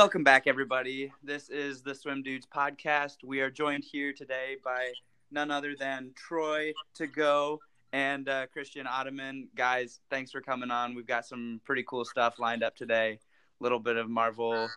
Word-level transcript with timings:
Welcome 0.00 0.24
back, 0.24 0.46
everybody. 0.46 1.12
This 1.22 1.50
is 1.50 1.82
the 1.82 1.94
Swim 1.94 2.22
Dudes 2.22 2.46
podcast. 2.46 3.16
We 3.22 3.42
are 3.42 3.50
joined 3.50 3.84
here 3.84 4.14
today 4.14 4.56
by 4.64 4.94
none 5.30 5.50
other 5.50 5.74
than 5.78 6.12
Troy 6.16 6.72
to 6.94 7.06
go 7.06 7.60
and 7.92 8.26
uh, 8.26 8.46
Christian 8.46 8.86
Ottoman. 8.86 9.48
Guys, 9.54 10.00
thanks 10.08 10.30
for 10.30 10.40
coming 10.40 10.70
on. 10.70 10.94
We've 10.94 11.06
got 11.06 11.26
some 11.26 11.60
pretty 11.66 11.84
cool 11.86 12.06
stuff 12.06 12.38
lined 12.38 12.62
up 12.62 12.76
today. 12.76 13.18
A 13.60 13.62
little 13.62 13.78
bit 13.78 13.98
of 13.98 14.08
Marvel 14.08 14.70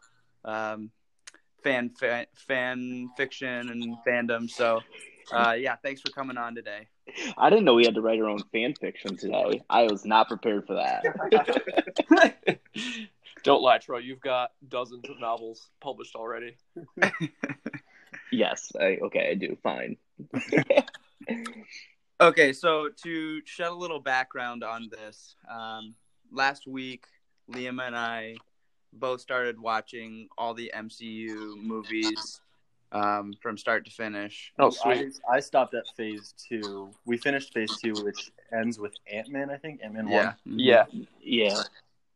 um, 0.43 0.91
fan, 1.63 1.91
fan 1.97 2.25
fan 2.35 3.09
fiction 3.15 3.69
and 3.69 3.95
fandom. 4.05 4.49
So, 4.49 4.81
uh, 5.31 5.55
yeah, 5.57 5.77
thanks 5.77 6.01
for 6.01 6.11
coming 6.11 6.35
on 6.35 6.53
today. 6.53 6.89
I 7.37 7.49
didn't 7.49 7.63
know 7.63 7.75
we 7.75 7.85
had 7.85 7.95
to 7.95 8.01
write 8.01 8.19
our 8.19 8.27
own 8.27 8.43
fan 8.51 8.73
fiction 8.73 9.15
today. 9.15 9.61
I 9.69 9.83
was 9.83 10.03
not 10.03 10.27
prepared 10.27 10.67
for 10.67 10.73
that. 10.73 12.59
Don't 13.43 13.61
lie, 13.61 13.77
Troy. 13.77 13.99
You've 13.99 14.21
got 14.21 14.51
dozens 14.69 15.09
of 15.09 15.19
novels 15.19 15.69
published 15.81 16.15
already. 16.15 16.55
yes, 18.31 18.71
I, 18.79 18.97
okay, 19.03 19.31
I 19.31 19.33
do. 19.35 19.57
Fine. 19.61 19.97
okay, 22.21 22.53
so 22.53 22.89
to 23.03 23.41
shed 23.45 23.67
a 23.67 23.73
little 23.73 23.99
background 23.99 24.63
on 24.63 24.89
this, 24.89 25.35
um, 25.51 25.95
last 26.31 26.67
week 26.67 27.05
Liam 27.51 27.85
and 27.85 27.95
I 27.95 28.35
both 28.93 29.21
started 29.21 29.59
watching 29.59 30.29
all 30.37 30.53
the 30.53 30.71
MCU 30.75 31.57
movies 31.57 32.41
um, 32.91 33.33
from 33.41 33.57
start 33.57 33.85
to 33.85 33.91
finish. 33.91 34.53
Oh, 34.59 34.69
sweet. 34.69 35.19
I, 35.29 35.37
I 35.37 35.39
stopped 35.39 35.73
at 35.73 35.83
phase 35.97 36.33
two. 36.37 36.91
We 37.05 37.17
finished 37.17 37.53
phase 37.53 37.75
two, 37.81 37.93
which 38.03 38.31
ends 38.57 38.79
with 38.79 38.93
Ant 39.11 39.29
Man, 39.29 39.49
I 39.49 39.57
think. 39.57 39.81
Ant 39.83 39.93
Man 39.95 40.07
Yeah, 40.07 40.25
one. 40.25 40.35
Yeah. 40.45 40.85
Yeah. 41.21 41.63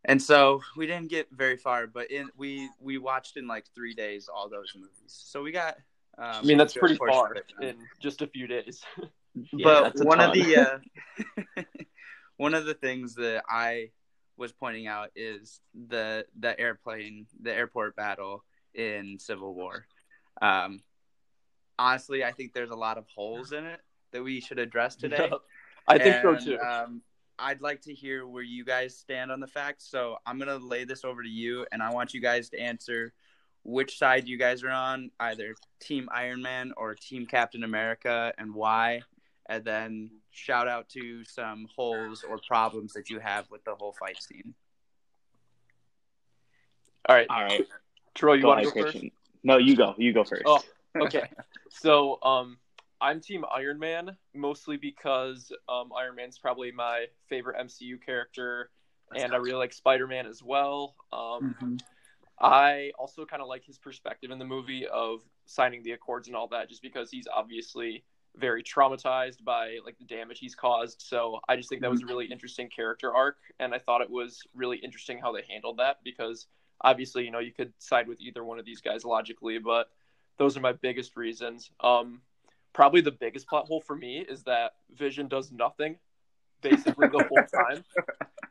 And 0.06 0.22
so 0.22 0.62
we 0.76 0.88
didn't 0.88 1.10
get 1.10 1.28
very 1.32 1.58
far, 1.58 1.88
but 1.88 2.12
in 2.12 2.30
we 2.38 2.70
we 2.80 2.98
watched 2.98 3.38
in 3.38 3.48
like 3.48 3.66
three 3.76 3.94
days 3.94 4.30
all 4.34 4.50
those 4.50 4.74
movies. 4.76 4.92
So 5.08 5.44
we 5.44 5.52
got. 5.52 5.76
Um, 6.20 6.32
I 6.34 6.42
mean, 6.42 6.58
that's 6.58 6.74
pretty 6.74 6.96
far 6.96 7.36
it 7.36 7.46
in 7.62 7.76
just 8.00 8.22
a 8.22 8.28
few 8.28 8.48
days. 8.48 8.84
Yeah, 9.54 9.64
but 9.64 9.84
that's 9.84 10.02
a 10.02 10.04
one 10.04 10.20
of 10.20 10.34
the 10.34 10.82
uh, 11.58 11.64
one 12.38 12.56
of 12.56 12.66
the 12.66 12.74
things 12.74 13.14
that 13.16 13.44
I 13.48 13.92
was 14.36 14.52
pointing 14.52 14.88
out 14.88 15.10
is 15.16 15.60
the 15.88 16.26
the 16.40 16.60
airplane 16.60 17.28
the 17.40 17.54
airport 17.54 17.96
battle 17.96 18.44
in 18.74 19.20
Civil 19.20 19.54
War. 19.54 19.86
Um, 20.42 20.82
honestly, 21.78 22.24
I 22.24 22.32
think 22.32 22.54
there's 22.54 22.70
a 22.70 22.76
lot 22.76 22.98
of 22.98 23.06
holes 23.14 23.52
in 23.52 23.66
it 23.66 23.80
that 24.12 24.24
we 24.24 24.40
should 24.40 24.58
address 24.60 24.96
today. 24.96 25.30
I 25.88 25.98
think 25.98 26.22
so 26.22 26.36
too. 26.36 26.60
Um, 26.60 27.02
I'd 27.40 27.62
like 27.62 27.82
to 27.84 27.94
hear 27.94 28.26
where 28.26 28.44
you 28.44 28.66
guys 28.66 28.98
stand 28.98 29.32
on 29.32 29.40
the 29.40 29.48
facts. 29.48 29.88
So 29.90 30.18
I'm 30.26 30.40
gonna 30.40 30.58
lay 30.58 30.84
this 30.86 31.04
over 31.04 31.22
to 31.24 31.30
you, 31.30 31.66
and 31.72 31.82
I 31.82 31.92
want 31.92 32.14
you 32.14 32.22
guys 32.22 32.50
to 32.50 32.60
answer 32.60 33.14
which 33.64 33.98
side 33.98 34.28
you 34.28 34.38
guys 34.38 34.64
are 34.64 34.70
on, 34.70 35.12
either 35.20 35.56
Team 35.80 36.08
Iron 36.12 36.42
Man 36.42 36.72
or 36.78 36.96
Team 36.96 37.26
Captain 37.26 37.64
America, 37.64 38.34
and 38.38 38.54
why. 38.54 39.02
And 39.50 39.64
then 39.64 40.10
shout 40.32 40.68
out 40.68 40.90
to 40.90 41.24
some 41.24 41.68
holes 41.76 42.24
or 42.28 42.40
problems 42.48 42.94
that 42.94 43.10
you 43.10 43.20
have 43.20 43.50
with 43.50 43.64
the 43.64 43.76
whole 43.76 43.94
fight 43.94 44.22
scene. 44.22 44.54
All 47.08 47.16
right, 47.16 47.28
All 47.30 47.44
right. 47.44 47.66
Troy, 48.14 48.34
you 48.34 48.42
Go 48.42 48.48
want 48.50 48.64
to 48.64 48.70
ahead, 48.70 48.84
go 48.84 48.92
first? 48.92 49.06
No, 49.44 49.58
you 49.58 49.76
go. 49.76 49.96
You 49.98 50.12
go 50.12 50.24
first. 50.24 50.44
Oh. 50.46 50.62
Okay. 51.00 51.30
so, 51.70 52.20
um, 52.22 52.58
I'm 53.00 53.22
Team 53.22 53.44
Iron 53.54 53.80
Man 53.80 54.18
mostly 54.34 54.78
because 54.78 55.52
um, 55.70 55.92
Iron 55.98 56.16
Man's 56.16 56.38
probably 56.38 56.72
my 56.72 57.06
favorite 57.30 57.58
MCU 57.58 58.02
character, 58.04 58.70
and 59.16 59.34
I 59.34 59.38
really 59.38 59.58
like 59.58 59.74
Spider 59.74 60.08
Man 60.08 60.26
as 60.26 60.42
well. 60.44 60.96
Um, 61.14 61.56
I 62.40 62.92
also 63.00 63.26
kind 63.26 63.42
of 63.42 63.48
like 63.48 63.64
his 63.66 63.78
perspective 63.78 64.32
in 64.32 64.40
the 64.40 64.46
movie 64.46 64.86
of 64.88 65.22
signing 65.46 65.84
the 65.84 65.92
accords 65.92 66.28
and 66.28 66.36
all 66.36 66.48
that, 66.50 66.70
just 66.70 66.82
because 66.82 67.10
he's 67.10 67.28
obviously 67.34 68.04
very 68.36 68.62
traumatized 68.64 69.44
by 69.44 69.78
like 69.86 69.98
the 69.98 70.06
damage 70.06 70.40
he's 70.40 70.56
caused. 70.56 71.02
So 71.02 71.40
I 71.50 71.56
just 71.56 71.70
think 71.70 71.82
that 71.82 71.90
was 71.90 72.04
a 72.04 72.06
really 72.06 72.26
interesting 72.26 72.70
character 72.70 73.14
arc, 73.14 73.38
and 73.60 73.74
I 73.74 73.80
thought 73.80 74.02
it 74.02 74.10
was 74.10 74.42
really 74.56 74.78
interesting 74.78 75.20
how 75.20 75.32
they 75.32 75.44
handled 75.50 75.78
that 75.78 75.98
because 76.04 76.48
obviously 76.82 77.24
you 77.24 77.32
know 77.32 77.40
you 77.40 77.52
could 77.52 77.74
side 77.80 78.08
with 78.08 78.20
either 78.22 78.44
one 78.44 78.60
of 78.60 78.66
these 78.66 78.82
guys 78.82 79.04
logically, 79.04 79.58
but 79.60 79.90
those 80.38 80.56
are 80.56 80.62
my 80.62 80.74
biggest 80.74 81.18
reasons. 81.18 81.72
Um, 81.80 82.22
probably 82.78 83.02
the 83.02 83.12
biggest 83.12 83.48
plot 83.48 83.66
hole 83.66 83.82
for 83.82 83.96
me 83.96 84.20
is 84.20 84.44
that 84.44 84.74
Vision 84.96 85.28
does 85.28 85.52
nothing 85.52 85.98
basically 86.62 87.08
the 87.08 87.24
whole 87.28 87.44
time. 87.54 87.84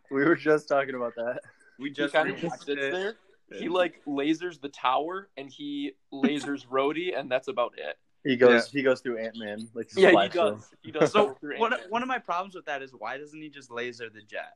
We 0.08 0.24
were 0.24 0.36
just 0.36 0.68
talking 0.68 0.94
about 0.94 1.16
that. 1.16 1.40
We 1.80 1.88
He 1.88 1.94
just 1.94 2.14
kind 2.14 2.30
of 2.30 2.38
just 2.38 2.64
sits 2.64 2.80
it. 2.80 2.92
there. 2.92 3.16
He 3.52 3.68
like 3.68 4.00
lasers 4.06 4.60
the 4.60 4.68
tower 4.68 5.28
and 5.36 5.50
he 5.50 5.94
lasers 6.14 6.64
Rhodey, 6.70 7.18
and 7.18 7.28
that's 7.28 7.48
about 7.48 7.74
it. 7.76 7.98
He 8.22 8.36
goes. 8.36 8.70
He 8.70 8.84
goes 8.84 9.00
through 9.00 9.18
Ant 9.18 9.36
Man. 9.36 9.66
Like 9.74 9.88
Yeah, 9.96 10.10
he 10.10 10.12
splash 10.12 10.32
zone. 10.32 10.54
does. 10.54 10.70
He 10.84 10.92
does. 10.92 11.10
So 11.10 11.36
one 11.58 11.72
one 11.88 12.02
of 12.02 12.08
my 12.08 12.20
problems 12.20 12.54
with 12.54 12.66
that 12.66 12.82
is 12.82 12.92
why 12.96 13.18
doesn't 13.18 13.40
he 13.42 13.48
just 13.48 13.68
laser 13.68 14.08
the 14.08 14.22
jet? 14.22 14.54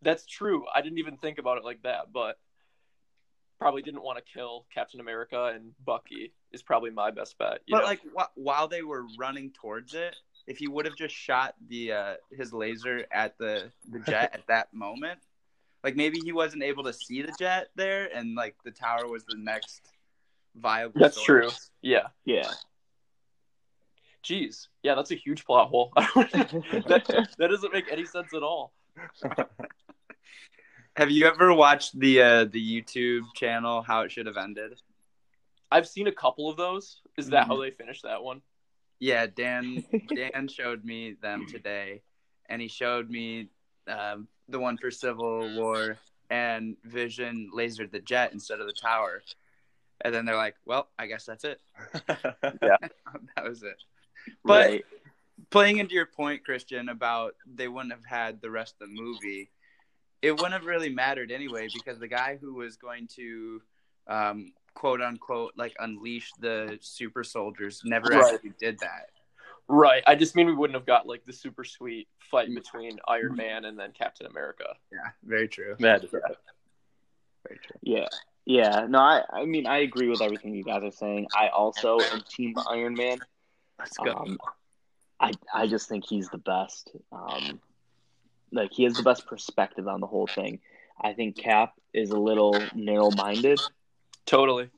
That's 0.00 0.24
true. 0.24 0.64
I 0.74 0.80
didn't 0.80 0.98
even 0.98 1.18
think 1.18 1.36
about 1.36 1.58
it 1.58 1.64
like 1.64 1.82
that, 1.82 2.14
but 2.14 2.38
probably 3.58 3.82
didn't 3.82 4.02
want 4.02 4.18
to 4.18 4.24
kill 4.32 4.66
Captain 4.72 5.00
America 5.00 5.52
and 5.54 5.72
Bucky 5.84 6.32
is 6.52 6.62
probably 6.62 6.90
my 6.90 7.10
best 7.10 7.38
bet. 7.38 7.60
you 7.66 7.74
But 7.76 7.80
know? 7.80 7.86
like 7.86 8.00
wh- 8.16 8.36
while 8.38 8.68
they 8.68 8.82
were 8.82 9.04
running 9.18 9.50
towards 9.52 9.94
it, 9.94 10.14
if 10.46 10.58
he 10.58 10.68
would 10.68 10.84
have 10.86 10.96
just 10.96 11.14
shot 11.14 11.54
the 11.68 11.92
uh, 11.92 12.14
his 12.30 12.52
laser 12.52 13.04
at 13.10 13.36
the 13.38 13.70
the 13.90 13.98
jet 14.00 14.30
at 14.34 14.46
that 14.48 14.72
moment, 14.72 15.18
like 15.82 15.96
maybe 15.96 16.18
he 16.24 16.32
wasn't 16.32 16.62
able 16.62 16.84
to 16.84 16.92
see 16.92 17.22
the 17.22 17.32
jet 17.38 17.68
there, 17.74 18.08
and 18.14 18.34
like 18.34 18.54
the 18.64 18.70
tower 18.70 19.08
was 19.08 19.24
the 19.24 19.36
next 19.36 19.90
viable. 20.54 21.00
that's 21.00 21.16
source. 21.16 21.24
true. 21.26 21.50
Yeah. 21.82 22.08
Yeah. 22.24 22.50
Jeez. 24.24 24.66
Yeah, 24.82 24.94
that's 24.96 25.10
a 25.12 25.14
huge 25.16 25.44
plot 25.44 25.68
hole. 25.68 25.92
that, 25.96 27.28
that 27.38 27.48
doesn't 27.50 27.72
make 27.72 27.90
any 27.90 28.04
sense 28.04 28.32
at 28.34 28.42
all. 28.42 28.72
Have 30.96 31.10
you 31.10 31.26
ever 31.26 31.52
watched 31.52 31.98
the 32.00 32.22
uh, 32.22 32.44
the 32.46 32.82
YouTube 32.82 33.24
channel 33.34 33.82
How 33.82 34.00
It 34.00 34.12
Should 34.12 34.24
Have 34.24 34.38
Ended? 34.38 34.80
I've 35.70 35.86
seen 35.86 36.06
a 36.06 36.12
couple 36.12 36.48
of 36.48 36.56
those. 36.56 37.02
Is 37.18 37.28
that 37.28 37.46
how 37.46 37.60
they 37.60 37.70
finished 37.70 38.04
that 38.04 38.22
one? 38.22 38.40
Yeah, 38.98 39.26
Dan 39.26 39.84
Dan 40.14 40.48
showed 40.48 40.86
me 40.86 41.16
them 41.20 41.46
today, 41.46 42.00
and 42.48 42.62
he 42.62 42.68
showed 42.68 43.10
me 43.10 43.50
um, 43.86 44.26
the 44.48 44.58
one 44.58 44.78
for 44.78 44.90
Civil 44.90 45.54
War, 45.54 45.98
and 46.30 46.78
Vision 46.84 47.50
lasered 47.54 47.92
the 47.92 48.00
jet 48.00 48.32
instead 48.32 48.60
of 48.60 48.66
the 48.66 48.72
tower, 48.72 49.22
and 50.00 50.14
then 50.14 50.24
they're 50.24 50.34
like, 50.34 50.54
"Well, 50.64 50.88
I 50.98 51.08
guess 51.08 51.26
that's 51.26 51.44
it." 51.44 51.60
yeah, 52.08 52.78
that 53.36 53.44
was 53.44 53.62
it. 53.62 53.82
But 54.42 54.66
right. 54.66 54.84
playing 55.50 55.76
into 55.76 55.94
your 55.94 56.06
point, 56.06 56.42
Christian, 56.42 56.88
about 56.88 57.34
they 57.44 57.68
wouldn't 57.68 57.92
have 57.92 58.06
had 58.06 58.40
the 58.40 58.50
rest 58.50 58.76
of 58.80 58.88
the 58.88 58.94
movie, 58.94 59.50
it 60.22 60.32
wouldn't 60.32 60.52
have 60.52 60.64
really 60.64 60.88
mattered 60.88 61.30
anyway 61.30 61.68
because 61.72 61.98
the 61.98 62.08
guy 62.08 62.38
who 62.40 62.54
was 62.54 62.76
going 62.76 63.06
to 63.16 63.60
um, 64.08 64.52
quote 64.74 65.00
unquote 65.00 65.52
like 65.56 65.74
unleash 65.78 66.30
the 66.40 66.78
super 66.80 67.22
soldiers 67.24 67.82
never 67.84 68.08
Right. 68.08 68.34
actually 68.34 68.52
did 68.58 68.78
that. 68.80 69.10
Right. 69.68 70.02
I 70.06 70.14
just 70.14 70.36
mean 70.36 70.46
we 70.46 70.54
wouldn't 70.54 70.76
have 70.76 70.86
got 70.86 71.06
like 71.08 71.24
the 71.26 71.32
super 71.32 71.64
sweet 71.64 72.08
fight 72.20 72.54
between 72.54 72.98
Iron 73.08 73.34
Man 73.34 73.64
and 73.64 73.78
then 73.78 73.90
Captain 73.92 74.26
America. 74.26 74.76
Yeah, 74.92 75.10
very 75.24 75.48
true. 75.48 75.74
That- 75.80 76.02
Very 77.46 77.58
true. 77.58 77.76
Yeah. 77.82 78.08
Yeah. 78.44 78.86
No, 78.88 78.98
I. 79.00 79.22
I 79.32 79.44
mean, 79.44 79.66
I 79.66 79.78
agree 79.78 80.08
with 80.08 80.20
everything 80.22 80.54
you 80.54 80.62
guys 80.62 80.82
are 80.84 80.92
saying. 80.92 81.26
I 81.36 81.48
also 81.48 81.98
am 82.00 82.20
Team 82.28 82.54
Iron 82.70 82.94
Man. 82.94 83.18
Let's 83.78 83.96
go. 83.96 84.12
Um, 84.12 84.38
I 85.20 85.32
I 85.52 85.66
just 85.66 85.88
think 85.88 86.04
he's 86.08 86.28
the 86.28 86.38
best. 86.38 86.92
Um, 87.10 87.60
like 88.56 88.72
he 88.72 88.84
has 88.84 88.94
the 88.94 89.02
best 89.02 89.26
perspective 89.26 89.86
on 89.88 90.00
the 90.00 90.06
whole 90.06 90.26
thing. 90.26 90.60
I 91.00 91.12
think 91.12 91.36
Cap 91.36 91.74
is 91.92 92.10
a 92.10 92.18
little 92.18 92.60
narrow-minded 92.74 93.60
Totally. 94.24 94.70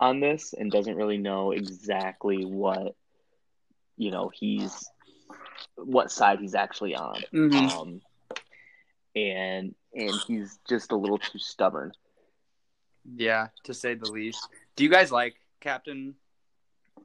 on 0.00 0.20
this 0.20 0.54
and 0.54 0.70
doesn't 0.70 0.96
really 0.96 1.18
know 1.18 1.52
exactly 1.52 2.44
what 2.44 2.96
you 3.96 4.10
know 4.10 4.30
he's 4.32 4.90
what 5.76 6.10
side 6.10 6.40
he's 6.40 6.54
actually 6.54 6.94
on. 6.94 7.22
Mhm. 7.32 7.70
Um, 7.70 8.00
and 9.14 9.74
and 9.94 10.14
he's 10.26 10.58
just 10.68 10.92
a 10.92 10.96
little 10.96 11.18
too 11.18 11.38
stubborn. 11.38 11.92
Yeah, 13.14 13.48
to 13.64 13.74
say 13.74 13.94
the 13.94 14.10
least. 14.10 14.48
Do 14.74 14.84
you 14.84 14.90
guys 14.90 15.12
like 15.12 15.36
Captain? 15.60 16.14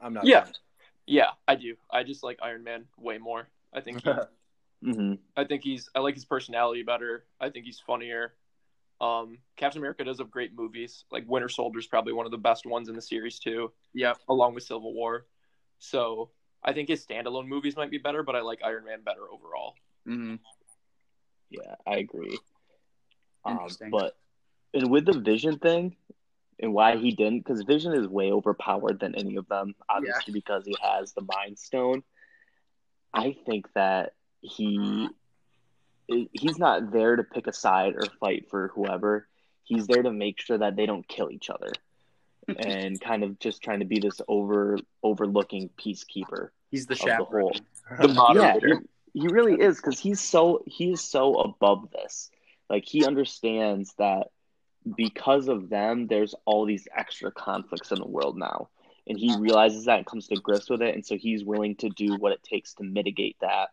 I'm 0.01 0.13
not. 0.13 0.25
Yeah. 0.25 0.47
Yeah, 1.05 1.31
I 1.47 1.55
do. 1.55 1.75
I 1.89 2.03
just 2.03 2.23
like 2.23 2.39
Iron 2.41 2.63
Man 2.63 2.85
way 2.97 3.17
more. 3.17 3.47
I 3.73 3.81
think 3.81 4.03
he, 4.03 4.09
hmm 4.83 5.13
I 5.35 5.45
think 5.45 5.63
he's 5.63 5.89
I 5.95 5.99
like 5.99 6.15
his 6.15 6.25
personality 6.25 6.83
better. 6.83 7.25
I 7.39 7.49
think 7.49 7.65
he's 7.65 7.79
funnier. 7.79 8.33
Um, 8.99 9.39
Captain 9.55 9.79
America 9.79 10.03
does 10.03 10.19
have 10.19 10.29
great 10.29 10.53
movies. 10.55 11.05
Like 11.11 11.23
Winter 11.27 11.49
Soldier 11.49 11.79
is 11.79 11.87
probably 11.87 12.13
one 12.13 12.25
of 12.25 12.31
the 12.31 12.37
best 12.37 12.65
ones 12.65 12.89
in 12.89 12.95
the 12.95 13.01
series 13.01 13.39
too, 13.39 13.71
Yeah, 13.93 14.13
along 14.29 14.53
with 14.53 14.63
Civil 14.63 14.93
War. 14.93 15.25
So 15.79 16.29
I 16.63 16.73
think 16.73 16.89
his 16.89 17.05
standalone 17.05 17.47
movies 17.47 17.75
might 17.75 17.89
be 17.89 17.97
better, 17.97 18.21
but 18.23 18.35
I 18.35 18.41
like 18.41 18.59
Iron 18.63 18.85
Man 18.85 19.01
better 19.03 19.31
overall. 19.31 19.75
hmm 20.05 20.35
Yeah, 21.49 21.75
I 21.87 21.97
agree. 21.97 22.37
Um, 23.43 23.69
but 23.89 24.17
and 24.73 24.91
with 24.91 25.05
the 25.05 25.19
vision 25.19 25.57
thing, 25.57 25.95
and 26.59 26.73
why 26.73 26.95
he 26.97 27.11
didn't 27.11 27.39
because 27.39 27.63
Vision 27.63 27.93
is 27.93 28.07
way 28.07 28.31
overpowered 28.31 28.99
than 28.99 29.15
any 29.15 29.35
of 29.35 29.47
them, 29.47 29.75
obviously 29.89 30.33
because 30.33 30.63
he 30.65 30.75
has 30.81 31.13
the 31.13 31.21
Mind 31.21 31.57
Stone. 31.57 32.03
I 33.13 33.35
think 33.45 33.67
that 33.73 34.13
he 34.41 34.77
mm-hmm. 34.77 36.23
he's 36.31 36.57
not 36.57 36.91
there 36.91 37.15
to 37.15 37.23
pick 37.23 37.47
a 37.47 37.53
side 37.53 37.95
or 37.95 38.03
fight 38.19 38.49
for 38.49 38.69
whoever. 38.75 39.27
He's 39.63 39.87
there 39.87 40.03
to 40.03 40.11
make 40.11 40.39
sure 40.39 40.57
that 40.57 40.75
they 40.75 40.85
don't 40.85 41.07
kill 41.07 41.31
each 41.31 41.49
other, 41.49 41.71
and 42.57 42.99
kind 43.01 43.23
of 43.23 43.39
just 43.39 43.61
trying 43.61 43.79
to 43.79 43.85
be 43.85 43.99
this 43.99 44.19
over 44.27 44.77
overlooking 45.03 45.69
peacekeeper 45.77 46.49
He's 46.71 46.85
the 46.85 46.95
the 46.95 46.99
chaperone. 46.99 47.51
The 47.99 48.07
Yeah, 48.07 48.13
moderator. 48.13 48.81
he, 49.13 49.21
he 49.21 49.27
really 49.27 49.61
is 49.61 49.75
because 49.75 49.99
he's 49.99 50.21
so 50.21 50.63
he's 50.65 51.01
so 51.01 51.35
above 51.35 51.91
this. 51.91 52.31
Like 52.69 52.85
he 52.85 53.05
understands 53.05 53.93
that 53.97 54.27
because 54.95 55.49
of 55.49 55.69
them, 55.69 56.07
there's 56.07 56.33
all 56.45 56.65
these 56.65 56.87
extra 56.97 57.31
conflicts 57.31 57.91
in 57.91 57.99
the 57.99 58.07
world 58.07 58.37
now, 58.37 58.69
and 59.05 59.19
he 59.19 59.29
mm-hmm. 59.29 59.41
realizes 59.41 59.85
that 59.85 59.97
and 59.97 60.05
comes 60.05 60.29
to 60.29 60.35
grips 60.35 60.69
with 60.69 60.81
it, 60.81 60.95
and 60.95 61.05
so 61.05 61.17
he's 61.17 61.43
willing 61.43 61.75
to 61.77 61.89
do 61.89 62.15
what 62.15 62.31
it 62.31 62.41
takes 62.41 62.73
to 62.75 62.83
mitigate 62.83 63.35
that. 63.41 63.69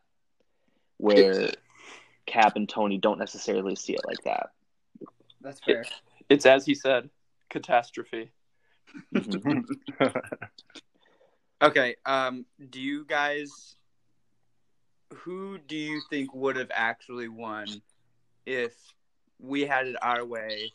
Where 0.98 1.50
Cap 2.26 2.56
and 2.56 2.68
Tony 2.68 2.98
don't 2.98 3.18
necessarily 3.18 3.74
see 3.74 3.94
it 3.94 4.04
like 4.06 4.22
that. 4.24 4.50
That's 5.40 5.60
fair. 5.60 5.84
It's 6.28 6.44
as 6.46 6.66
he 6.66 6.74
said, 6.74 7.08
catastrophe. 7.48 8.30
Mhm. 9.14 9.64
Okay. 11.60 11.96
Um, 12.06 12.46
do 12.70 12.80
you 12.80 13.04
guys 13.04 13.74
who 15.12 15.58
do 15.58 15.76
you 15.76 16.00
think 16.08 16.32
would 16.34 16.56
have 16.56 16.70
actually 16.72 17.28
won 17.28 17.82
if 18.46 18.74
we 19.40 19.62
had 19.62 19.88
it 19.88 19.96
our 20.02 20.24
way 20.24 20.72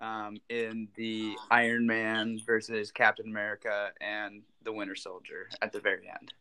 um, 0.00 0.36
in 0.48 0.88
the 0.96 1.34
Iron 1.50 1.86
Man 1.86 2.40
versus 2.46 2.92
Captain 2.92 3.26
America 3.26 3.90
and 4.00 4.42
the 4.62 4.72
Winter 4.72 4.94
Soldier 4.94 5.48
at 5.62 5.72
the 5.72 5.80
very 5.80 6.08
end? 6.08 6.32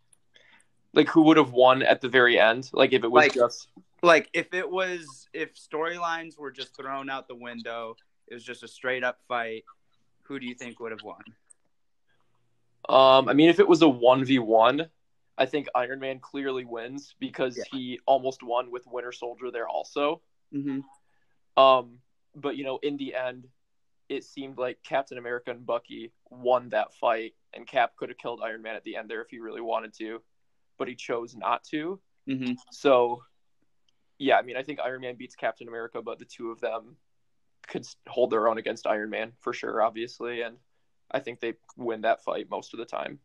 Like 0.94 1.08
who 1.10 1.22
would 1.24 1.38
have 1.38 1.52
won 1.52 1.84
at 1.84 2.02
the 2.02 2.10
very 2.10 2.40
end? 2.40 2.70
Like 2.74 2.94
if 2.94 3.04
it 3.04 3.12
was 3.12 3.24
Like- 3.24 3.34
just 3.34 3.68
Like 4.02 4.30
if 4.34 4.54
it 4.54 4.70
was 4.70 5.28
if 5.34 5.56
storylines 5.56 6.38
were 6.38 6.52
just 6.52 6.76
thrown 6.76 7.10
out 7.10 7.28
the 7.28 7.36
window, 7.36 7.96
it 8.28 8.34
was 8.34 8.44
just 8.44 8.64
a 8.64 8.68
straight 8.68 9.04
up 9.04 9.20
fight. 9.28 9.66
Who 10.24 10.40
do 10.40 10.46
you 10.46 10.56
think 10.56 10.80
would 10.80 10.92
have 10.92 11.02
won? 11.04 11.22
Um, 12.88 13.28
I 13.30 13.34
mean, 13.34 13.50
if 13.50 13.60
it 13.60 13.68
was 13.68 13.82
a 13.82 13.90
one 13.90 14.24
v 14.26 14.40
one, 14.40 14.90
I 15.38 15.46
think 15.46 15.68
Iron 15.76 16.00
Man 16.00 16.20
clearly 16.20 16.66
wins 16.66 17.16
because 17.20 17.58
Yeah. 17.58 17.64
he 17.72 18.00
almost 18.06 18.42
won 18.44 18.72
with 18.72 18.86
Winter 18.88 19.12
Soldier 19.12 19.52
there 19.52 19.68
also. 19.68 20.22
Mm-hmm. 20.54 20.82
Um, 21.62 22.00
but 22.36 22.56
you 22.58 22.64
know, 22.64 22.78
in 22.82 22.98
the 22.98 23.16
end, 23.16 23.48
it 24.08 24.24
seemed 24.24 24.58
like 24.58 24.82
Captain 24.84 25.18
America 25.18 25.52
and 25.52 25.66
Bucky 25.66 26.12
won 26.30 26.70
that 26.70 26.94
fight, 26.96 27.36
and 27.54 27.68
Cap 27.68 27.96
could 27.96 28.10
have 28.10 28.18
killed 28.18 28.42
Iron 28.44 28.62
Man 28.62 28.76
at 28.76 28.84
the 28.84 28.96
end 28.96 29.10
there 29.10 29.22
if 29.22 29.30
he 29.30 29.40
really 29.40 29.62
wanted 29.62 29.94
to, 29.96 30.22
but 30.80 30.88
he 30.88 30.96
chose 30.96 31.36
not 31.36 31.64
to. 31.66 32.00
Mm-hmm. 32.28 32.54
So, 32.72 33.22
yeah, 34.18 34.38
I 34.38 34.42
mean, 34.42 34.58
I 34.58 34.64
think 34.64 34.80
Iron 34.80 35.02
Man 35.02 35.16
beats 35.16 35.36
Captain 35.36 35.68
America, 35.68 36.02
but 36.02 36.18
the 36.18 36.26
two 36.26 36.50
of 36.50 36.60
them 36.60 36.96
could 37.68 37.86
hold 38.08 38.32
their 38.32 38.48
own 38.48 38.58
against 38.58 38.88
Iron 38.88 39.12
Man 39.12 39.34
for 39.40 39.54
sure, 39.54 39.84
obviously, 39.84 40.42
and 40.42 40.58
I 41.12 41.20
think 41.20 41.40
they 41.40 41.54
win 41.78 42.02
that 42.02 42.24
fight 42.24 42.50
most 42.50 42.74
of 42.74 42.80
the 42.80 42.86
time. 42.86 43.20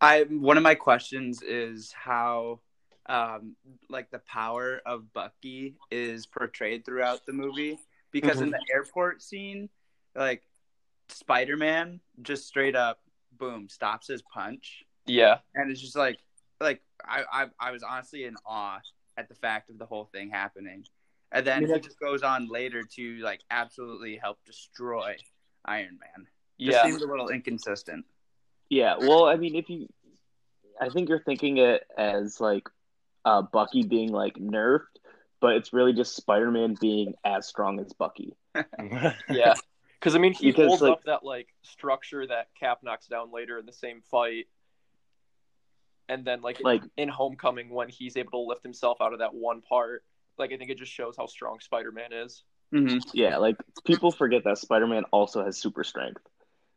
I 0.00 0.22
one 0.22 0.56
of 0.56 0.62
my 0.62 0.74
questions 0.74 1.42
is 1.42 1.92
how 1.92 2.60
um 3.06 3.56
like 3.88 4.10
the 4.10 4.20
power 4.20 4.80
of 4.86 5.12
Bucky 5.12 5.74
is 5.90 6.26
portrayed 6.26 6.84
throughout 6.84 7.26
the 7.26 7.32
movie 7.32 7.78
because 8.12 8.40
in 8.40 8.50
the 8.50 8.60
airport 8.72 9.22
scene 9.22 9.68
like 10.14 10.42
Spider-Man 11.08 12.00
just 12.22 12.46
straight 12.46 12.76
up 12.76 13.00
boom 13.38 13.68
stops 13.68 14.06
his 14.06 14.22
punch 14.22 14.84
Yeah, 15.08 15.38
and 15.54 15.70
it's 15.70 15.80
just 15.80 15.96
like 15.96 16.18
like 16.60 16.80
I 17.04 17.22
I, 17.32 17.46
I 17.60 17.70
was 17.70 17.82
honestly 17.82 18.24
in 18.24 18.34
awe 18.46 18.80
at 19.16 19.28
the 19.28 19.34
fact 19.34 19.70
of 19.70 19.78
the 19.78 19.86
whole 19.86 20.04
thing 20.12 20.30
happening. 20.30 20.84
And 21.32 21.46
then 21.46 21.66
Yeah. 21.66 21.74
he 21.74 21.80
just 21.80 21.98
goes 22.00 22.22
on 22.22 22.48
later 22.48 22.82
to 22.96 23.16
like 23.18 23.40
absolutely 23.50 24.16
help 24.16 24.38
destroy 24.46 25.16
Iron 25.64 25.98
Man. 26.00 26.26
Just 26.60 26.76
yeah, 26.78 26.84
seems 26.84 27.02
a 27.02 27.06
little 27.06 27.28
inconsistent. 27.28 28.06
Yeah, 28.70 28.96
well, 28.98 29.26
I 29.26 29.36
mean, 29.36 29.54
if 29.54 29.68
you, 29.70 29.88
I 30.80 30.88
think 30.88 31.08
you're 31.08 31.22
thinking 31.22 31.58
it 31.58 31.84
as 31.96 32.40
like 32.40 32.68
uh, 33.24 33.42
Bucky 33.42 33.82
being 33.82 34.10
like 34.12 34.34
nerfed, 34.36 34.86
but 35.40 35.54
it's 35.56 35.72
really 35.72 35.92
just 35.92 36.16
Spider-Man 36.16 36.76
being 36.80 37.14
as 37.24 37.46
strong 37.46 37.78
as 37.80 37.92
Bucky. 37.92 38.34
yeah. 39.30 39.54
Because 40.00 40.14
I 40.14 40.18
mean, 40.18 40.32
he 40.32 40.50
Because, 40.50 40.68
holds 40.68 40.82
like- 40.82 40.92
up 40.92 41.04
that 41.04 41.24
like 41.24 41.48
structure 41.62 42.26
that 42.26 42.48
Cap 42.58 42.78
knocks 42.82 43.06
down 43.06 43.32
later 43.32 43.58
in 43.58 43.66
the 43.66 43.72
same 43.72 44.00
fight, 44.10 44.46
and 46.08 46.24
then 46.24 46.40
like 46.42 46.60
Like, 46.60 46.82
in 46.96 47.08
Homecoming 47.08 47.70
when 47.70 47.88
he's 47.88 48.16
able 48.16 48.32
to 48.32 48.38
lift 48.38 48.62
himself 48.62 48.98
out 49.00 49.12
of 49.12 49.20
that 49.20 49.34
one 49.34 49.62
part. 49.62 50.04
Like 50.38 50.52
I 50.52 50.56
think 50.56 50.70
it 50.70 50.78
just 50.78 50.92
shows 50.92 51.16
how 51.16 51.26
strong 51.26 51.58
Spider-Man 51.60 52.12
is. 52.12 52.42
mm-hmm. 52.72 52.98
yeah, 53.12 53.38
like 53.38 53.56
people 53.84 54.10
forget 54.10 54.44
that 54.44 54.58
Spider-Man 54.58 55.04
also 55.10 55.44
has 55.44 55.58
super 55.58 55.84
strength. 55.84 56.22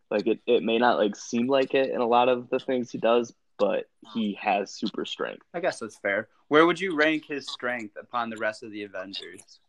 Like 0.10 0.28
it, 0.28 0.40
it 0.46 0.64
may 0.64 0.78
not 0.78 0.98
like 0.98 1.16
seem 1.16 1.48
like 1.48 1.74
it 1.74 1.90
in 1.92 2.02
a 2.02 2.08
lot 2.08 2.28
of 2.28 2.50
the 2.50 2.60
things 2.60 2.92
he 2.92 2.98
does, 2.98 3.34
but 3.58 3.86
he 4.14 4.38
has 4.42 4.74
super 4.74 5.06
strength. 5.06 5.46
I 5.54 5.60
guess 5.60 5.80
that's 5.80 5.98
fair. 6.00 6.28
Where 6.48 6.66
would 6.66 6.80
you 6.80 6.96
rank 6.96 7.26
his 7.28 7.48
strength 7.48 7.96
upon 7.96 8.30
the 8.30 8.38
rest 8.38 8.64
of 8.64 8.72
the 8.72 8.84
Avengers? 8.84 9.60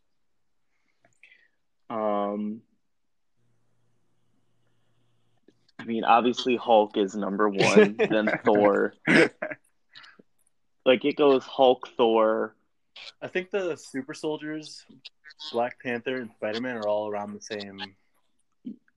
Um, 1.89 2.61
I 5.79 5.85
mean, 5.85 6.03
obviously 6.03 6.55
Hulk 6.55 6.97
is 6.97 7.15
number 7.15 7.49
one, 7.49 7.95
then 7.97 8.29
Thor. 8.45 8.93
Like 10.85 11.05
it 11.05 11.15
goes 11.15 11.43
Hulk, 11.45 11.89
Thor. 11.97 12.55
I 13.21 13.27
think 13.27 13.51
the 13.51 13.75
super 13.75 14.13
soldiers, 14.13 14.85
Black 15.51 15.81
Panther, 15.81 16.17
and 16.17 16.31
Spider 16.31 16.61
Man 16.61 16.77
are 16.77 16.87
all 16.87 17.09
around 17.09 17.33
the 17.33 17.41
same. 17.41 17.79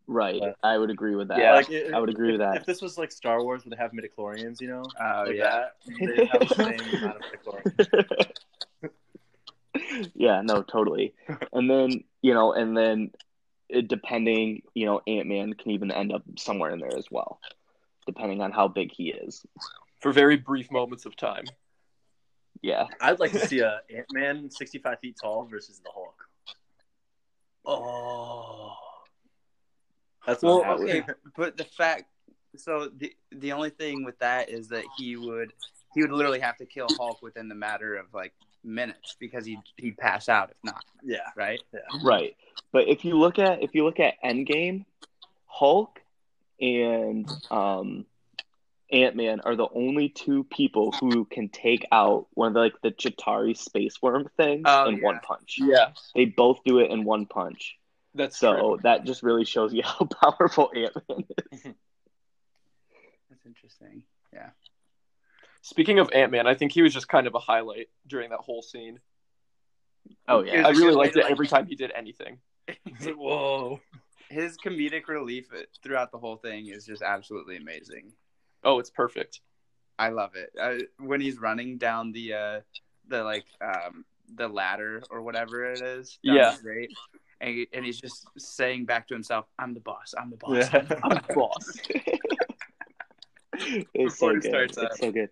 Right, 0.09 0.37
Yeah. 0.37 0.53
I 0.63 0.79
would 0.79 0.91
agree 0.91 1.17
with 1.17 1.29
that. 1.29 1.39
Yeah. 1.39 1.55
Like, 1.55 1.71
it- 1.71 1.93
I 1.93 1.99
would 1.99 2.11
agree 2.11 2.29
if, 2.29 2.33
with 2.39 2.41
that. 2.41 2.57
If 2.59 2.67
this 2.67 2.81
was 2.81 2.97
like 2.97 3.11
Star 3.11 3.43
Wars, 3.43 3.65
would 3.65 3.73
they 3.73 3.77
have 3.77 3.91
midichlorians? 3.93 4.61
You 4.61 4.69
know, 4.69 4.83
Oh 5.01 5.25
like 5.27 5.37
yeah. 5.37 5.67
that, 5.89 6.17
they 6.17 6.25
have 6.27 6.49
the 6.49 6.55
same 6.55 7.03
amount 7.03 7.17
of 7.17 7.23
midichlorians. 8.85 10.11
yeah, 10.15 10.43
no, 10.43 10.63
totally. 10.63 11.15
And 11.53 11.69
then 11.69 12.05
you 12.23 12.35
know, 12.35 12.53
and 12.53 12.77
then 12.77 13.11
it, 13.69 13.89
depending, 13.89 14.63
you 14.75 14.87
know, 14.87 15.01
Ant 15.07 15.27
Man 15.27 15.55
can 15.55 15.73
even 15.73 15.91
end 15.91 16.13
up 16.13 16.23
somewhere 16.39 16.71
in 16.71 16.79
there 16.79 16.97
as 16.97 17.11
well, 17.11 17.41
depending 18.07 18.41
on 18.43 18.53
how 18.53 18.69
big 18.69 18.93
he 18.93 19.09
is. 19.11 19.45
For 20.01 20.13
very 20.13 20.37
brief 20.37 20.71
moments 20.71 21.05
of 21.05 21.17
time. 21.17 21.47
Yeah, 22.63 22.87
I'd 23.01 23.21
like 23.21 23.33
to 23.33 23.47
see 23.47 23.61
a 23.61 23.81
Ant 23.95 24.07
Man 24.13 24.51
sixty 24.51 24.79
five 24.79 24.99
feet 25.01 25.17
tall 25.21 25.45
versus 25.45 25.81
the 25.85 25.91
Hulk. 25.93 26.25
Oh, 27.65 28.75
that's 30.27 30.43
Well, 30.43 30.65
okay, 30.83 31.03
but 31.37 31.57
the 31.57 31.65
fact 31.65 32.05
so 32.57 32.91
the 32.97 33.13
the 33.33 33.53
only 33.53 33.71
thing 33.71 34.05
with 34.05 34.19
that 34.19 34.49
is 34.49 34.69
that 34.69 34.85
he 34.99 35.17
would 35.17 35.53
he 35.95 36.03
would 36.03 36.13
literally 36.13 36.41
have 36.41 36.57
to 36.59 36.67
kill 36.67 36.89
Hulk 36.99 37.23
within 37.23 37.49
the 37.49 37.55
matter 37.55 37.97
of 37.97 38.07
like 38.13 38.33
minutes 38.65 39.17
because 39.19 39.45
he 39.47 39.59
he'd 39.77 39.97
pass 39.97 40.29
out 40.29 40.51
if 40.51 40.57
not, 40.65 40.85
Yeah, 41.03 41.19
right? 41.37 41.61
Yeah. 41.73 41.81
right. 42.03 42.37
But 42.73 42.89
if 42.89 43.05
you 43.05 43.19
look 43.19 43.39
at 43.39 43.63
if 43.63 43.75
you 43.75 43.85
look 43.85 44.01
at 44.01 44.15
Endgame, 44.25 44.85
Hulk 45.47 46.01
and 46.61 47.29
um, 47.51 48.07
Ant 48.93 49.17
Man 49.17 49.41
are 49.41 49.57
the 49.57 49.67
only 49.75 50.09
two 50.09 50.45
people 50.45 50.93
who 50.93 51.25
can 51.25 51.49
take 51.49 51.87
out 51.91 52.27
one 52.35 52.49
of 52.49 52.55
the, 52.55 52.61
like 52.61 52.75
the 52.83 52.93
Chitauri 52.93 53.57
space 53.57 54.01
worm 54.01 54.29
things 54.37 54.63
Oh, 54.67 54.89
in 54.89 54.99
yeah. 54.99 55.03
one 55.05 55.21
punch. 55.23 55.57
Yeah, 55.59 55.91
They 56.15 56.27
both 56.27 56.61
do 56.65 56.79
it 56.79 56.91
in 56.91 57.05
one 57.05 57.27
punch. 57.27 57.77
that's 58.15 58.39
So 58.39 58.53
true. 58.55 58.79
that 58.85 59.05
just 59.05 59.23
really 59.25 59.45
shows 59.45 59.75
you 59.75 59.83
how 59.85 60.05
powerful 60.07 60.71
Ant 60.75 60.95
Man 61.09 61.25
is. 61.53 61.63
That's 63.31 63.45
interesting. 63.45 64.03
Yeah. 64.33 64.51
Speaking 65.63 65.99
of 65.99 66.11
Ant 66.13 66.31
Man, 66.31 66.47
I 66.47 66.55
think 66.55 66.71
he 66.73 66.83
was 66.83 66.95
just 66.95 67.09
kind 67.09 67.27
of 67.27 67.35
a 67.35 67.39
highlight 67.41 67.89
during 68.07 68.31
that 68.31 68.39
whole 68.39 68.63
scene. 68.63 69.01
Oh 70.29 70.45
yeah, 70.45 70.65
I 70.67 70.71
really 70.71 70.93
liked 70.95 71.17
it 71.17 71.23
like- 71.25 71.33
every 71.33 71.49
time 71.49 71.67
he 71.67 71.75
did 71.75 71.91
anything. 71.91 72.39
Whoa. 73.05 73.81
His 74.29 74.57
comedic 74.57 75.09
relief 75.09 75.47
throughout 75.83 76.11
the 76.13 76.19
whole 76.19 76.37
thing 76.37 76.69
is 76.69 76.85
just 76.87 77.03
absolutely 77.03 77.57
amazing. 77.57 78.13
Oh, 78.67 78.79
it's 78.81 78.91
perfect. 78.91 79.41
I 79.99 80.11
love 80.11 80.33
it. 80.35 80.51
Uh, 80.61 80.85
when 81.03 81.21
he's 81.23 81.39
running 81.39 81.79
down 81.79 82.13
the 82.13 82.35
uh 82.35 82.61
the 83.09 83.23
like 83.25 83.47
um 83.63 84.05
the 84.35 84.49
ladder 84.49 85.03
or 85.11 85.23
whatever 85.23 85.65
it 85.73 85.81
is. 85.81 86.19
Yeah. 86.23 86.55
the 86.57 86.63
grate, 86.63 86.91
And, 87.41 87.51
he, 87.51 87.69
and 87.73 87.85
he's 87.85 88.01
just 88.01 88.27
saying 88.37 88.85
back 88.87 89.07
to 89.09 89.15
himself, 89.15 89.47
"I'm 89.59 89.73
the 89.73 89.81
boss. 89.81 90.13
I'm 90.21 90.31
the 90.31 90.37
boss. 90.37 90.71
Yeah. 90.73 90.85
I'm 91.05 91.11
the 91.11 91.35
boss." 91.35 91.81
it's 93.95 94.19
so 94.19 94.33
good. 94.33 94.45
starts 94.45 94.77
It's 94.77 94.93
up. 94.95 94.99
so 94.99 95.13
good. 95.13 95.31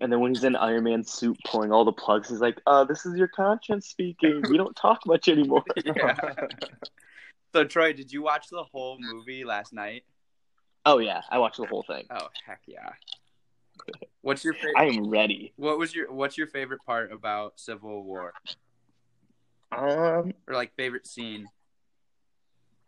And 0.00 0.12
then 0.12 0.18
when 0.20 0.34
he's 0.34 0.44
in 0.44 0.56
Iron 0.56 0.84
Man 0.84 1.04
suit 1.04 1.38
pulling 1.46 1.70
all 1.72 1.84
the 1.84 1.92
plugs, 1.92 2.28
he's 2.28 2.40
like, 2.40 2.60
"Uh, 2.66 2.84
this 2.84 3.06
is 3.06 3.16
your 3.16 3.28
conscience 3.28 3.86
speaking. 3.88 4.42
We 4.50 4.56
don't 4.56 4.74
talk 4.76 5.06
much 5.06 5.28
anymore." 5.34 5.62
yeah. 5.84 6.16
So 7.54 7.64
Troy, 7.64 7.92
did 7.92 8.12
you 8.12 8.20
watch 8.22 8.48
the 8.50 8.64
whole 8.64 8.98
movie 9.00 9.44
last 9.44 9.72
night? 9.72 10.02
Oh 10.86 10.98
yeah, 10.98 11.22
I 11.30 11.38
watched 11.38 11.56
the 11.58 11.66
whole 11.66 11.82
thing. 11.82 12.04
Oh 12.10 12.28
heck 12.46 12.60
yeah! 12.66 12.90
What's 14.22 14.44
your 14.44 14.54
favorite? 14.54 14.74
I 14.76 14.84
am 14.86 15.08
ready. 15.08 15.52
What 15.56 15.78
was 15.78 15.94
your 15.94 16.12
What's 16.12 16.36
your 16.36 16.46
favorite 16.46 16.80
part 16.86 17.12
about 17.12 17.58
Civil 17.58 18.04
War, 18.04 18.32
Um, 19.72 20.32
or 20.46 20.54
like 20.54 20.74
favorite 20.76 21.06
scene? 21.06 21.46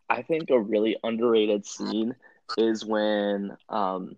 I 0.08 0.22
think 0.22 0.50
a 0.50 0.60
really 0.60 0.96
underrated 1.02 1.66
scene 1.66 2.14
is 2.56 2.84
when 2.84 3.56
um, 3.68 4.16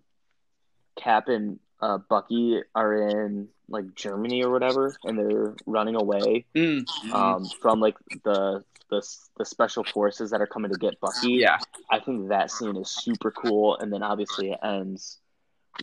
Cap 0.99 1.29
and 1.29 1.59
uh, 1.81 1.97
Bucky 1.97 2.61
are 2.75 3.09
in 3.09 3.47
like 3.69 3.95
Germany 3.95 4.43
or 4.43 4.51
whatever, 4.51 4.93
and 5.03 5.17
they're 5.17 5.55
running 5.65 5.95
away 5.95 6.45
Mm. 6.55 6.85
um, 7.13 7.45
from 7.61 7.79
like 7.79 7.95
the 8.23 8.63
the 8.89 9.01
the 9.37 9.45
special 9.45 9.83
forces 9.83 10.31
that 10.31 10.41
are 10.41 10.47
coming 10.47 10.71
to 10.71 10.77
get 10.77 10.99
Bucky. 10.99 11.33
yeah, 11.33 11.57
I 11.91 11.99
think 11.99 12.29
that 12.29 12.51
scene 12.51 12.75
is 12.77 12.89
super 12.89 13.31
cool, 13.31 13.77
and 13.77 13.91
then 13.93 14.03
obviously 14.03 14.51
it 14.51 14.59
ends 14.63 15.19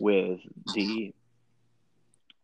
with 0.01 0.39
the 0.73 1.13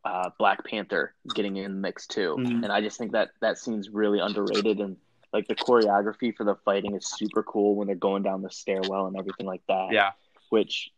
uh, 0.05 0.29
Black 0.37 0.65
Panther 0.65 1.13
getting 1.33 1.55
in 1.57 1.63
the 1.75 1.77
mix 1.79 2.07
too, 2.07 2.35
Mhm. 2.39 2.63
and 2.63 2.71
I 2.71 2.81
just 2.81 2.97
think 2.97 3.11
that 3.13 3.29
that 3.41 3.57
scene's 3.57 3.89
really 3.89 4.19
underrated, 4.19 4.79
and 4.79 4.97
like 5.31 5.47
the 5.47 5.55
choreography 5.55 6.35
for 6.35 6.43
the 6.43 6.55
fighting 6.65 6.95
is 6.95 7.07
super 7.07 7.41
cool 7.43 7.75
when 7.75 7.87
they're 7.87 7.95
going 7.95 8.21
down 8.23 8.41
the 8.41 8.51
stairwell 8.51 9.07
and 9.07 9.17
everything 9.17 9.45
like 9.47 9.61
that. 9.67 9.89
yeah. 9.91 10.11
Which 10.49 10.91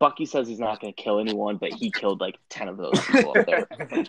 Bucky 0.00 0.26
says 0.26 0.48
he's 0.48 0.58
not 0.58 0.80
going 0.80 0.92
to 0.92 1.00
kill 1.02 1.20
anyone, 1.20 1.56
but 1.58 1.72
he 1.72 1.90
killed 1.92 2.20
like 2.20 2.36
ten 2.48 2.66
of 2.68 2.76
those 2.78 3.00
people 3.06 3.36
up 3.38 3.46
there. 3.46 3.68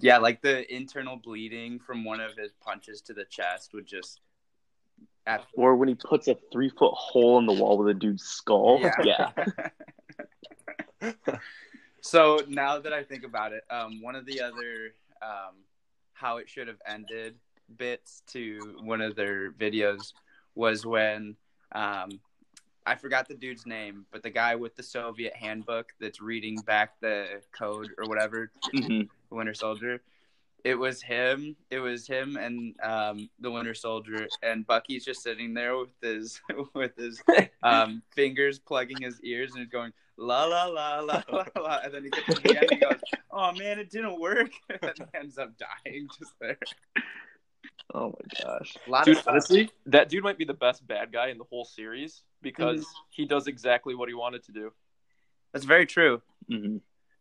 Yeah, 0.00 0.18
like 0.18 0.42
the 0.42 0.72
internal 0.74 1.16
bleeding 1.16 1.78
from 1.78 2.04
one 2.04 2.20
of 2.20 2.36
his 2.36 2.52
punches 2.60 3.00
to 3.02 3.14
the 3.14 3.24
chest 3.24 3.72
would 3.74 3.86
just. 3.86 4.20
Absolutely. 5.26 5.64
Or 5.64 5.76
when 5.76 5.88
he 5.88 5.94
puts 5.94 6.28
a 6.28 6.36
three 6.52 6.68
foot 6.68 6.94
hole 6.94 7.38
in 7.38 7.46
the 7.46 7.52
wall 7.52 7.78
with 7.78 7.88
a 7.88 7.98
dude's 7.98 8.22
skull. 8.22 8.80
Yeah. 9.02 9.32
so 12.00 12.40
now 12.48 12.78
that 12.78 12.92
I 12.92 13.02
think 13.02 13.24
about 13.24 13.52
it, 13.52 13.64
um, 13.70 14.00
one 14.02 14.14
of 14.14 14.24
the 14.26 14.40
other 14.40 14.94
um, 15.22 15.54
how 16.12 16.38
it 16.38 16.48
should 16.48 16.68
have 16.68 16.80
ended 16.86 17.34
bits 17.76 18.22
to 18.28 18.76
one 18.82 19.00
of 19.00 19.16
their 19.16 19.50
videos 19.52 20.12
was 20.54 20.86
when 20.86 21.36
um, 21.72 22.20
I 22.86 22.94
forgot 22.94 23.28
the 23.28 23.34
dude's 23.34 23.66
name, 23.66 24.06
but 24.12 24.22
the 24.22 24.30
guy 24.30 24.54
with 24.54 24.76
the 24.76 24.82
Soviet 24.82 25.34
handbook 25.34 25.92
that's 26.00 26.20
reading 26.20 26.56
back 26.60 27.00
the 27.00 27.42
code 27.52 27.90
or 27.98 28.06
whatever, 28.06 28.52
Mhm. 28.72 29.08
Winter 29.30 29.54
Soldier. 29.54 30.02
It 30.64 30.74
was 30.74 31.00
him. 31.00 31.54
It 31.70 31.78
was 31.78 32.06
him 32.08 32.36
and 32.36 32.74
um, 32.82 33.30
the 33.38 33.50
Winter 33.52 33.74
Soldier, 33.74 34.26
and 34.42 34.66
Bucky's 34.66 35.04
just 35.04 35.22
sitting 35.22 35.54
there 35.54 35.76
with 35.76 35.90
his 36.02 36.40
with 36.74 36.96
his 36.96 37.22
um, 37.62 38.02
fingers 38.14 38.58
plugging 38.58 39.02
his 39.02 39.20
ears 39.22 39.52
and 39.54 39.60
he's 39.60 39.70
going 39.70 39.92
la 40.16 40.44
la 40.44 40.64
la 40.64 41.00
la 41.00 41.22
la 41.30 41.44
la, 41.56 41.78
and 41.84 41.94
then 41.94 42.02
he 42.04 42.10
gets 42.10 42.26
to 42.34 42.40
the 42.40 42.56
end 42.56 42.64
and 42.64 42.72
he 42.72 42.78
goes, 42.78 42.98
"Oh 43.30 43.52
man, 43.52 43.78
it 43.78 43.90
didn't 43.90 44.18
work," 44.18 44.50
and 44.70 44.80
then 44.82 44.94
he 44.96 45.18
ends 45.18 45.38
up 45.38 45.52
dying 45.56 46.08
just 46.18 46.32
there. 46.40 46.58
Oh 47.94 48.08
my 48.08 48.42
gosh. 48.44 48.76
A 48.86 48.90
lot 48.90 49.04
Dude, 49.04 49.18
of 49.18 49.28
honestly, 49.28 49.70
that 49.86 50.08
dude 50.08 50.24
might 50.24 50.38
be 50.38 50.44
the 50.44 50.54
best 50.54 50.84
bad 50.86 51.12
guy 51.12 51.28
in 51.28 51.38
the 51.38 51.44
whole 51.44 51.64
series 51.64 52.22
because 52.42 52.80
Mm-hmm. 52.80 53.00
he 53.10 53.24
does 53.26 53.46
exactly 53.46 53.94
what 53.94 54.08
he 54.08 54.14
wanted 54.14 54.42
to 54.44 54.52
do. 54.52 54.72
That's 55.52 55.64
very 55.64 55.86
true. 55.86 56.22
hmm 56.48 56.78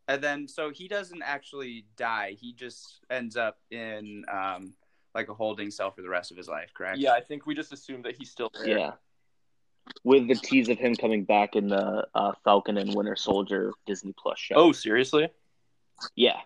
And 0.07 0.21
then 0.21 0.47
so 0.47 0.69
he 0.69 0.87
doesn't 0.87 1.23
actually 1.23 1.85
die. 1.97 2.35
He 2.39 2.53
just 2.53 2.99
ends 3.09 3.35
up 3.35 3.57
in 3.71 4.23
um, 4.31 4.73
like 5.15 5.29
a 5.29 5.33
holding 5.33 5.71
cell 5.71 5.91
for 5.91 6.01
the 6.01 6.09
rest 6.09 6.31
of 6.31 6.37
his 6.37 6.47
life. 6.47 6.71
Correct? 6.75 6.99
Yeah, 6.99 7.13
I 7.13 7.21
think 7.21 7.45
we 7.45 7.55
just 7.55 7.73
assumed 7.73 8.05
that 8.05 8.15
he's 8.15 8.29
still 8.29 8.51
there. 8.53 8.77
Yeah. 8.77 8.91
With 10.03 10.27
the 10.27 10.35
tease 10.35 10.69
of 10.69 10.77
him 10.77 10.95
coming 10.95 11.23
back 11.25 11.55
in 11.55 11.67
the 11.67 12.07
uh, 12.13 12.33
Falcon 12.43 12.77
and 12.77 12.93
Winter 12.93 13.15
Soldier 13.15 13.71
Disney 13.85 14.13
Plus 14.17 14.39
show. 14.39 14.55
Oh, 14.55 14.71
seriously? 14.71 15.29
yeah. 16.15 16.39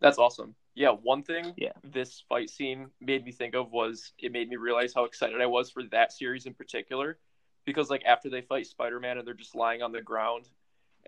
That's 0.00 0.18
awesome. 0.18 0.54
Yeah, 0.74 0.90
one 0.90 1.22
thing 1.24 1.54
Yeah. 1.56 1.72
this 1.82 2.22
fight 2.28 2.50
scene 2.50 2.86
made 3.00 3.24
me 3.24 3.32
think 3.32 3.54
of 3.54 3.72
was 3.72 4.12
it 4.18 4.30
made 4.30 4.48
me 4.48 4.56
realize 4.56 4.92
how 4.94 5.04
excited 5.04 5.40
I 5.40 5.46
was 5.46 5.70
for 5.70 5.82
that 5.90 6.12
series 6.12 6.46
in 6.46 6.54
particular. 6.54 7.18
Because 7.64 7.90
like 7.90 8.04
after 8.04 8.30
they 8.30 8.40
fight 8.42 8.66
Spider 8.66 9.00
Man 9.00 9.18
and 9.18 9.26
they're 9.26 9.34
just 9.34 9.54
lying 9.56 9.82
on 9.82 9.92
the 9.92 10.00
ground 10.00 10.48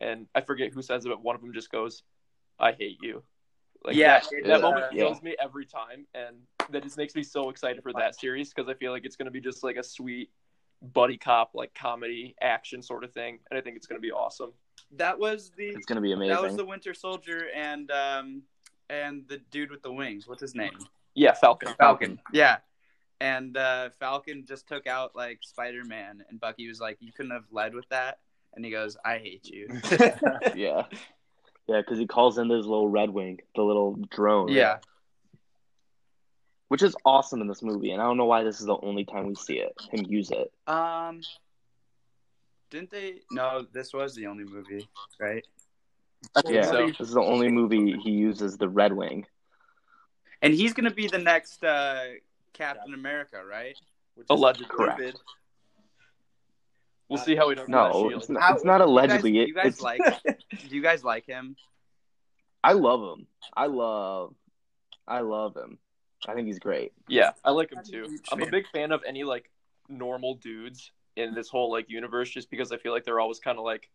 and 0.01 0.27
I 0.35 0.41
forget 0.41 0.73
who 0.73 0.83
says 0.83 1.05
it, 1.05 1.09
but 1.09 1.23
one 1.23 1.35
of 1.35 1.43
them 1.43 1.53
just 1.53 1.71
goes, 1.71 2.03
I 2.59 2.73
hate 2.73 2.99
you. 3.03 3.23
Like 3.85 3.97
Yeah, 3.97 4.21
that, 4.21 4.45
that 4.45 4.59
uh, 4.59 4.71
moment 4.71 4.87
yeah. 4.93 5.05
kills 5.05 5.23
me 5.23 5.37
every 5.41 5.65
time 5.67 6.07
and 6.15 6.37
that 6.71 6.83
just 6.83 6.97
makes 6.97 7.15
me 7.15 7.23
so 7.23 7.49
excited 7.49 7.83
for 7.83 7.93
that 7.95 8.15
series 8.15 8.53
because 8.53 8.69
I 8.69 8.75
feel 8.75 8.93
like 8.93 9.05
it's 9.05 9.17
gonna 9.17 9.31
be 9.31 9.41
just 9.41 9.65
like 9.65 9.77
a 9.77 9.83
sweet 9.83 10.31
buddy 10.83 11.17
cop 11.17 11.53
like 11.55 11.75
comedy 11.75 12.35
action 12.41 12.83
sort 12.83 13.05
of 13.05 13.13
thing. 13.13 13.39
And 13.51 13.59
I 13.59 13.63
think 13.63 13.77
it's 13.77 13.87
gonna 13.87 14.01
be 14.01 14.13
awesome. 14.13 14.53
That 14.97 15.19
was 15.19 15.53
the 15.57 15.69
It's 15.69 15.87
going 15.87 15.97
to 15.97 16.03
be 16.03 16.13
amazing. 16.13 16.35
that 16.35 16.43
was 16.43 16.57
the 16.57 16.65
Winter 16.65 16.95
Soldier 16.95 17.49
and 17.55 17.91
um, 17.91 18.43
and 18.89 19.27
the 19.29 19.39
dude 19.51 19.71
with 19.71 19.83
the 19.83 19.93
wings. 19.93 20.27
What's 20.27 20.41
his 20.41 20.55
name? 20.55 20.77
Yeah, 21.15 21.33
Falcon. 21.35 21.75
Falcon. 21.79 22.21
Yeah. 22.33 22.59
And 23.21 23.57
uh, 23.57 23.91
Falcon 24.01 24.45
just 24.47 24.67
took 24.67 24.87
out 24.87 25.15
like 25.15 25.41
Spider 25.43 25.85
Man, 25.85 26.25
and 26.29 26.41
Bucky 26.41 26.67
was 26.67 26.81
like, 26.81 26.97
"You 27.01 27.13
couldn't 27.13 27.33
have 27.33 27.45
led 27.53 27.75
with 27.75 27.89
that." 27.91 28.19
And 28.55 28.65
he 28.65 28.71
goes, 28.71 28.97
"I 29.05 29.19
hate 29.19 29.47
you." 29.47 29.69
yeah. 30.55 30.85
Yeah, 31.67 31.81
because 31.81 31.99
he 31.99 32.07
calls 32.07 32.37
in 32.39 32.49
this 32.49 32.67
little 32.67 32.89
Red 32.89 33.11
Wing, 33.11 33.39
the 33.55 33.63
little 33.63 33.97
drone. 34.11 34.49
yeah. 34.49 34.79
Which 36.69 36.83
is 36.83 36.95
awesome 37.05 37.41
in 37.41 37.49
this 37.49 37.63
movie, 37.63 37.91
and 37.91 38.01
I 38.01 38.05
don't 38.05 38.17
know 38.17 38.27
why 38.27 38.45
this 38.45 38.61
is 38.61 38.67
the 38.67 38.77
only 38.83 39.05
time 39.05 39.27
we 39.27 39.35
see 39.35 39.59
it, 39.59 39.73
him 39.91 40.05
use 40.09 40.31
it. 40.31 40.53
Um. 40.67 41.21
Didn't 42.71 42.91
they? 42.91 43.23
No, 43.33 43.67
this 43.73 43.93
was 43.93 44.15
the 44.15 44.29
only 44.29 44.45
movie, 44.45 44.89
right? 45.19 45.45
Yeah, 46.47 46.63
so. 46.63 46.87
this 46.87 47.01
is 47.01 47.11
the 47.15 47.21
only 47.21 47.49
movie 47.49 47.99
he 48.03 48.11
uses 48.11 48.57
the 48.57 48.69
Red 48.69 48.93
Wing. 48.93 49.27
And 50.43 50.55
he's 50.55 50.73
gonna 50.73 50.93
be 50.93 51.09
the 51.09 51.19
next 51.19 51.65
uh, 51.65 52.05
Captain 52.53 52.95
America, 52.95 53.43
right? 53.45 53.77
Which 54.15 54.25
is 54.25 54.31
Allegedly. 54.31 54.69
Correct. 54.69 55.01
stupid. 55.01 55.21
We'll 57.11 57.19
see 57.19 57.35
how 57.37 57.49
he 57.49 57.57
does. 57.57 57.63
with 57.63 57.69
No, 57.71 58.09
it's 58.11 58.29
not, 58.29 58.43
How- 58.43 58.55
it's 58.55 58.65
not 58.65 58.81
You 58.81 58.87
allegedly. 58.87 59.33
guys, 59.33 59.43
It- 59.43 59.49
you 59.49 59.55
guys 59.55 59.67
it's, 59.67 59.81
like? 59.83 60.01
Do 60.25 60.75
you 60.77 60.83
guys 60.83 61.05
like 61.05 61.27
him? 61.27 61.57
I 62.63 62.73
love 62.73 63.01
him. 63.19 63.27
I 63.57 63.67
love, 63.67 64.35
I 65.09 65.21
love 65.21 65.57
him. 65.57 65.79
I 66.29 66.35
think 66.35 66.47
he's 66.47 66.59
great. 66.59 66.93
Yeah, 67.09 67.33
I 67.45 67.51
like 67.51 67.73
him 67.73 67.83
too. 67.85 68.19
I'm 68.31 68.43
a 68.43 68.47
big 68.47 68.67
fan 68.69 68.93
of 68.93 69.03
any 69.07 69.25
like 69.25 69.51
normal 69.89 70.35
dudes 70.35 70.93
in 71.17 71.35
this 71.35 71.49
whole 71.49 71.71
like 71.73 71.89
universe, 71.91 72.31
just 72.31 72.51
because 72.51 72.71
I 72.73 72.77
feel 72.77 72.93
like 72.93 73.05
they're 73.05 73.21
always 73.21 73.41
kind 73.41 73.59
of 73.59 73.65
like, 73.65 73.91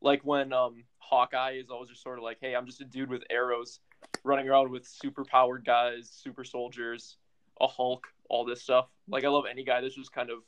like 0.00 0.22
when 0.24 0.52
um 0.52 0.84
Hawkeye 0.98 1.52
is 1.62 1.70
always 1.70 1.90
just 1.90 2.02
sort 2.02 2.18
of 2.18 2.24
like, 2.24 2.38
hey, 2.40 2.54
I'm 2.56 2.64
just 2.66 2.80
a 2.80 2.84
dude 2.84 3.10
with 3.10 3.22
arrows, 3.30 3.80
running 4.24 4.48
around 4.48 4.70
with 4.70 4.86
super 4.86 5.24
powered 5.24 5.64
guys, 5.64 6.10
super 6.10 6.42
soldiers, 6.44 7.16
a 7.60 7.66
Hulk, 7.66 8.06
all 8.30 8.44
this 8.46 8.62
stuff. 8.62 8.86
Like 9.08 9.24
I 9.24 9.28
love 9.28 9.44
any 9.50 9.62
guy 9.62 9.82
that's 9.82 9.94
just 9.94 10.12
kind 10.12 10.30
of 10.30 10.38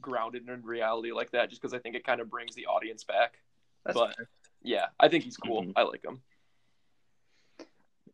grounded 0.00 0.48
in 0.48 0.62
reality 0.62 1.12
like 1.12 1.32
that, 1.32 1.50
just 1.50 1.60
because 1.60 1.74
I 1.74 1.78
think 1.78 1.96
it 1.96 2.04
kind 2.04 2.20
of 2.20 2.30
brings 2.30 2.54
the 2.54 2.66
audience 2.66 3.04
back. 3.04 3.38
That's 3.84 3.98
But 3.98 4.16
yeah, 4.62 4.86
I 4.98 5.08
think 5.08 5.24
he's 5.24 5.36
cool. 5.36 5.62
Mhm. 5.62 5.72
I 5.76 5.82
like 5.82 6.04
him. 6.04 6.22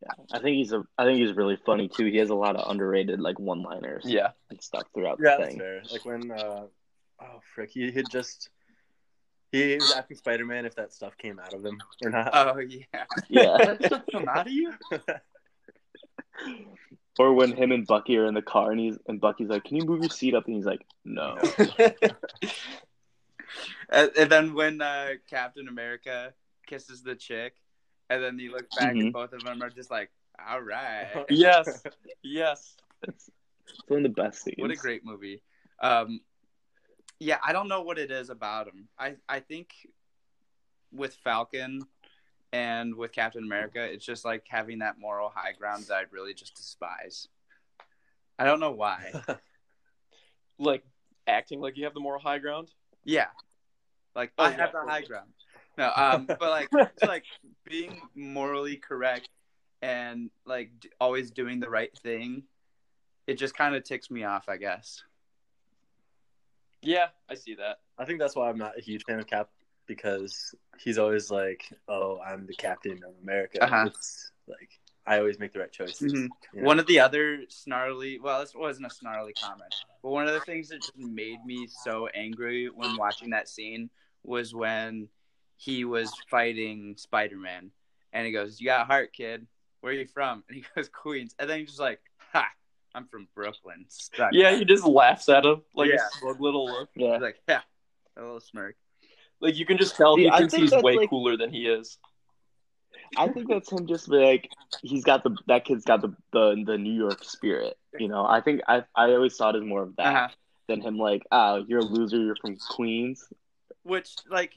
Yeah, 0.02 0.12
I 0.32 0.38
think 0.38 0.56
he's 0.56 0.72
a. 0.72 0.82
I 0.96 1.04
think 1.04 1.18
he's 1.18 1.34
really 1.34 1.56
funny 1.56 1.88
too. 1.88 2.06
He 2.06 2.16
has 2.18 2.30
a 2.30 2.34
lot 2.34 2.56
of 2.56 2.70
underrated 2.70 3.20
like 3.20 3.38
one-liners 3.38 4.04
Yeah, 4.06 4.30
and 4.48 4.62
stuff 4.62 4.84
throughout 4.94 5.18
Yeah, 5.22 5.36
the 5.36 5.42
that's 5.42 5.50
thing. 5.50 5.60
fair. 5.60 5.82
Like 5.90 6.04
when, 6.06 6.30
uh, 6.30 6.66
oh 7.20 7.40
frick, 7.54 7.70
he 7.70 7.90
had 7.92 8.08
just 8.10 8.48
he 9.52 9.76
was 9.76 9.90
asking 9.90 10.16
Spider 10.16 10.46
Man 10.46 10.64
if 10.64 10.74
that 10.76 10.92
stuff 10.92 11.16
came 11.18 11.38
out 11.38 11.52
of 11.52 11.64
him 11.64 11.78
or 12.02 12.10
not. 12.10 12.30
Oh 12.32 12.58
yeah. 12.60 13.04
Yeah. 13.28 13.56
That 13.66 13.84
stuff 13.84 14.02
come 14.10 14.28
out 14.28 14.46
of 14.46 14.52
you? 14.52 14.72
or 17.18 17.34
when 17.34 17.52
him 17.52 17.72
and 17.72 17.86
Bucky 17.86 18.16
are 18.16 18.26
in 18.26 18.34
the 18.34 18.42
car 18.42 18.70
and 18.70 18.80
he's 18.80 18.98
and 19.06 19.20
Bucky's 19.20 19.48
like, 19.48 19.64
"Can 19.64 19.76
you 19.76 19.84
move 19.84 20.00
your 20.00 20.10
seat 20.10 20.34
up?" 20.34 20.46
and 20.46 20.56
he's 20.56 20.64
like, 20.66 20.86
"No." 21.04 21.36
and, 23.90 24.10
and 24.16 24.30
then 24.30 24.54
when 24.54 24.80
uh, 24.80 25.14
Captain 25.28 25.68
America 25.68 26.32
kisses 26.66 27.02
the 27.02 27.14
chick, 27.14 27.56
and 28.08 28.22
then 28.22 28.38
you 28.38 28.52
look 28.52 28.66
back 28.76 28.92
and 28.92 29.08
Mhm. 29.08 29.12
both 29.12 29.32
of 29.32 29.44
them 29.44 29.62
are 29.62 29.70
just 29.70 29.90
like, 29.90 30.10
"All 30.48 30.60
right." 30.60 31.24
yes, 31.30 31.82
yes. 32.22 32.76
It's, 33.02 33.30
it's 33.68 33.82
one 33.88 34.04
of 34.04 34.14
the 34.14 34.22
best 34.22 34.42
scenes. 34.42 34.56
What 34.58 34.70
a 34.70 34.76
great 34.76 35.04
movie. 35.04 35.42
Um, 35.80 36.20
yeah, 37.18 37.38
I 37.44 37.52
don't 37.52 37.68
know 37.68 37.82
what 37.82 37.98
it 37.98 38.10
is 38.10 38.30
about 38.30 38.66
him. 38.68 38.88
I 38.98 39.16
I 39.28 39.40
think 39.40 39.70
with 40.92 41.14
Falcon 41.22 41.82
and 42.52 42.94
with 42.94 43.12
Captain 43.12 43.44
America, 43.44 43.82
it's 43.82 44.04
just 44.04 44.24
like 44.24 44.44
having 44.48 44.78
that 44.80 44.98
moral 44.98 45.30
high 45.34 45.52
ground 45.52 45.84
that 45.88 45.94
I 45.94 46.02
really 46.10 46.34
just 46.34 46.54
despise. 46.56 47.28
I 48.38 48.44
don't 48.44 48.60
know 48.60 48.72
why. 48.72 49.12
Like 50.58 50.84
acting 51.26 51.60
like 51.62 51.78
you 51.78 51.84
have 51.84 51.94
the 51.94 52.00
moral 52.00 52.20
high 52.20 52.36
ground. 52.38 52.68
Yeah, 53.04 53.28
like 54.14 54.30
Oh, 54.36 54.44
I 54.44 54.50
yeah, 54.50 54.56
have 54.58 54.72
the 54.72 54.82
high 54.86 55.00
ground. 55.00 55.30
No, 55.78 55.90
um, 55.96 56.26
but 56.26 56.38
like 56.40 56.68
like 57.02 57.24
being 57.64 57.98
morally 58.14 58.76
correct 58.76 59.30
and 59.80 60.28
like 60.44 60.70
d- 60.80 60.90
always 61.00 61.30
doing 61.30 61.60
the 61.60 61.70
right 61.70 61.96
thing. 62.00 62.42
It 63.26 63.34
just 63.38 63.56
kind 63.56 63.74
of 63.74 63.84
ticks 63.84 64.10
me 64.10 64.24
off, 64.24 64.50
I 64.50 64.58
guess. 64.58 65.02
Yeah, 66.82 67.08
I 67.30 67.34
see 67.36 67.54
that. 67.54 67.78
I 67.98 68.04
think 68.04 68.18
that's 68.18 68.36
why 68.36 68.50
I'm 68.50 68.58
not 68.58 68.76
a 68.76 68.82
huge 68.82 69.04
fan 69.04 69.18
of 69.18 69.26
Cap 69.26 69.48
because 69.94 70.54
he's 70.78 70.98
always 70.98 71.30
like, 71.32 71.68
"Oh, 71.88 72.20
I'm 72.24 72.46
the 72.46 72.54
captain 72.54 73.00
of 73.04 73.12
America." 73.22 73.62
Uh-huh. 73.64 73.86
It's 73.88 74.30
like 74.46 74.70
I 75.06 75.18
always 75.18 75.38
make 75.40 75.52
the 75.52 75.58
right 75.58 75.72
choices. 75.72 76.12
Mhm. 76.12 76.28
you 76.54 76.60
know? 76.60 76.66
One 76.66 76.78
of 76.78 76.86
the 76.86 77.00
other 77.00 77.40
snarly, 77.48 78.20
well, 78.20 78.38
this 78.40 78.54
wasn't 78.54 78.86
a 78.86 78.90
snarly 78.90 79.32
comment, 79.32 79.74
but 80.02 80.10
one 80.10 80.28
of 80.28 80.34
the 80.34 80.40
things 80.40 80.68
that 80.68 80.80
just 80.82 80.96
made 80.96 81.44
me 81.44 81.66
so 81.66 82.06
angry 82.08 82.68
when 82.68 82.96
watching 82.96 83.30
that 83.30 83.48
scene 83.48 83.90
was 84.22 84.54
when 84.54 85.08
he 85.56 85.84
was 85.84 86.12
fighting 86.30 86.94
Spider 86.96 87.36
Man. 87.36 87.72
And 88.12 88.24
he 88.26 88.32
goes, 88.32 88.60
You 88.60 88.66
got 88.66 88.82
a 88.82 88.84
heart, 88.84 89.12
kid. 89.12 89.46
Where 89.80 89.92
are 89.92 89.96
you 89.96 90.06
from? 90.06 90.44
And 90.48 90.56
he 90.56 90.64
goes, 90.76 90.88
Queens. 90.88 91.34
And 91.38 91.50
then 91.50 91.58
he's 91.60 91.68
just 91.70 91.80
like, 91.80 92.00
Ha, 92.32 92.46
I'm 92.94 93.06
from 93.08 93.26
Brooklyn. 93.34 93.86
Suck. 93.88 94.30
Yeah, 94.32 94.54
he 94.54 94.64
just 94.64 94.84
laughs 94.84 95.28
at 95.28 95.44
him 95.44 95.62
like 95.74 95.88
Yeah. 95.90 95.96
a 96.06 96.18
smug 96.18 96.40
little 96.40 96.66
look. 96.66 96.90
Yeah. 96.94 97.14
He's 97.14 97.22
like, 97.22 97.40
Yeah, 97.48 97.62
a 98.16 98.20
little 98.20 98.40
smirk. 98.40 98.76
Like 99.40 99.56
you 99.56 99.64
can 99.66 99.78
just 99.78 99.96
tell 99.96 100.16
See, 100.16 100.24
he 100.24 100.30
thinks 100.30 100.54
think 100.54 100.72
he's 100.72 100.82
way 100.82 100.96
like- 100.96 101.10
cooler 101.10 101.36
than 101.36 101.50
he 101.52 101.66
is. 101.66 101.98
I 103.16 103.26
think 103.28 103.48
that's 103.48 103.72
him 103.72 103.86
just 103.88 104.08
like 104.08 104.48
he's 104.82 105.02
got 105.02 105.24
the 105.24 105.36
that 105.48 105.64
kid's 105.64 105.84
got 105.84 106.00
the 106.00 106.14
the, 106.32 106.62
the 106.64 106.78
New 106.78 106.92
York 106.92 107.24
spirit. 107.24 107.76
You 107.98 108.06
know, 108.08 108.24
I 108.24 108.40
think 108.40 108.60
I 108.68 108.84
I 108.94 109.06
always 109.12 109.36
thought 109.36 109.56
it 109.56 109.62
as 109.62 109.64
more 109.64 109.82
of 109.82 109.96
that 109.96 110.06
Uh-huh. 110.14 110.28
than 110.68 110.80
him 110.80 110.96
like, 110.96 111.22
oh, 111.32 111.64
you're 111.66 111.80
a 111.80 111.84
loser, 111.84 112.18
you're 112.18 112.36
from 112.36 112.56
Queens. 112.70 113.26
Which, 113.82 114.10
like, 114.30 114.52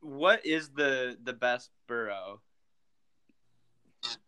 what 0.00 0.46
is 0.46 0.70
the 0.70 1.18
the 1.22 1.32
best 1.34 1.70
borough? 1.86 2.40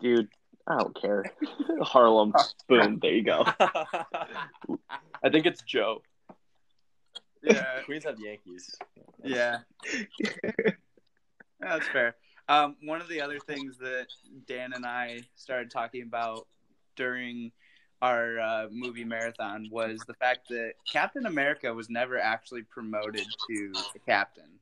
Dude, 0.00 0.28
I 0.66 0.78
don't 0.78 1.00
care. 1.00 1.24
Harlem. 1.80 2.34
Boom, 2.68 2.98
there 3.00 3.12
you 3.14 3.22
go. 3.24 3.44
I 5.22 5.30
think 5.30 5.46
it's 5.46 5.62
Joe. 5.62 6.02
Yeah, 7.44 7.80
Queens 7.84 8.04
have 8.04 8.18
Yankees. 8.18 8.74
yeah. 9.22 9.58
Yeah, 10.20 10.70
That's 11.60 11.86
fair. 11.88 12.16
Um, 12.48 12.76
one 12.82 13.00
of 13.00 13.08
the 13.08 13.20
other 13.20 13.38
things 13.38 13.78
that 13.78 14.06
Dan 14.46 14.72
and 14.74 14.84
I 14.84 15.20
started 15.34 15.70
talking 15.70 16.02
about 16.02 16.46
during 16.96 17.52
our 18.02 18.38
uh, 18.38 18.66
movie 18.70 19.04
marathon 19.04 19.68
was 19.70 20.00
the 20.06 20.14
fact 20.14 20.48
that 20.50 20.72
Captain 20.90 21.24
America 21.26 21.72
was 21.72 21.88
never 21.88 22.18
actually 22.18 22.62
promoted 22.62 23.24
to 23.48 23.72
a 23.94 23.98
captain. 24.00 24.58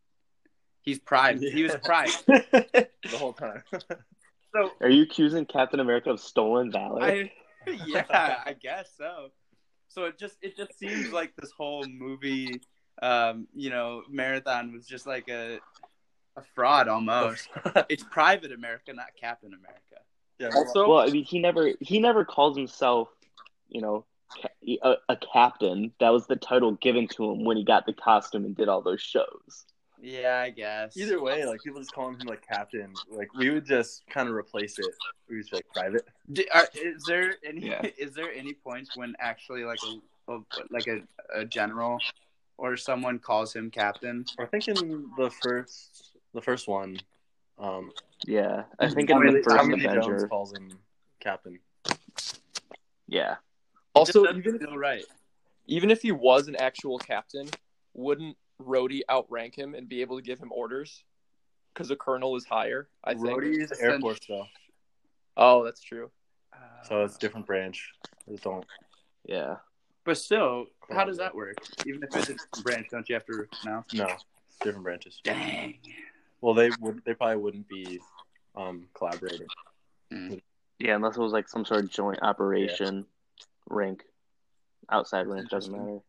He's 0.82 0.98
private. 0.98 1.52
He 1.52 1.62
was 1.62 1.76
private. 1.84 2.24
the 2.26 3.16
whole 3.18 3.32
time. 3.32 3.62
So 4.54 4.70
Are 4.80 4.88
you 4.88 5.02
accusing 5.02 5.46
Captain 5.46 5.80
America 5.80 6.10
of 6.10 6.20
stolen 6.20 6.70
valor? 6.70 7.02
I, 7.02 7.32
yeah, 7.86 8.42
I 8.44 8.54
guess 8.60 8.92
so. 8.96 9.30
So 9.88 10.04
it 10.04 10.18
just 10.18 10.36
it 10.40 10.56
just 10.56 10.78
seems 10.78 11.12
like 11.12 11.34
this 11.36 11.50
whole 11.50 11.84
movie, 11.86 12.62
um, 13.00 13.46
you 13.54 13.70
know, 13.70 14.02
marathon 14.10 14.72
was 14.72 14.86
just 14.86 15.06
like 15.06 15.28
a 15.28 15.58
a 16.36 16.42
fraud 16.54 16.88
almost. 16.88 17.48
It's 17.88 18.04
Private 18.04 18.52
America, 18.52 18.92
not 18.92 19.08
Captain 19.20 19.52
America. 19.52 20.04
yeah, 20.38 20.50
Also, 20.54 20.88
Well, 20.88 21.00
I 21.00 21.06
mean, 21.06 21.24
he 21.24 21.38
never 21.38 21.72
he 21.80 21.98
never 22.00 22.24
calls 22.24 22.56
himself, 22.56 23.08
you 23.68 23.80
know, 23.80 24.04
a, 24.82 24.94
a 25.08 25.16
captain. 25.32 25.92
That 26.00 26.10
was 26.10 26.26
the 26.26 26.36
title 26.36 26.72
given 26.72 27.08
to 27.08 27.30
him 27.30 27.44
when 27.44 27.56
he 27.56 27.64
got 27.64 27.86
the 27.86 27.92
costume 27.92 28.44
and 28.44 28.56
did 28.56 28.68
all 28.68 28.82
those 28.82 29.00
shows. 29.00 29.66
Yeah, 30.00 30.40
I 30.44 30.50
guess. 30.50 30.96
Either 30.96 31.22
way, 31.22 31.46
like 31.46 31.62
people 31.62 31.78
just 31.78 31.92
calling 31.92 32.18
him 32.18 32.26
like 32.26 32.46
captain. 32.46 32.92
Like 33.08 33.32
we 33.34 33.50
would 33.50 33.64
just 33.64 34.04
kind 34.08 34.28
of 34.28 34.34
replace 34.34 34.78
it. 34.78 34.86
We 35.28 35.36
would 35.36 35.42
just 35.44 35.52
like 35.52 35.66
private. 35.72 36.08
Do, 36.32 36.44
are, 36.52 36.66
is 36.74 37.04
there 37.04 37.36
any 37.44 37.68
Yeah. 37.68 37.82
is 37.98 38.12
there 38.14 38.32
any 38.32 38.52
points 38.52 38.96
when 38.96 39.14
actually 39.20 39.64
like 39.64 39.78
a, 40.28 40.32
a 40.32 40.40
like 40.70 40.88
a, 40.88 41.02
a 41.32 41.44
general 41.44 42.00
or 42.58 42.76
someone 42.76 43.18
calls 43.18 43.54
him 43.54 43.70
captain? 43.70 44.24
I 44.38 44.44
think 44.46 44.68
in 44.68 45.10
the 45.16 45.30
first, 45.30 46.16
the 46.34 46.40
first 46.40 46.68
one, 46.68 46.98
um, 47.58 47.90
Yeah, 48.26 48.64
I 48.78 48.88
think 48.88 49.10
in 49.10 49.16
Tommy, 49.16 49.32
the 49.32 49.42
first 49.42 49.56
Tommy 49.56 49.76
Lee 49.76 49.86
Jones 50.00 50.24
calls 50.24 50.52
him 50.52 50.70
captain. 51.20 51.58
Yeah, 53.08 53.36
also 53.94 54.26
even 54.28 54.42
doesn't 54.42 54.60
feel 54.60 54.76
right. 54.78 55.04
even 55.66 55.90
if 55.90 56.02
he 56.02 56.12
was 56.12 56.48
an 56.48 56.56
actual 56.56 56.98
captain, 56.98 57.48
wouldn't 57.94 58.36
Rhodey 58.60 59.00
outrank 59.10 59.56
him 59.56 59.74
and 59.74 59.88
be 59.88 60.00
able 60.00 60.16
to 60.16 60.22
give 60.22 60.38
him 60.38 60.50
orders? 60.52 61.04
Because 61.74 61.90
a 61.90 61.96
colonel 61.96 62.36
is 62.36 62.44
higher, 62.44 62.88
I 63.04 63.14
think. 63.14 63.26
Rhodey's 63.26 63.72
Air 63.80 63.98
Force 64.00 64.20
though, 64.28 64.46
Oh, 65.36 65.64
that's 65.64 65.82
true. 65.82 66.10
so 66.88 67.04
it's 67.04 67.16
different 67.16 67.46
branch. 67.46 67.92
Just 68.28 68.44
don't. 68.44 68.64
yeah. 69.24 69.56
But 70.04 70.18
still, 70.18 70.66
how 70.90 71.04
does 71.04 71.18
that 71.18 71.34
work? 71.34 71.56
Even 71.86 72.02
if 72.02 72.28
it's 72.28 72.46
a 72.58 72.62
branch, 72.62 72.88
don't 72.90 73.08
you 73.08 73.14
have 73.14 73.24
to 73.26 73.46
know? 73.64 73.84
No, 73.94 74.08
different 74.62 74.82
branches. 74.82 75.20
Dang. 75.22 75.74
Well, 76.40 76.54
they 76.54 76.70
would. 76.80 77.02
They 77.04 77.14
probably 77.14 77.36
wouldn't 77.36 77.68
be 77.68 78.00
um, 78.56 78.88
collaborating. 78.94 79.46
Yeah, 80.78 80.96
unless 80.96 81.16
it 81.16 81.20
was 81.20 81.32
like 81.32 81.48
some 81.48 81.64
sort 81.64 81.84
of 81.84 81.90
joint 81.90 82.18
operation 82.22 83.06
rank, 83.70 84.04
outside 84.90 85.28
rank 85.28 85.48
doesn't 85.48 85.72
matter. 85.72 86.00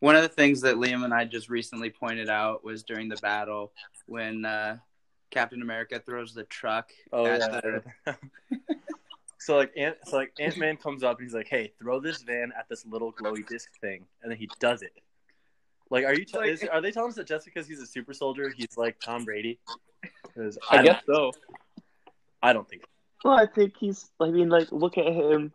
One 0.00 0.16
of 0.16 0.22
the 0.22 0.28
things 0.28 0.60
that 0.62 0.76
Liam 0.76 1.04
and 1.04 1.14
I 1.14 1.24
just 1.24 1.48
recently 1.48 1.88
pointed 1.88 2.28
out 2.28 2.64
was 2.64 2.82
during 2.82 3.08
the 3.08 3.16
battle 3.16 3.72
when 4.06 4.44
uh, 4.44 4.76
Captain 5.30 5.62
America 5.62 6.02
throws 6.04 6.34
the 6.34 6.44
truck 6.44 6.90
Oh 7.12 7.26
at 7.26 7.40
yeah. 7.40 7.48
the 7.48 8.16
so 9.44 9.56
like 9.56 9.72
Ant, 9.76 9.96
so 10.04 10.16
like 10.16 10.32
Ant 10.40 10.56
Man 10.58 10.76
comes 10.76 11.02
up 11.02 11.18
and 11.18 11.26
he's 11.26 11.34
like, 11.34 11.48
"Hey, 11.48 11.72
throw 11.78 12.00
this 12.00 12.22
van 12.22 12.52
at 12.58 12.68
this 12.68 12.84
little 12.86 13.12
glowy 13.12 13.46
disc 13.46 13.70
thing," 13.80 14.04
and 14.22 14.30
then 14.30 14.38
he 14.38 14.48
does 14.60 14.82
it. 14.82 14.92
Like, 15.90 16.04
are 16.04 16.14
you? 16.14 16.24
T- 16.24 16.38
Like- 16.38 16.48
is, 16.50 16.64
are 16.64 16.80
they 16.80 16.90
telling 16.90 17.10
us 17.10 17.16
that 17.16 17.26
just 17.26 17.44
because 17.44 17.66
he's 17.68 17.80
a 17.80 17.86
super 17.86 18.12
soldier, 18.14 18.50
he's 18.56 18.76
like 18.76 18.98
Tom 19.00 19.24
Brady? 19.24 19.58
'Cause 20.34 20.58
I, 20.70 20.78
I, 20.78 20.82
guess 20.82 21.02
so. 21.06 21.32
I 22.42 22.52
don't 22.52 22.68
think. 22.68 22.82
Well, 23.24 23.34
I 23.34 23.46
think 23.46 23.74
he's. 23.78 24.10
I 24.20 24.30
mean, 24.30 24.48
like, 24.48 24.72
look 24.72 24.96
at 24.98 25.06
him 25.06 25.52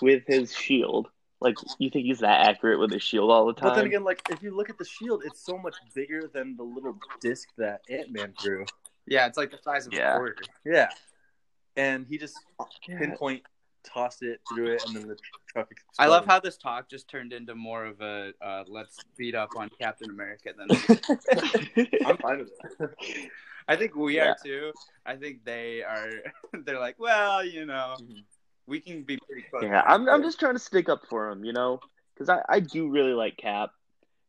with 0.00 0.22
his 0.26 0.54
shield. 0.54 1.08
Like, 1.40 1.56
you 1.78 1.90
think 1.90 2.06
he's 2.06 2.20
that 2.20 2.46
accurate 2.48 2.78
with 2.78 2.92
his 2.92 3.02
shield 3.02 3.30
all 3.32 3.46
the 3.46 3.52
time? 3.52 3.70
But 3.70 3.74
then 3.74 3.86
again, 3.86 4.04
like 4.04 4.22
if 4.30 4.42
you 4.44 4.54
look 4.56 4.70
at 4.70 4.78
the 4.78 4.84
shield, 4.84 5.22
it's 5.26 5.44
so 5.44 5.58
much 5.58 5.74
bigger 5.92 6.30
than 6.32 6.56
the 6.56 6.62
little 6.62 6.96
disc 7.20 7.48
that 7.58 7.80
Ant 7.90 8.12
Man 8.12 8.32
threw. 8.40 8.64
yeah, 9.06 9.26
it's 9.26 9.36
like 9.36 9.50
the 9.50 9.58
size 9.58 9.86
of 9.88 9.92
Yeah. 9.92 10.14
a 10.14 10.18
quarter. 10.18 10.36
Yeah, 10.64 10.88
and 11.76 12.06
he 12.06 12.18
just 12.18 12.44
Yeah. 12.88 12.98
pinpoint 12.98 13.42
tossed 13.84 14.22
it, 14.22 14.40
threw 14.48 14.66
it, 14.72 14.82
and 14.86 14.94
then 14.96 15.08
the 15.08 15.16
truck. 15.48 15.70
Exploded. 15.70 15.86
I 15.98 16.06
love 16.06 16.24
how 16.26 16.40
this 16.40 16.56
talk 16.56 16.88
just 16.88 17.08
turned 17.08 17.32
into 17.32 17.54
more 17.54 17.84
of 17.84 18.00
a 18.00 18.32
uh, 18.40 18.64
let's 18.68 19.04
beat 19.16 19.34
up 19.34 19.50
on 19.56 19.68
Captain 19.80 20.10
America 20.10 20.52
than 20.56 20.68
I'm 22.06 22.16
fine 22.18 22.38
with 22.38 22.50
it. 22.80 23.30
I 23.68 23.76
think 23.76 23.94
we 23.94 24.16
Yeah. 24.16 24.30
are 24.32 24.36
too. 24.42 24.72
I 25.06 25.16
think 25.16 25.44
they 25.44 25.82
are. 25.82 26.10
They're 26.64 26.78
like, 26.80 26.98
well, 26.98 27.44
you 27.44 27.66
know, 27.66 27.96
Mhm. 28.00 28.24
we 28.66 28.80
can 28.80 29.02
be 29.02 29.18
pretty 29.26 29.42
close. 29.50 29.64
yeah, 29.64 29.82
I'm. 29.86 30.08
I'm 30.08 30.22
just 30.22 30.38
trying 30.40 30.54
to 30.54 30.58
stick 30.60 30.88
up 30.88 31.02
for 31.08 31.28
him, 31.28 31.44
you 31.44 31.52
know, 31.52 31.80
because 32.14 32.28
I, 32.28 32.42
I 32.48 32.60
do 32.60 32.88
really 32.88 33.12
like 33.14 33.36
Cap, 33.36 33.70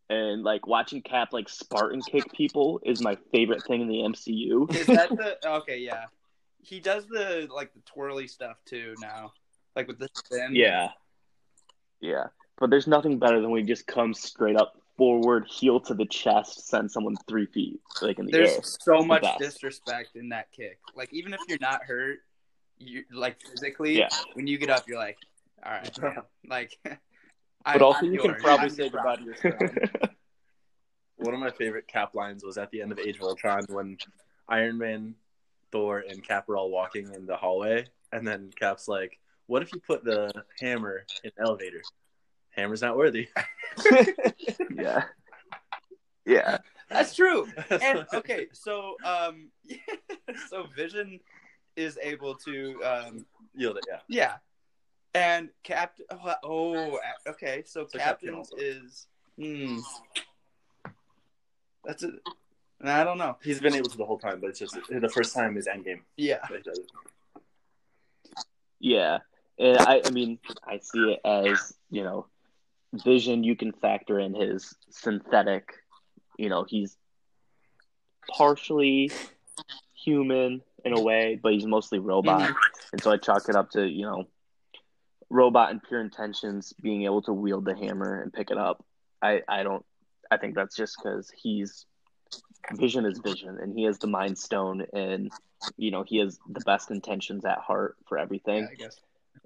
and 0.09 0.43
like 0.43 0.67
watching 0.67 1.01
Cap 1.01 1.31
like 1.33 1.47
Spartan 1.49 2.01
kick 2.01 2.31
people 2.33 2.79
is 2.83 3.01
my 3.01 3.17
favorite 3.31 3.63
thing 3.65 3.81
in 3.81 3.87
the 3.87 4.01
MCU. 4.01 4.73
Is 4.75 4.87
that 4.87 5.09
the 5.09 5.37
okay? 5.57 5.77
Yeah, 5.77 6.05
he 6.63 6.79
does 6.79 7.07
the 7.07 7.47
like 7.53 7.73
the 7.73 7.81
twirly 7.85 8.27
stuff 8.27 8.57
too 8.65 8.95
now, 9.01 9.33
like 9.75 9.87
with 9.87 9.99
the 9.99 10.09
spin. 10.15 10.49
Yeah. 10.53 10.89
Yeah. 12.01 12.27
But 12.59 12.69
there's 12.69 12.87
nothing 12.87 13.19
better 13.19 13.41
than 13.41 13.49
when 13.51 13.61
he 13.61 13.67
just 13.67 13.87
comes 13.87 14.21
straight 14.21 14.55
up 14.55 14.73
forward, 14.97 15.47
heel 15.47 15.79
to 15.81 15.93
the 15.93 16.05
chest, 16.05 16.67
send 16.67 16.91
someone 16.91 17.15
three 17.27 17.47
feet, 17.47 17.79
like 18.01 18.19
in 18.19 18.25
the 18.25 18.31
There's 18.31 18.51
air. 18.53 18.59
so 18.63 18.97
the 18.99 19.05
much 19.05 19.23
best. 19.23 19.39
disrespect 19.39 20.15
in 20.15 20.29
that 20.29 20.51
kick. 20.51 20.79
Like 20.95 21.11
even 21.13 21.33
if 21.33 21.39
you're 21.47 21.57
not 21.59 21.83
hurt, 21.83 22.19
you 22.77 23.03
like 23.11 23.37
physically. 23.41 23.97
Yeah. 23.97 24.09
When 24.33 24.47
you 24.47 24.57
get 24.57 24.69
up, 24.69 24.87
you're 24.87 24.99
like, 24.99 25.17
all 25.65 25.71
right, 25.73 26.01
man. 26.01 26.17
like. 26.47 26.77
But 27.65 27.81
also, 27.81 28.05
I'm 28.05 28.11
you 28.11 28.19
can 28.19 28.35
probably 28.35 28.65
I'm 28.65 28.69
say 28.71 28.83
your 28.83 28.91
goodbye 28.91 29.15
to 29.15 29.23
your. 29.23 29.89
One 31.15 31.33
of 31.33 31.39
my 31.39 31.49
favorite 31.51 31.87
Cap 31.87 32.13
lines 32.13 32.43
was 32.43 32.57
at 32.57 32.69
the 32.71 32.81
end 32.81 32.91
of 32.91 32.99
Age 32.99 33.15
of 33.15 33.21
Ultron 33.21 33.63
when 33.69 33.97
Iron 34.49 34.77
Man, 34.77 35.15
Thor, 35.73 36.03
and 36.07 36.23
Cap 36.23 36.47
are 36.47 36.55
all 36.55 36.69
walking 36.69 37.11
in 37.13 37.25
the 37.25 37.35
hallway, 37.35 37.85
and 38.13 38.25
then 38.25 38.51
Cap's 38.57 38.87
like, 38.87 39.19
"What 39.47 39.63
if 39.63 39.73
you 39.73 39.81
put 39.85 40.05
the 40.05 40.31
hammer 40.59 41.03
in 41.23 41.31
the 41.35 41.43
elevator? 41.43 41.81
Hammer's 42.51 42.81
not 42.81 42.95
worthy." 42.95 43.27
yeah. 44.75 45.05
Yeah. 46.25 46.59
That's 46.89 47.15
true. 47.15 47.47
And 47.71 48.05
okay, 48.13 48.47
so 48.53 48.95
um, 49.03 49.49
so 50.49 50.67
Vision 50.75 51.19
is 51.75 51.97
able 52.01 52.35
to 52.35 52.79
um, 52.83 53.25
Yield 53.55 53.77
it, 53.77 53.85
yeah. 53.89 53.99
yeah, 54.07 54.33
and 55.15 55.49
Captain. 55.63 56.05
Oh, 56.11 56.35
oh, 56.43 56.99
okay. 57.27 57.63
So, 57.65 57.87
So 57.91 57.97
Captain 57.97 58.35
Captain 58.35 58.57
is. 58.59 59.07
Hmm. 59.39 59.79
That's 61.83 62.03
it. 62.03 62.13
I 62.83 63.03
don't 63.03 63.17
know. 63.17 63.37
He's 63.43 63.59
been 63.59 63.75
able 63.75 63.89
to 63.89 63.97
the 63.97 64.05
whole 64.05 64.19
time, 64.19 64.39
but 64.41 64.49
it's 64.49 64.59
just 64.59 64.77
the 64.89 65.09
first 65.09 65.33
time 65.33 65.57
is 65.57 65.67
Endgame. 65.67 66.01
Yeah. 66.17 66.39
that 66.49 66.57
he 66.57 66.63
does 66.63 66.79
it. 66.79 66.91
Yeah. 68.79 69.19
And 69.57 69.77
I, 69.77 70.01
I 70.05 70.09
mean, 70.09 70.39
I 70.67 70.79
see 70.79 71.13
it 71.13 71.19
as, 71.23 71.73
you 71.89 72.03
know, 72.03 72.27
Vision, 72.93 73.43
you 73.43 73.55
can 73.55 73.71
factor 73.71 74.19
in 74.19 74.33
his 74.33 74.75
synthetic. 74.89 75.69
You 76.37 76.49
know, 76.49 76.65
he's 76.67 76.97
partially 78.29 79.11
human 79.93 80.61
in 80.85 80.97
a 80.97 81.01
way, 81.01 81.39
but 81.41 81.53
he's 81.53 81.65
mostly 81.65 81.99
robot. 81.99 82.41
Mhm. 82.41 82.55
And 82.91 83.01
so 83.01 83.11
I 83.11 83.17
chalk 83.17 83.47
it 83.49 83.55
up 83.55 83.71
to 83.71 83.87
you 83.87 84.05
know, 84.05 84.25
robot 85.29 85.71
and 85.71 85.81
pure 85.81 86.01
intentions 86.01 86.73
being 86.73 87.03
able 87.03 87.21
to 87.23 87.33
wield 87.33 87.65
the 87.65 87.75
hammer 87.75 88.21
and 88.21 88.31
pick 88.33 88.51
it 88.51 88.57
up. 88.57 88.83
I 89.21 89.41
I 89.47 89.63
don't. 89.63 89.85
I 90.29 90.37
think 90.37 90.55
that's 90.55 90.75
just 90.75 90.97
because 90.97 91.31
he's 91.35 91.85
Vision 92.71 93.05
is 93.05 93.19
Vision, 93.19 93.57
and 93.59 93.77
he 93.77 93.83
has 93.83 93.97
the 93.99 94.07
Mind 94.07 94.37
Stone, 94.37 94.85
and 94.93 95.31
you 95.77 95.91
know 95.91 96.03
he 96.03 96.17
has 96.17 96.39
the 96.49 96.61
best 96.61 96.91
intentions 96.91 97.45
at 97.45 97.59
heart 97.59 97.95
for 98.07 98.17
everything. 98.17 98.63
Yeah, 98.63 98.69
I 98.71 98.75
guess. 98.75 98.99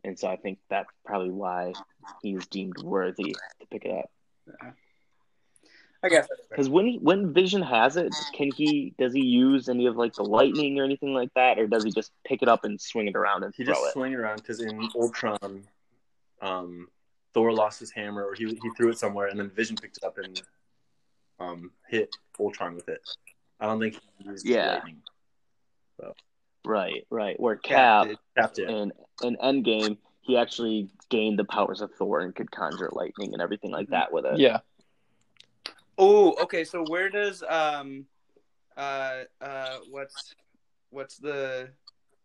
And 0.03 0.17
so 0.17 0.27
I 0.27 0.35
think 0.35 0.59
that's 0.69 0.89
probably 1.05 1.31
why 1.31 1.73
he's 2.21 2.45
deemed 2.47 2.77
worthy 2.77 3.33
to 3.33 3.67
pick 3.71 3.85
it 3.85 3.91
up. 3.91 4.73
I 6.03 6.09
guess. 6.09 6.27
Because 6.49 6.69
when 6.69 6.85
he, 6.85 6.97
when 6.99 7.33
Vision 7.33 7.61
has 7.63 7.97
it, 7.97 8.13
can 8.33 8.51
he 8.51 8.93
does 8.99 9.13
he 9.13 9.25
use 9.25 9.67
any 9.67 9.87
of 9.87 9.97
like 9.97 10.13
the 10.13 10.23
lightning 10.23 10.79
or 10.79 10.83
anything 10.83 11.13
like 11.13 11.33
that, 11.35 11.57
or 11.57 11.65
does 11.67 11.83
he 11.83 11.91
just 11.91 12.11
pick 12.25 12.41
it 12.43 12.47
up 12.47 12.63
and 12.63 12.79
swing 12.79 13.07
it 13.07 13.15
around 13.15 13.43
and 13.43 13.53
He 13.55 13.65
throw 13.65 13.73
just 13.73 13.87
it? 13.87 13.93
swing 13.93 14.13
it 14.13 14.17
around 14.17 14.37
because 14.37 14.61
in 14.61 14.87
Ultron, 14.95 15.63
um, 16.41 16.87
Thor 17.33 17.51
lost 17.51 17.79
his 17.79 17.91
hammer, 17.91 18.23
or 18.23 18.35
he 18.35 18.45
he 18.45 18.69
threw 18.77 18.89
it 18.89 18.99
somewhere, 18.99 19.27
and 19.27 19.39
then 19.39 19.49
Vision 19.49 19.75
picked 19.75 19.97
it 19.97 20.03
up 20.03 20.17
and 20.19 20.39
um, 21.39 21.71
hit 21.87 22.15
Ultron 22.39 22.75
with 22.75 22.89
it. 22.89 23.01
I 23.59 23.65
don't 23.65 23.79
think 23.79 23.99
he 24.19 24.29
used 24.29 24.45
Yeah. 24.45 24.73
lightning. 24.73 25.01
Right, 26.65 27.07
right. 27.09 27.39
Where 27.39 27.55
Cap 27.55 28.07
did. 28.07 28.17
Capped 28.35 28.59
it. 28.59 28.69
in 28.69 28.91
in 29.23 29.37
Endgame, 29.37 29.97
he 30.21 30.37
actually 30.37 30.89
gained 31.09 31.39
the 31.39 31.45
powers 31.45 31.79
of 31.79 31.93
Thor 31.93 32.19
and 32.19 32.35
could 32.35 32.51
conjure 32.51 32.89
lightning 32.91 33.31
and 33.31 33.41
everything 33.41 33.71
like 33.71 33.87
that 33.89 34.11
with 34.11 34.25
it. 34.25 34.39
Yeah. 34.39 34.59
Oh, 35.97 36.35
okay. 36.43 36.65
So 36.65 36.83
where 36.83 37.09
does 37.09 37.41
um, 37.43 38.05
uh, 38.75 39.23
uh, 39.39 39.77
what's 39.89 40.35
what's 40.89 41.17
the 41.17 41.69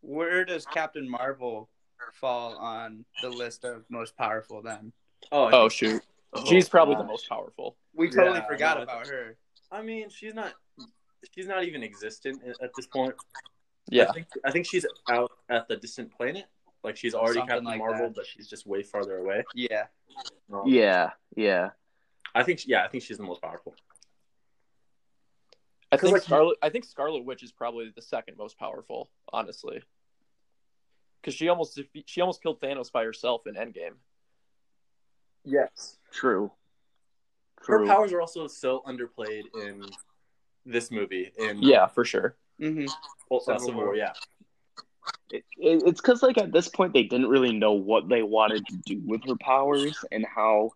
where 0.01 0.45
does 0.45 0.67
Captain 0.67 1.09
Marvel 1.09 1.69
fall 2.13 2.57
on 2.57 3.05
the 3.21 3.31
list 3.31 3.65
of 3.65 3.85
most 3.89 4.17
powerful? 4.17 4.61
Then 4.61 4.93
Oh, 5.31 5.51
Oh 5.53 5.69
shoot. 5.69 6.03
Oh, 6.33 6.45
She's 6.47 6.69
probably 6.69 6.97
the 6.97 7.05
most 7.05 7.29
powerful. 7.29 7.77
We 7.95 8.09
totally 8.11 8.39
Yeah, 8.39 8.47
forgot 8.47 8.77
no, 8.79 8.83
about 8.85 9.07
her. 9.09 9.37
I 9.71 9.83
mean, 9.83 10.09
she's 10.11 10.35
not. 10.35 10.55
She's 11.35 11.47
not 11.47 11.65
even 11.65 11.83
existent 11.85 12.43
at- 12.45 12.61
at 12.61 12.71
this 12.77 12.87
point. 12.87 13.15
Yeah. 13.89 14.09
I 14.09 14.13
think, 14.13 14.27
I 14.45 14.51
think 14.51 14.67
she's 14.67 14.85
out 15.09 15.31
at 15.49 15.69
the 15.69 15.77
distant 15.77 16.13
planet. 16.13 16.47
Like 16.83 16.97
she's 16.97 17.15
already 17.15 17.35
Something 17.35 17.49
Captain 17.49 17.65
like 17.65 17.79
Marvel, 17.79 18.07
that. 18.09 18.15
but 18.17 18.27
she's 18.27 18.49
just 18.49 18.67
way 18.67 18.83
farther 18.83 19.19
away. 19.19 19.45
Yeah. 19.55 19.87
Um, 20.53 20.63
Yeah, 20.67 21.11
yeah. 21.37 21.71
I 22.35 22.43
think. 22.43 22.67
Yeah, 22.67 22.85
I 22.85 22.89
think 22.89 23.05
she's 23.05 23.19
the 23.19 23.23
most 23.23 23.41
powerful. 23.41 23.75
I 25.93 25.97
think 25.97 26.13
like, 26.15 26.23
Scarlet. 26.23 26.57
I 26.63 26.71
think 26.71 26.85
Scarlet 26.87 27.25
Witch 27.25 27.43
is 27.43 27.53
probably 27.53 27.93
the 27.95 28.03
second 28.03 28.37
most 28.37 28.59
powerful, 28.59 29.11
honestly. 29.33 29.83
Because 31.21 31.35
she 31.35 31.49
almost 31.49 31.79
she 32.07 32.21
almost 32.21 32.43
killed 32.43 32.61
Thanos 32.61 32.91
by 32.91 33.05
herself 33.05 33.47
in 33.47 33.55
Endgame. 33.55 33.95
Yes. 35.45 35.99
True. 36.11 36.51
Her 37.67 37.87
powers 37.87 38.13
are 38.13 38.21
also 38.21 38.47
so 38.47 38.83
underplayed 38.87 39.45
in 39.55 39.85
this 40.67 40.91
movie. 40.91 41.33
In 41.39 41.63
Yeah, 41.63 41.87
for 41.87 42.05
sure. 42.05 42.37
Mm-hmm. 42.61 42.87
Civil 43.41 43.41
Civil 43.41 43.75
War. 43.75 43.85
War. 43.87 43.97
Yeah. 43.97 44.13
It, 45.31 45.45
it, 45.59 45.83
it's 45.87 46.01
because 46.01 46.23
like 46.23 46.39
at 46.39 46.53
this 46.53 46.69
point 46.69 46.93
they 46.93 47.03
didn't 47.03 47.29
really 47.29 47.53
know 47.53 47.73
what 47.73 48.09
they 48.09 48.23
wanted 48.23 48.67
to 48.67 48.77
do 48.87 49.03
with 49.05 49.25
her 49.27 49.37
powers 49.41 50.05
and 50.13 50.25
how 50.25 50.71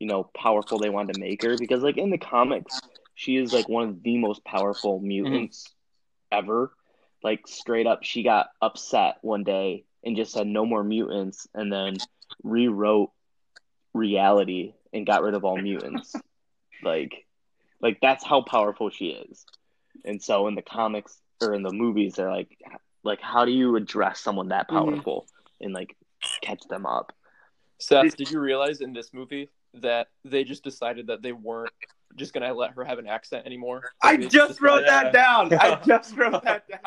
you 0.00 0.08
know 0.08 0.24
powerful 0.34 0.78
they 0.78 0.90
wanted 0.90 1.14
to 1.14 1.20
make 1.20 1.42
her 1.42 1.56
because 1.56 1.82
like 1.82 1.98
in 1.98 2.10
the 2.10 2.18
comics 2.18 2.80
she 3.14 3.36
is 3.36 3.52
like 3.52 3.68
one 3.68 3.88
of 3.88 4.02
the 4.02 4.16
most 4.16 4.42
powerful 4.44 4.98
mutants 4.98 5.72
ever 6.32 6.72
like 7.22 7.46
straight 7.46 7.86
up 7.86 8.02
she 8.02 8.22
got 8.22 8.48
upset 8.62 9.18
one 9.20 9.44
day 9.44 9.84
and 10.02 10.16
just 10.16 10.32
said 10.32 10.46
no 10.46 10.64
more 10.64 10.82
mutants 10.82 11.46
and 11.54 11.72
then 11.72 11.96
rewrote 12.42 13.10
reality 13.92 14.72
and 14.92 15.06
got 15.06 15.22
rid 15.22 15.34
of 15.34 15.44
all 15.44 15.56
mutants 15.56 16.14
like 16.82 17.26
like 17.80 17.98
that's 18.02 18.24
how 18.24 18.42
powerful 18.42 18.90
she 18.90 19.06
is 19.08 19.44
and 20.04 20.22
so 20.22 20.46
in 20.48 20.54
the 20.54 20.62
comics 20.62 21.20
or 21.42 21.54
in 21.54 21.62
the 21.62 21.72
movies 21.72 22.14
they're 22.14 22.30
like 22.30 22.56
like 23.04 23.20
how 23.20 23.44
do 23.44 23.50
you 23.52 23.76
address 23.76 24.20
someone 24.20 24.48
that 24.48 24.68
Mhm. 24.68 24.78
powerful 24.78 25.26
and 25.60 25.72
like 25.72 25.96
catch 26.42 26.62
them 26.68 26.86
up 26.86 27.12
Seth, 27.78 28.14
did 28.16 28.30
you 28.30 28.40
realize 28.40 28.82
in 28.82 28.92
this 28.92 29.14
movie 29.14 29.48
that 29.74 30.08
they 30.24 30.44
just 30.44 30.62
decided 30.62 31.06
that 31.06 31.22
they 31.22 31.32
weren't 31.32 31.72
just 32.16 32.34
gonna 32.34 32.52
let 32.52 32.72
her 32.72 32.84
have 32.84 32.98
an 32.98 33.06
accent 33.06 33.46
anymore? 33.46 33.80
I 34.02 34.16
They 34.18 34.28
just 34.28 34.60
wrote 34.60 34.80
decided- 34.80 35.12
that 35.12 35.12
down. 35.14 35.54
I 35.54 35.80
just 35.86 36.14
wrote 36.16 36.42
that 36.44 36.68
down. 36.68 36.80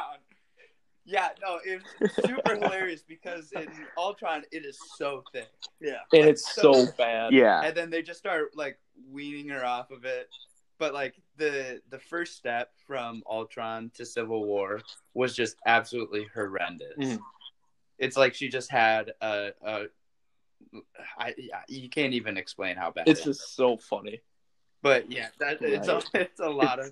Yeah, 1.05 1.29
no, 1.41 1.59
it's 1.65 1.85
super 2.25 2.55
hilarious 2.55 3.03
because 3.05 3.51
in 3.53 3.67
Ultron 3.97 4.43
it 4.51 4.65
is 4.65 4.77
so 4.97 5.23
thick. 5.33 5.49
Yeah. 5.81 5.97
and 6.13 6.25
it's 6.29 6.53
So- 6.55 6.73
so 6.85 6.91
bad. 6.97 7.33
yeah 7.33 7.61
and 7.63 7.75
then 7.75 7.89
they 7.89 8.01
just 8.01 8.19
start 8.19 8.55
like 8.55 8.77
weaning 9.11 9.49
her 9.49 9.65
off 9.65 9.91
of 9.91 10.05
it. 10.05 10.29
But 10.79 10.93
like 10.93 11.15
the 11.37 11.81
the 11.89 11.99
first 11.99 12.35
step 12.35 12.71
from 12.87 13.21
Ultron 13.29 13.91
to 13.95 14.05
Civil 14.05 14.45
War 14.45 14.81
was 15.13 15.35
just 15.35 15.57
absolutely 15.65 16.27
horrendous. 16.33 16.97
Mhm. 16.97 17.19
It's 17.99 18.17
like 18.17 18.33
she 18.33 18.49
just 18.49 18.71
had 18.71 19.13
a, 19.21 19.51
a 19.63 19.85
I, 21.17 21.33
yeah, 21.37 21.61
you 21.67 21.89
can't 21.89 22.13
even 22.13 22.37
explain 22.37 22.75
how 22.75 22.91
bad. 22.91 23.07
It's 23.07 23.19
it 23.21 23.29
is. 23.29 23.37
just 23.37 23.55
so 23.55 23.77
funny. 23.77 24.21
But 24.81 25.11
yeah, 25.11 25.27
that 25.39 25.61
it's 25.61 25.87
a, 25.87 26.01
it's 26.13 26.39
a 26.39 26.49
lot 26.49 26.79
of 26.79 26.91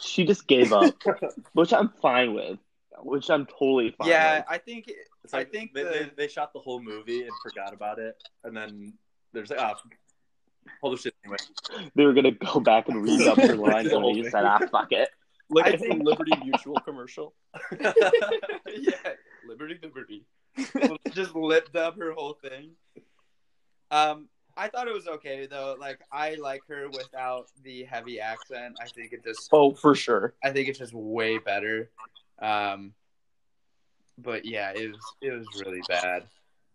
she 0.00 0.24
just 0.26 0.46
gave 0.46 0.72
up 0.72 0.94
which 1.54 1.72
i'm 1.72 1.88
fine 2.02 2.34
with 2.34 2.58
which 3.02 3.30
i'm 3.30 3.46
totally 3.46 3.90
fine 3.98 4.08
yeah. 4.08 4.36
with. 4.38 4.44
I 4.48 4.58
think 4.58 4.90
It's 5.24 5.34
I 5.34 5.38
like 5.38 5.52
think 5.52 5.74
they, 5.74 5.82
the- 5.82 5.90
they, 5.90 6.10
they 6.16 6.28
shot 6.28 6.52
the 6.52 6.60
whole 6.60 6.80
movie 6.82 7.22
and 7.22 7.30
forgot 7.42 7.72
about 7.74 7.98
it, 7.98 8.16
and 8.44 8.56
then 8.56 8.92
there's 9.32 9.50
like, 9.50 9.60
ah, 9.60 9.74
hold 10.80 10.96
the 10.96 11.00
shit 11.02 11.14
anyway. 11.24 11.36
they 11.94 12.04
were 12.04 12.12
gonna 12.14 12.30
go 12.32 12.60
back 12.60 12.88
and 12.88 13.02
read 13.02 13.26
up 13.26 13.38
her 13.38 13.54
lines 13.68 13.92
and 13.92 14.04
they 14.24 14.30
said 14.30 14.44
ah 14.44 14.58
fuck 14.70 14.92
it 14.92 15.08
Like 15.50 15.66
I 15.74 15.76
think- 15.76 16.02
Liberty 16.02 16.32
Mutual 16.44 16.76
commercial. 16.84 17.34
yeah, 17.80 18.92
Liberty, 19.48 19.78
Liberty. 19.82 20.24
just 21.12 21.34
lipped 21.34 21.76
up 21.76 21.96
her 21.98 22.12
whole 22.12 22.34
thing. 22.42 22.70
Um, 23.90 24.28
I 24.56 24.68
thought 24.68 24.88
it 24.88 24.94
was 24.94 25.06
okay 25.06 25.46
though. 25.46 25.76
Like 25.78 26.00
I 26.10 26.34
like 26.36 26.62
her 26.68 26.88
without 26.88 27.46
the 27.62 27.84
heavy 27.84 28.18
accent. 28.20 28.76
I 28.80 28.86
think 28.86 29.12
it 29.12 29.22
just, 29.22 29.48
Oh, 29.52 29.74
for 29.74 29.94
sure. 29.94 30.34
I 30.42 30.50
think 30.50 30.68
it's 30.68 30.78
just 30.78 30.94
way 30.94 31.38
better. 31.38 31.90
Um, 32.40 32.94
but 34.18 34.44
yeah, 34.44 34.72
it 34.74 34.92
was 34.92 35.14
it 35.20 35.30
was 35.30 35.46
really 35.64 35.82
bad. 35.88 36.24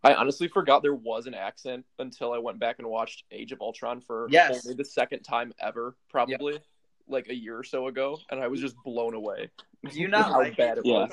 I 0.03 0.15
honestly 0.15 0.47
forgot 0.47 0.81
there 0.81 0.95
was 0.95 1.27
an 1.27 1.35
accent 1.35 1.85
until 1.99 2.33
I 2.33 2.39
went 2.39 2.59
back 2.59 2.79
and 2.79 2.87
watched 2.87 3.23
Age 3.31 3.51
of 3.51 3.61
Ultron 3.61 4.01
for 4.01 4.27
Yes. 4.31 4.65
only 4.65 4.75
the 4.75 4.85
second 4.85 5.21
time 5.21 5.53
ever, 5.59 5.95
probably 6.09 6.57
like 7.07 7.29
a 7.29 7.35
year 7.35 7.57
or 7.57 7.63
so 7.63 7.87
ago, 7.87 8.17
and 8.31 8.39
I 8.39 8.47
was 8.47 8.61
just 8.61 8.81
blown 8.83 9.13
away. 9.13 9.51
Do 9.91 9.99
you 9.99 10.07
not 10.07 10.25
How 10.31 10.39
like 10.39 10.57
bad 10.57 10.77
it 10.79 10.85
was. 10.85 11.11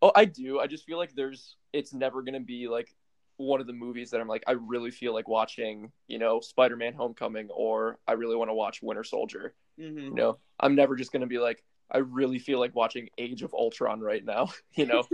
Oh, 0.00 0.12
I 0.14 0.24
do. 0.24 0.58
I 0.60 0.66
just 0.66 0.84
feel 0.84 0.98
like 0.98 1.14
there's 1.14 1.56
it's 1.72 1.92
never 1.92 2.22
gonna 2.22 2.40
be 2.40 2.68
like 2.68 2.92
one 3.36 3.60
of 3.60 3.68
the 3.68 3.72
movies 3.72 4.10
that 4.10 4.20
I'm 4.20 4.28
like 4.28 4.42
I 4.46 4.52
really 4.52 4.90
feel 4.90 5.12
like 5.12 5.28
watching, 5.28 5.92
you 6.08 6.18
know, 6.18 6.40
Spider-Man: 6.40 6.94
Homecoming, 6.94 7.50
or 7.50 7.98
I 8.06 8.12
really 8.12 8.36
want 8.36 8.50
to 8.50 8.54
watch 8.54 8.82
Winter 8.82 9.04
Soldier. 9.04 9.54
Mhm. 9.78 10.04
You 10.04 10.14
know, 10.14 10.38
I'm 10.58 10.74
never 10.74 10.96
just 10.96 11.12
gonna 11.12 11.26
be 11.26 11.38
like 11.38 11.62
I 11.90 11.98
really 11.98 12.38
feel 12.38 12.58
like 12.60 12.74
watching 12.74 13.08
Age 13.18 13.42
of 13.42 13.54
Ultron 13.54 14.00
right 14.00 14.24
now. 14.24 14.48
You 14.74 14.86
know, 14.86 15.04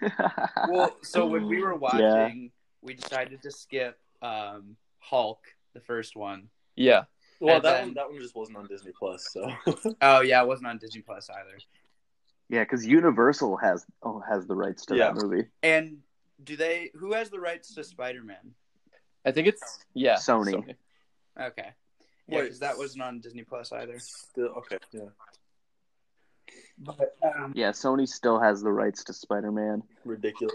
Well, 0.68 0.96
so 1.02 1.26
when 1.26 1.46
we 1.46 1.60
were 1.62 1.74
watching, 1.74 2.00
Yeah. 2.00 2.48
we 2.82 2.94
decided 2.94 3.42
to 3.42 3.50
skip 3.50 3.98
um, 4.22 4.76
Hulk, 5.00 5.40
the 5.74 5.80
first 5.80 6.16
one. 6.16 6.48
yeah. 6.76 7.04
Well, 7.40 7.56
And 7.56 7.64
that 7.64 7.72
then- 7.72 7.84
one 7.88 7.94
that 7.94 8.10
one 8.10 8.20
just 8.20 8.34
wasn't 8.34 8.56
on 8.58 8.66
Disney 8.66 8.90
Plus, 8.98 9.28
so 9.32 9.48
Oh 10.02 10.22
yeah, 10.22 10.42
it 10.42 10.48
wasn't 10.48 10.66
on 10.68 10.78
Disney 10.78 11.02
Plus 11.02 11.30
either. 11.30 11.56
yeah 12.48 12.62
because 12.64 12.84
universal 12.84 13.56
has 13.56 13.86
oh 14.02 14.18
has 14.28 14.46
the 14.48 14.56
rights 14.56 14.84
to 14.86 14.96
Yeah. 14.96 15.12
that 15.12 15.22
movie 15.22 15.46
And 15.62 15.98
do 16.42 16.56
they? 16.56 16.90
Who 16.96 17.12
has 17.12 17.30
the 17.30 17.38
rights 17.38 17.74
to 17.74 17.84
Spider 17.84 18.24
Man? 18.24 18.54
I 19.24 19.30
think 19.30 19.46
it's 19.46 19.84
yeah 19.94 20.16
Sony. 20.16 20.54
Okay, 21.40 21.68
yeah, 22.26 22.38
Wait. 22.38 22.42
because 22.42 22.58
that 22.58 22.76
wasn't 22.76 23.02
on 23.02 23.20
Disney 23.20 23.44
Plus 23.44 23.70
either. 23.72 24.00
still 24.00 24.48
okay. 24.58 24.78
Yeah, 24.92 25.02
But 26.78 27.16
um, 27.22 27.52
yeah 27.56 27.70
sony 27.70 28.06
still 28.08 28.38
has 28.38 28.62
the 28.62 28.70
rights 28.70 29.04
to 29.04 29.12
spider-man 29.12 29.82
ridiculous. 30.04 30.54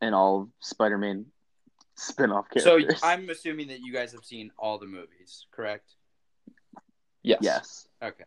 and 0.00 0.14
all 0.14 0.48
Spider-Man 0.60 1.26
spin-off 1.96 2.48
characters. 2.50 2.98
so. 3.00 3.06
I'm 3.06 3.28
assuming 3.28 3.68
that 3.68 3.80
you 3.80 3.92
guys 3.92 4.12
have 4.12 4.24
seen 4.24 4.50
all 4.58 4.78
the 4.78 4.86
movies, 4.86 5.46
correct? 5.52 5.94
Yes. 7.22 7.38
yes, 7.42 7.88
Okay. 8.02 8.24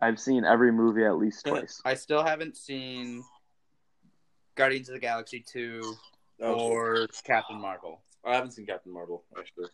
I've 0.00 0.18
seen 0.18 0.44
every 0.44 0.72
movie 0.72 1.04
at 1.04 1.16
least 1.16 1.46
twice. 1.46 1.80
I 1.84 1.94
still 1.94 2.24
haven't 2.24 2.56
seen 2.56 3.22
Guardians 4.56 4.88
of 4.88 4.94
the 4.94 5.00
Galaxy 5.00 5.40
two 5.46 5.94
Oh, 6.42 6.52
or 6.54 7.06
Captain 7.24 7.58
Marvel. 7.60 8.02
I 8.24 8.34
haven't 8.34 8.50
seen 8.50 8.66
Captain 8.66 8.92
Marvel 8.92 9.24
actually. 9.38 9.68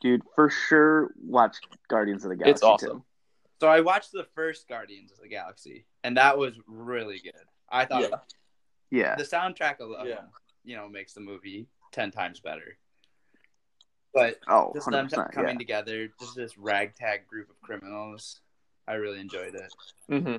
Dude, 0.00 0.22
for 0.36 0.48
sure, 0.48 1.10
watch 1.20 1.56
Guardians 1.88 2.24
of 2.24 2.28
the 2.30 2.36
Galaxy. 2.36 2.50
It's 2.52 2.62
awesome. 2.62 2.98
too. 2.98 3.04
So 3.60 3.66
I 3.68 3.80
watched 3.80 4.12
the 4.12 4.24
first 4.34 4.68
Guardians 4.68 5.10
of 5.12 5.18
the 5.20 5.28
Galaxy, 5.28 5.84
and 6.04 6.16
that 6.16 6.38
was 6.38 6.54
really 6.66 7.18
good. 7.18 7.32
I 7.68 7.84
thought 7.84 8.02
Yeah. 8.02 8.18
Yeah. 8.90 9.14
the 9.16 9.24
soundtrack 9.24 9.80
alone, 9.80 10.06
Yeah. 10.06 10.24
you 10.64 10.76
know, 10.76 10.88
makes 10.88 11.12
the 11.12 11.20
movie 11.20 11.66
ten 11.90 12.10
times 12.10 12.40
better. 12.40 12.78
But 14.14 14.38
Oh, 14.48 14.72
just 14.74 14.90
them 14.90 15.08
coming 15.08 15.50
yeah. 15.54 15.58
together, 15.58 16.08
just 16.20 16.36
this 16.36 16.56
ragtag 16.56 17.26
group 17.26 17.50
of 17.50 17.60
criminals, 17.60 18.40
I 18.86 18.94
really 18.94 19.20
enjoyed 19.20 19.54
it. 19.54 19.74
hmm 20.08 20.36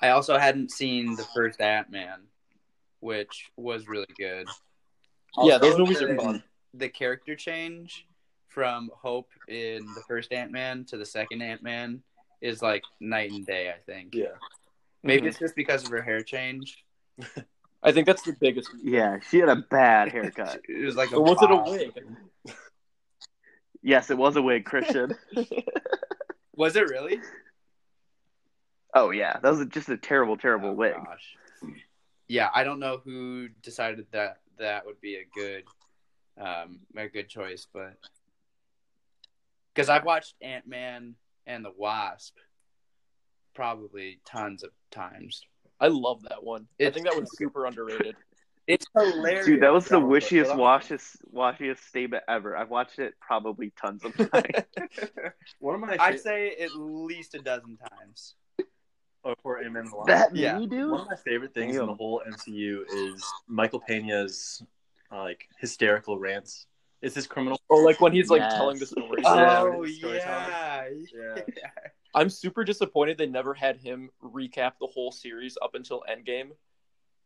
I 0.00 0.10
also 0.10 0.38
hadn't 0.38 0.70
seen 0.70 1.16
the 1.16 1.24
first 1.34 1.60
Ant 1.60 1.90
Man, 1.90 2.28
which 3.00 3.50
was 3.56 3.88
really 3.88 4.06
good. 4.16 4.46
Yeah, 5.42 5.58
those 5.58 5.72
Also, 5.72 5.78
movies 5.84 6.00
are 6.02 6.16
fun. 6.16 6.44
The 6.74 6.88
character 6.88 7.34
change 7.34 8.06
from 8.46 8.90
Hope 8.94 9.28
in 9.48 9.84
the 9.94 10.02
first 10.06 10.32
Ant 10.32 10.52
Man 10.52 10.84
to 10.86 10.96
the 10.96 11.04
second 11.06 11.42
Ant 11.42 11.62
Man 11.62 12.04
is 12.42 12.60
like 12.60 12.82
night 13.00 13.30
and 13.30 13.46
day. 13.46 13.70
I 13.70 13.78
think. 13.86 14.14
Yeah. 14.14 14.26
Maybe 15.02 15.22
Mhm. 15.26 15.30
it's 15.30 15.38
just 15.38 15.56
because 15.56 15.84
of 15.84 15.90
her 15.90 16.02
hair 16.02 16.20
change. 16.22 16.84
I 17.82 17.90
think 17.92 18.06
that's 18.06 18.22
the 18.22 18.32
biggest. 18.38 18.70
Yeah, 18.82 19.18
she 19.30 19.38
had 19.38 19.48
a 19.48 19.56
bad 19.56 20.08
haircut. 20.12 20.60
It 20.68 20.84
was 20.84 20.96
like 20.96 21.12
a 21.12 21.20
was 21.20 21.42
it 21.42 21.50
a 21.50 21.56
wig? 21.70 22.54
yes, 23.82 24.10
it 24.10 24.18
was 24.18 24.36
a 24.36 24.42
wig, 24.42 24.64
Christian. 24.64 25.16
Was 26.54 26.76
it 26.76 26.86
really? 26.86 27.18
oh 28.94 29.08
yeah, 29.10 29.38
that 29.42 29.50
was 29.50 29.66
just 29.68 29.88
a 29.88 29.96
terrible, 29.96 30.36
terrible 30.36 30.68
Oh, 30.70 30.74
wig. 30.74 30.94
gosh. 30.94 31.36
Yeah, 32.28 32.50
I 32.54 32.62
don't 32.62 32.78
know 32.78 33.00
who 33.02 33.48
decided 33.62 34.06
that 34.12 34.40
that 34.58 34.84
would 34.84 35.00
be 35.00 35.16
a 35.16 35.24
good, 35.34 35.64
um, 36.38 36.80
a 36.94 37.08
good 37.08 37.30
choice, 37.30 37.66
but 37.72 37.94
because 39.74 39.88
I've 39.88 40.04
watched 40.04 40.34
Ant 40.42 40.66
Man 40.66 41.14
and 41.46 41.64
the 41.64 41.72
Wasp 41.76 42.36
probably 43.54 44.20
tons 44.26 44.62
of 44.62 44.70
times. 44.90 45.42
I 45.80 45.88
love 45.88 46.22
that 46.28 46.42
one. 46.42 46.66
I 46.80 46.90
think 46.90 47.06
that 47.06 47.14
one's 47.14 47.30
super 47.36 47.66
underrated. 47.66 48.16
It's 48.68 48.86
hilarious. 48.96 49.44
Dude, 49.46 49.62
that 49.62 49.72
was 49.72 49.86
the 49.86 49.98
wishiest, 50.00 50.54
washiest, 50.54 51.16
washiest 51.34 51.78
statement 51.88 52.22
ever. 52.28 52.56
I've 52.56 52.70
watched 52.70 53.00
it 53.00 53.14
probably 53.20 53.72
tons 53.80 54.04
of 54.04 54.14
times. 54.16 54.66
One 55.58 55.74
of 55.74 55.80
my 55.80 55.96
I'd 55.98 56.20
say 56.20 56.54
at 56.60 56.70
least 56.76 57.34
a 57.34 57.40
dozen 57.40 57.76
times. 57.76 58.34
oh, 59.24 59.34
for 59.42 59.58
Ant-Man 59.58 59.82
and 59.82 59.92
the 59.92 59.96
Wasp. 59.96 60.08
that 60.08 60.36
Yeah. 60.36 60.58
me, 60.58 60.66
dude. 60.68 60.92
One 60.92 61.00
of 61.00 61.06
my 61.08 61.16
favorite 61.16 61.52
things 61.54 61.76
in 61.76 61.86
the 61.86 61.94
whole 61.94 62.22
MCU 62.26 62.84
is 62.88 63.24
Michael 63.48 63.80
Pena's 63.80 64.62
uh, 65.10 65.18
like 65.22 65.48
hysterical 65.58 66.16
rants. 66.20 66.66
It's 67.02 67.14
his 67.16 67.26
criminal. 67.26 67.60
Or 67.68 67.84
like 67.84 68.00
when 68.00 68.12
he's 68.12 68.30
like 68.30 68.40
Yes. 68.42 68.54
telling 68.54 68.78
the 68.78 68.86
stories. 68.86 69.24
Oh 69.26 69.78
when 69.78 69.88
it's 69.88 69.98
story 69.98 70.16
yeah, 70.18 70.86
Yeah. 71.12 71.42
I'm 72.14 72.30
super 72.30 72.62
disappointed 72.64 73.18
they 73.18 73.26
never 73.26 73.54
had 73.54 73.76
him 73.78 74.10
recap 74.22 74.72
the 74.80 74.86
whole 74.86 75.10
series 75.10 75.58
up 75.62 75.74
until 75.74 76.04
Endgame, 76.08 76.50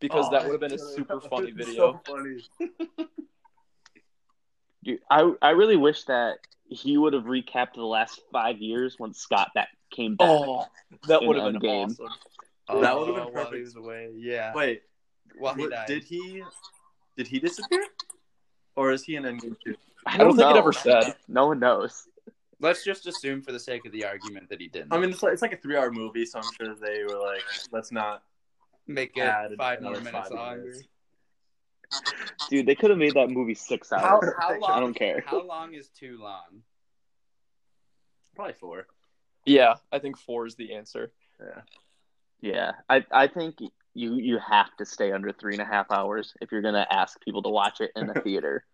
because 0.01 0.27
Oh, 0.29 0.31
that 0.31 0.45
would 0.45 0.53
have 0.53 0.61
been 0.61 0.73
a 0.73 0.79
super 0.79 1.21
so 1.23 1.29
funny 1.29 1.51
video. 1.51 2.01
So 2.07 2.15
funny. 2.15 2.43
Dude, 4.85 5.01
I 5.11 5.33
I 5.43 5.51
really 5.51 5.77
wish 5.77 6.05
that 6.05 6.39
he 6.69 6.97
would 6.97 7.13
have 7.13 7.25
recapped 7.25 7.75
the 7.75 7.85
last 7.85 8.21
five 8.33 8.59
years 8.59 8.95
when 8.99 9.13
Scott 9.13 9.51
back 9.55 9.69
came 9.91 10.17
back. 10.17 10.29
Oh, 10.29 10.65
that 11.09 11.23
would 11.23 11.37
have 11.37 11.53
been 11.53 11.61
Endgame. 11.61 11.87
awesome. 11.91 12.07
Oh, 12.69 12.81
That 12.81 12.99
would've 12.99 13.15
oh, 13.17 13.25
been 13.27 13.35
while 13.35 13.45
perfect. 13.45 13.55
he 13.57 13.61
was 13.63 13.77
away. 13.77 14.11
Yeah. 14.17 14.53
Wait, 14.55 14.83
while 15.39 15.55
he 15.55 15.63
what- 15.63 15.71
died. 15.73 15.87
did 15.87 16.05
he? 16.05 16.43
Did 17.17 17.27
he 17.27 17.39
disappear? 17.41 17.85
Or 18.77 18.93
is 18.93 19.05
he 19.05 19.17
in 19.17 19.25
Endgame 19.25 19.57
too? 19.65 19.75
I 20.07 20.19
don't 20.19 20.37
think 20.37 20.51
it 20.51 20.57
ever 20.57 20.73
said. 20.73 21.17
No 21.27 21.49
one 21.49 21.59
knows. 21.59 22.07
Let's 22.61 22.85
just 22.85 23.07
assume, 23.07 23.43
for 23.43 23.53
the 23.53 23.59
sake 23.59 23.85
of 23.85 23.93
the 23.93 24.05
argument, 24.05 24.49
that 24.51 24.61
he 24.61 24.69
didn't. 24.69 24.93
I 24.93 24.99
mean, 24.99 25.11
it's 25.11 25.23
like, 25.23 25.33
it's 25.33 25.43
like 25.43 25.53
a 25.53 25.57
three-hour 25.57 25.91
movie, 25.91 26.25
so 26.25 26.39
I'm 26.39 26.53
sure 26.59 26.75
they 26.75 27.03
were 27.05 27.19
like, 27.19 27.43
let's 27.73 27.93
not 27.93 28.23
make 28.87 29.17
it 29.17 29.23
add 29.23 29.53
five 29.59 29.83
more 29.83 29.93
minutes 29.93 30.11
five 30.11 30.31
longer. 30.31 30.75
Dude, 32.49 32.67
they 32.67 32.75
could 32.75 32.91
have 32.91 32.99
made 32.99 33.15
that 33.15 33.31
movie 33.31 33.55
six 33.55 33.91
How, 33.91 33.99
hours. 33.99 34.35
how 34.39 34.59
long? 34.59 34.71
I 34.71 34.81
don't 34.81 34.95
care. 34.95 35.23
How 35.27 35.43
long 35.43 35.75
is 35.75 35.89
too 35.89 36.19
long? 36.21 36.63
Probably 38.35 38.55
four. 38.55 38.87
Yeah, 39.45 39.75
I 39.93 39.99
think 39.99 40.19
four 40.19 40.47
is 40.47 40.55
the 40.57 40.75
answer. 40.75 41.13
Yeah. 41.41 41.61
Yeah, 42.41 42.73
I 42.89 43.05
I 43.11 43.27
think 43.29 43.59
you 43.97 44.15
you 44.17 44.39
have 44.39 44.77
to 44.77 44.85
stay 44.85 45.11
under 45.11 45.33
three 45.33 45.55
and 45.55 45.63
a 45.63 45.65
half 45.65 45.91
hours 45.91 46.35
if 46.43 46.53
you're 46.53 46.61
gonna 46.61 46.87
ask 46.91 47.21
people 47.23 47.43
to 47.43 47.49
watch 47.49 47.81
it 47.81 47.91
in 47.97 48.11
a 48.11 48.15
theater. 48.23 48.65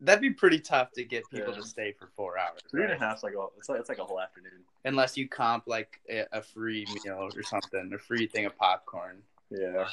That'd 0.00 0.20
be 0.20 0.30
pretty 0.30 0.58
tough 0.58 0.90
to 0.92 1.04
get 1.04 1.28
people 1.30 1.54
Yeah. 1.54 1.60
to 1.60 1.66
stay 1.66 1.92
for 1.98 2.08
four 2.14 2.38
hours. 2.38 2.60
Three 2.70 2.82
and 2.82 2.92
a 2.92 2.96
right? 2.98 3.22
like 3.22 3.34
a, 3.34 3.46
it's 3.56 3.68
like 3.68 3.80
it's 3.80 3.88
like 3.88 3.98
a 3.98 4.04
whole 4.04 4.20
afternoon. 4.20 4.64
Unless 4.84 5.16
you 5.16 5.28
comp 5.28 5.66
like 5.66 6.00
a, 6.10 6.26
a 6.32 6.42
free 6.42 6.86
meal 7.04 7.30
or 7.34 7.42
something, 7.42 7.90
a 7.94 7.98
free 7.98 8.26
thing 8.26 8.44
of 8.44 8.56
popcorn. 8.56 9.22
Yeah. 9.50 9.88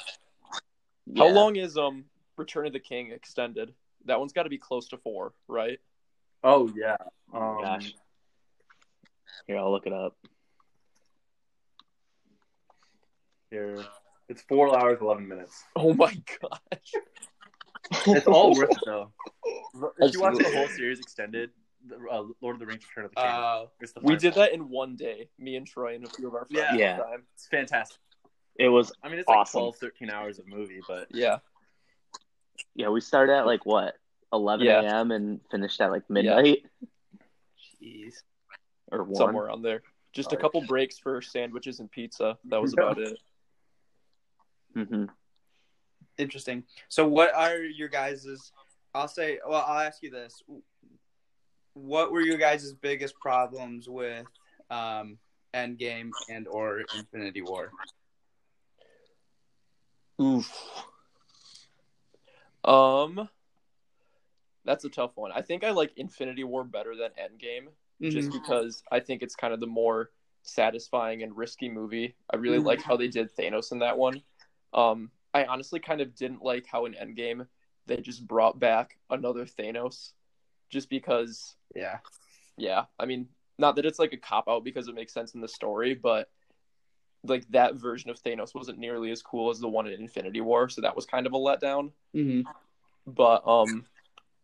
How 1.16 1.28
long 1.28 1.56
is 1.56 1.78
um 1.78 2.04
Return 2.36 2.66
of 2.66 2.72
the 2.72 2.80
King 2.80 3.12
extended? 3.12 3.72
That 4.04 4.18
one's 4.18 4.32
got 4.32 4.42
to 4.44 4.50
be 4.50 4.58
close 4.58 4.88
to 4.88 4.98
four, 4.98 5.32
right? 5.48 5.78
Oh 6.44 6.70
yeah. 6.76 6.96
Um, 7.32 7.58
Gosh. 7.62 7.94
Here, 9.46 9.56
I'll 9.56 9.70
look 9.70 9.86
it 9.86 9.92
up. 9.92 10.16
Here, 13.50 13.84
it's 14.30 14.42
four 14.42 14.74
hours 14.78 14.98
eleven 15.02 15.28
minutes. 15.28 15.62
Oh 15.76 15.92
my 15.92 16.12
gosh. 16.40 16.92
It's 18.06 18.26
all 18.26 18.54
worth 18.54 18.70
it 18.70 18.78
though. 18.86 19.12
If 19.98 20.14
you 20.14 20.20
watch 20.20 20.36
the 20.38 20.50
whole 20.54 20.68
series 20.68 21.00
extended, 21.00 21.50
uh, 22.10 22.22
Lord 22.40 22.54
of 22.56 22.60
the 22.60 22.66
Rings: 22.66 22.84
Return 22.88 23.04
of 23.06 23.10
the 23.10 23.16
King, 23.20 23.26
Uh, 23.30 23.64
it's 23.80 23.92
the 23.92 24.00
We 24.02 24.16
did 24.16 24.34
that 24.34 24.52
in 24.52 24.68
one 24.68 24.96
day, 24.96 25.28
me 25.38 25.56
and 25.56 25.66
Troy 25.66 25.94
and 25.96 26.04
a 26.04 26.08
few 26.08 26.28
of 26.28 26.34
our 26.34 26.46
friends. 26.46 26.78
Yeah. 26.78 26.92
at 26.92 26.96
the 26.98 27.02
time. 27.04 27.22
It's 27.34 27.46
fantastic. 27.48 27.98
It 28.56 28.68
was 28.68 28.92
I 29.02 29.08
mean, 29.08 29.18
it's 29.18 29.28
like 29.28 29.50
12, 29.50 29.76
13 29.76 30.10
hours 30.10 30.38
of 30.38 30.46
movie, 30.46 30.80
but 30.86 31.08
Yeah. 31.10 31.38
yeah. 32.74 32.88
We 32.88 33.00
started 33.00 33.32
at 33.36 33.46
like 33.46 33.66
what 33.66 33.94
eleven 34.32 34.66
Yeah. 34.66 34.82
a.m. 34.82 35.10
and 35.10 35.40
finished 35.50 35.80
at 35.80 35.90
like 35.90 36.08
midnight 36.08 36.64
jeez. 37.82 38.14
or 38.92 39.04
one. 39.04 39.14
somewhere 39.16 39.50
on 39.50 39.62
there. 39.62 39.82
Just 40.12 40.32
a 40.32 40.36
Oh. 40.36 40.40
couple 40.40 40.60
breaks 40.66 40.98
for 40.98 41.20
sandwiches 41.22 41.80
and 41.80 41.90
pizza. 41.90 42.38
That 42.44 42.60
was 42.60 42.72
about 42.74 42.98
it. 43.00 43.18
Hmm 44.74 45.04
Interesting. 46.18 46.64
So, 46.88 47.08
what 47.08 47.34
are 47.34 47.56
your 47.56 47.88
guys's? 47.88 48.52
I'll 48.94 49.08
say. 49.08 49.38
Well, 49.46 49.64
I'll 49.66 49.78
ask 49.80 50.02
you 50.02 50.10
this: 50.10 50.42
What 51.74 52.12
were 52.12 52.20
your 52.20 52.36
guys's 52.36 52.74
biggest 52.74 53.18
problems 53.20 53.88
with 53.88 54.26
um, 54.70 55.18
Endgame 55.54 56.10
and 56.28 56.46
or 56.46 56.84
Infinity 56.94 57.42
War? 57.42 57.72
Oof. 60.20 60.54
Um, 62.64 63.28
that's 64.66 64.84
a 64.84 64.90
tough 64.90 65.12
one. 65.14 65.32
I 65.32 65.40
think 65.40 65.64
I 65.64 65.70
like 65.70 65.92
Infinity 65.96 66.44
War 66.44 66.64
better 66.64 66.94
than 66.94 67.10
Endgame, 67.12 67.68
just 68.10 68.30
because 68.32 68.82
I 68.92 69.00
think 69.00 69.22
it's 69.22 69.34
kind 69.34 69.54
of 69.54 69.60
the 69.60 69.66
more 69.66 70.10
satisfying 70.42 71.22
and 71.22 71.34
risky 71.36 71.68
movie. 71.70 72.14
I 72.30 72.36
really 72.36 72.58
Mhm. 72.58 72.66
like 72.66 72.82
how 72.82 72.96
they 72.96 73.08
did 73.08 73.34
Thanos 73.34 73.72
in 73.72 73.78
that 73.78 73.96
one. 73.96 74.22
Um, 74.72 75.10
I 75.32 75.44
honestly 75.44 75.80
kind 75.80 76.00
of 76.00 76.14
didn't 76.14 76.42
like 76.42 76.66
how 76.66 76.86
in 76.86 76.94
Endgame 76.94 77.46
they 77.86 77.96
just 77.96 78.26
brought 78.26 78.58
back 78.58 78.98
another 79.10 79.44
Thanos, 79.44 80.12
just 80.68 80.88
because 80.90 81.54
yeah. 81.74 81.98
yeah, 82.56 82.84
I 82.98 83.06
mean, 83.06 83.28
not 83.58 83.76
that 83.76 83.86
it's 83.86 83.98
like 83.98 84.12
a 84.12 84.16
cop 84.16 84.48
out 84.48 84.64
because 84.64 84.88
it 84.88 84.94
makes 84.94 85.12
sense 85.12 85.34
in 85.34 85.40
the 85.40 85.48
story, 85.48 85.94
but 85.94 86.30
like 87.24 87.46
that 87.50 87.74
version 87.74 88.10
of 88.10 88.22
Thanos 88.22 88.54
wasn't 88.54 88.78
nearly 88.78 89.10
as 89.10 89.22
cool 89.22 89.50
as 89.50 89.60
the 89.60 89.68
one 89.68 89.86
in 89.86 90.00
Infinity 90.00 90.40
War, 90.40 90.68
so 90.68 90.80
that 90.82 90.96
was 90.96 91.06
kind 91.06 91.26
of 91.26 91.32
a 91.32 91.38
letdown. 91.38 91.92
Mm-hmm. 92.14 92.42
But 93.06 93.46
um 93.46 93.84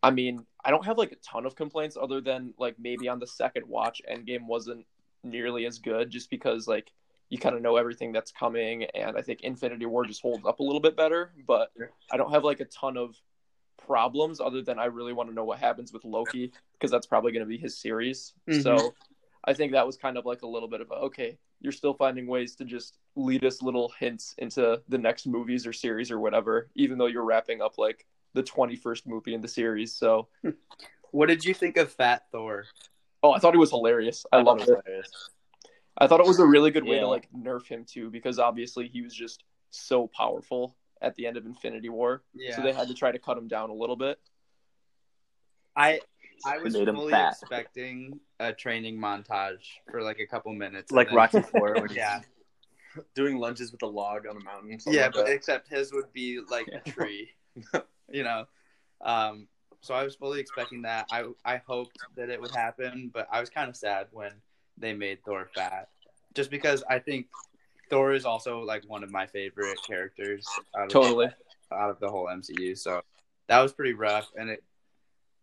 I 0.02 0.10
mean, 0.10 0.46
I 0.64 0.70
don't 0.70 0.84
have 0.84 0.98
like 0.98 1.12
a 1.12 1.16
ton 1.16 1.46
of 1.46 1.56
complaints 1.56 1.96
other 2.00 2.20
than 2.20 2.54
like 2.58 2.76
maybe 2.78 3.08
on 3.08 3.18
the 3.18 3.26
second 3.26 3.66
watch 3.66 4.02
Endgame 4.10 4.46
wasn't 4.46 4.86
nearly 5.24 5.66
as 5.66 5.78
good 5.78 6.10
just 6.10 6.30
because 6.30 6.68
like 6.68 6.92
you 7.28 7.38
kind 7.38 7.56
of 7.56 7.62
know 7.62 7.76
everything 7.76 8.12
that's 8.12 8.30
coming 8.30 8.84
and 8.84 9.16
I 9.16 9.22
think 9.22 9.42
Infinity 9.42 9.86
War 9.86 10.04
just 10.04 10.22
holds 10.22 10.46
up 10.46 10.60
a 10.60 10.62
little 10.62 10.80
bit 10.80 10.96
better, 10.96 11.32
but 11.46 11.72
I 12.12 12.16
don't 12.16 12.30
have 12.32 12.44
like 12.44 12.60
a 12.60 12.66
ton 12.66 12.96
of 12.96 13.16
problems 13.78 14.40
other 14.40 14.62
than 14.62 14.78
I 14.78 14.86
really 14.86 15.12
want 15.12 15.28
to 15.28 15.34
know 15.34 15.44
what 15.44 15.58
happens 15.58 15.92
with 15.92 16.04
Loki 16.04 16.52
because 16.72 16.90
that's 16.90 17.06
probably 17.06 17.32
going 17.32 17.44
to 17.44 17.48
be 17.48 17.58
his 17.58 17.76
series. 17.78 18.32
Mhm. 18.48 18.62
So 18.62 18.94
I 19.44 19.54
think 19.54 19.72
that 19.72 19.86
was 19.86 19.96
kind 19.96 20.16
of 20.16 20.26
like 20.26 20.42
a 20.42 20.46
little 20.46 20.68
bit 20.68 20.80
of 20.80 20.90
a, 20.90 20.94
okay, 20.94 21.38
you're 21.60 21.72
still 21.72 21.94
finding 21.94 22.26
ways 22.26 22.54
to 22.56 22.64
just 22.64 22.98
lead 23.14 23.44
us 23.44 23.62
little 23.62 23.92
hints 23.98 24.34
into 24.38 24.82
the 24.88 24.98
next 24.98 25.26
movies 25.26 25.66
or 25.66 25.72
series 25.72 26.10
or 26.10 26.18
whatever, 26.20 26.68
even 26.74 26.98
though 26.98 27.06
you're 27.06 27.24
wrapping 27.24 27.60
up 27.62 27.78
like 27.78 28.06
the 28.34 28.42
21st 28.42 29.06
movie 29.06 29.34
in 29.34 29.40
the 29.40 29.48
series. 29.48 29.94
So, 29.94 30.28
What 31.12 31.26
did 31.26 31.44
you 31.44 31.54
think 31.54 31.76
of 31.76 31.90
Fat 31.92 32.24
Thor? 32.30 32.64
oh, 33.22 33.32
I 33.32 33.38
thought 33.38 33.54
it 33.54 33.58
was 33.58 33.70
hilarious. 33.70 34.26
I, 34.32 34.42
loved 34.42 34.62
it 34.62 34.66
hilarious. 34.68 35.30
I 35.98 36.06
thought 36.06 36.20
it 36.20 36.26
was 36.26 36.38
a 36.40 36.46
really 36.46 36.70
good 36.70 36.84
way 36.84 36.96
Yeah. 36.96 37.02
to 37.02 37.08
like 37.08 37.28
nerf 37.32 37.66
him 37.66 37.84
too, 37.84 38.10
because 38.10 38.38
obviously 38.38 38.88
he 38.88 39.02
was 39.02 39.14
just 39.14 39.44
so 39.70 40.06
powerful 40.06 40.76
at 41.02 41.14
the 41.16 41.26
end 41.26 41.36
of 41.36 41.46
Infinity 41.46 41.88
War. 41.88 42.22
Yeah. 42.34 42.54
So 42.56 42.62
they 42.62 42.72
had 42.72 42.88
to 42.88 42.94
try 42.94 43.12
to 43.12 43.18
cut 43.18 43.36
him 43.38 43.48
down 43.48 43.70
a 43.70 43.74
little 43.74 43.96
bit. 43.96 44.18
I 45.74 46.00
I 46.44 46.58
was 46.58 46.74
fully 46.74 47.10
fat. 47.12 47.32
expecting 47.32 48.20
a 48.40 48.52
training 48.52 48.98
montage 48.98 49.64
for 49.90 50.02
like 50.02 50.18
a 50.20 50.26
couple 50.26 50.52
minutes, 50.54 50.92
Like 50.92 51.08
then- 51.08 51.16
Rocky 51.16 51.40
Four, 51.52 51.86
Yeah, 51.90 52.20
doing 53.14 53.38
lunges 53.38 53.72
with 53.72 53.82
a 53.82 53.86
log 53.86 54.26
on 54.26 54.36
a 54.36 54.40
mountain. 54.44 54.78
yeah, 54.86 55.04
like 55.04 55.12
but 55.14 55.26
that. 55.26 55.32
except 55.32 55.68
his 55.68 55.92
would 55.92 56.12
be 56.12 56.40
like 56.50 56.66
a 56.68 56.90
tree, 56.90 57.30
you 58.10 58.22
know. 58.22 58.46
Um, 59.02 59.48
so 59.82 59.94
I 59.94 60.02
was 60.02 60.14
fully 60.16 60.40
expecting 60.40 60.82
that. 60.82 61.06
I 61.10 61.24
I 61.44 61.56
hoped 61.66 61.98
that 62.16 62.28
it 62.30 62.40
would 62.40 62.54
happen, 62.54 63.10
but 63.12 63.28
I 63.30 63.40
was 63.40 63.50
kind 63.50 63.68
of 63.68 63.76
sad 63.76 64.08
when 64.12 64.32
they 64.78 64.92
made 64.92 65.24
Thor 65.24 65.48
fat, 65.54 65.88
just 66.34 66.50
because 66.50 66.82
I 66.88 66.98
think 66.98 67.26
Thor 67.90 68.12
is 68.12 68.24
also 68.24 68.60
like 68.60 68.82
one 68.88 69.02
of 69.04 69.10
my 69.10 69.26
favorite 69.26 69.78
characters. 69.86 70.46
Out 70.76 70.84
of, 70.86 70.88
Totally. 70.90 71.28
out 71.72 71.90
of 71.90 71.98
the 72.00 72.08
whole 72.10 72.26
MCU. 72.26 72.76
So 72.76 73.00
that 73.48 73.60
was 73.60 73.72
pretty 73.72 73.94
rough, 73.94 74.28
and 74.36 74.50
it 74.50 74.62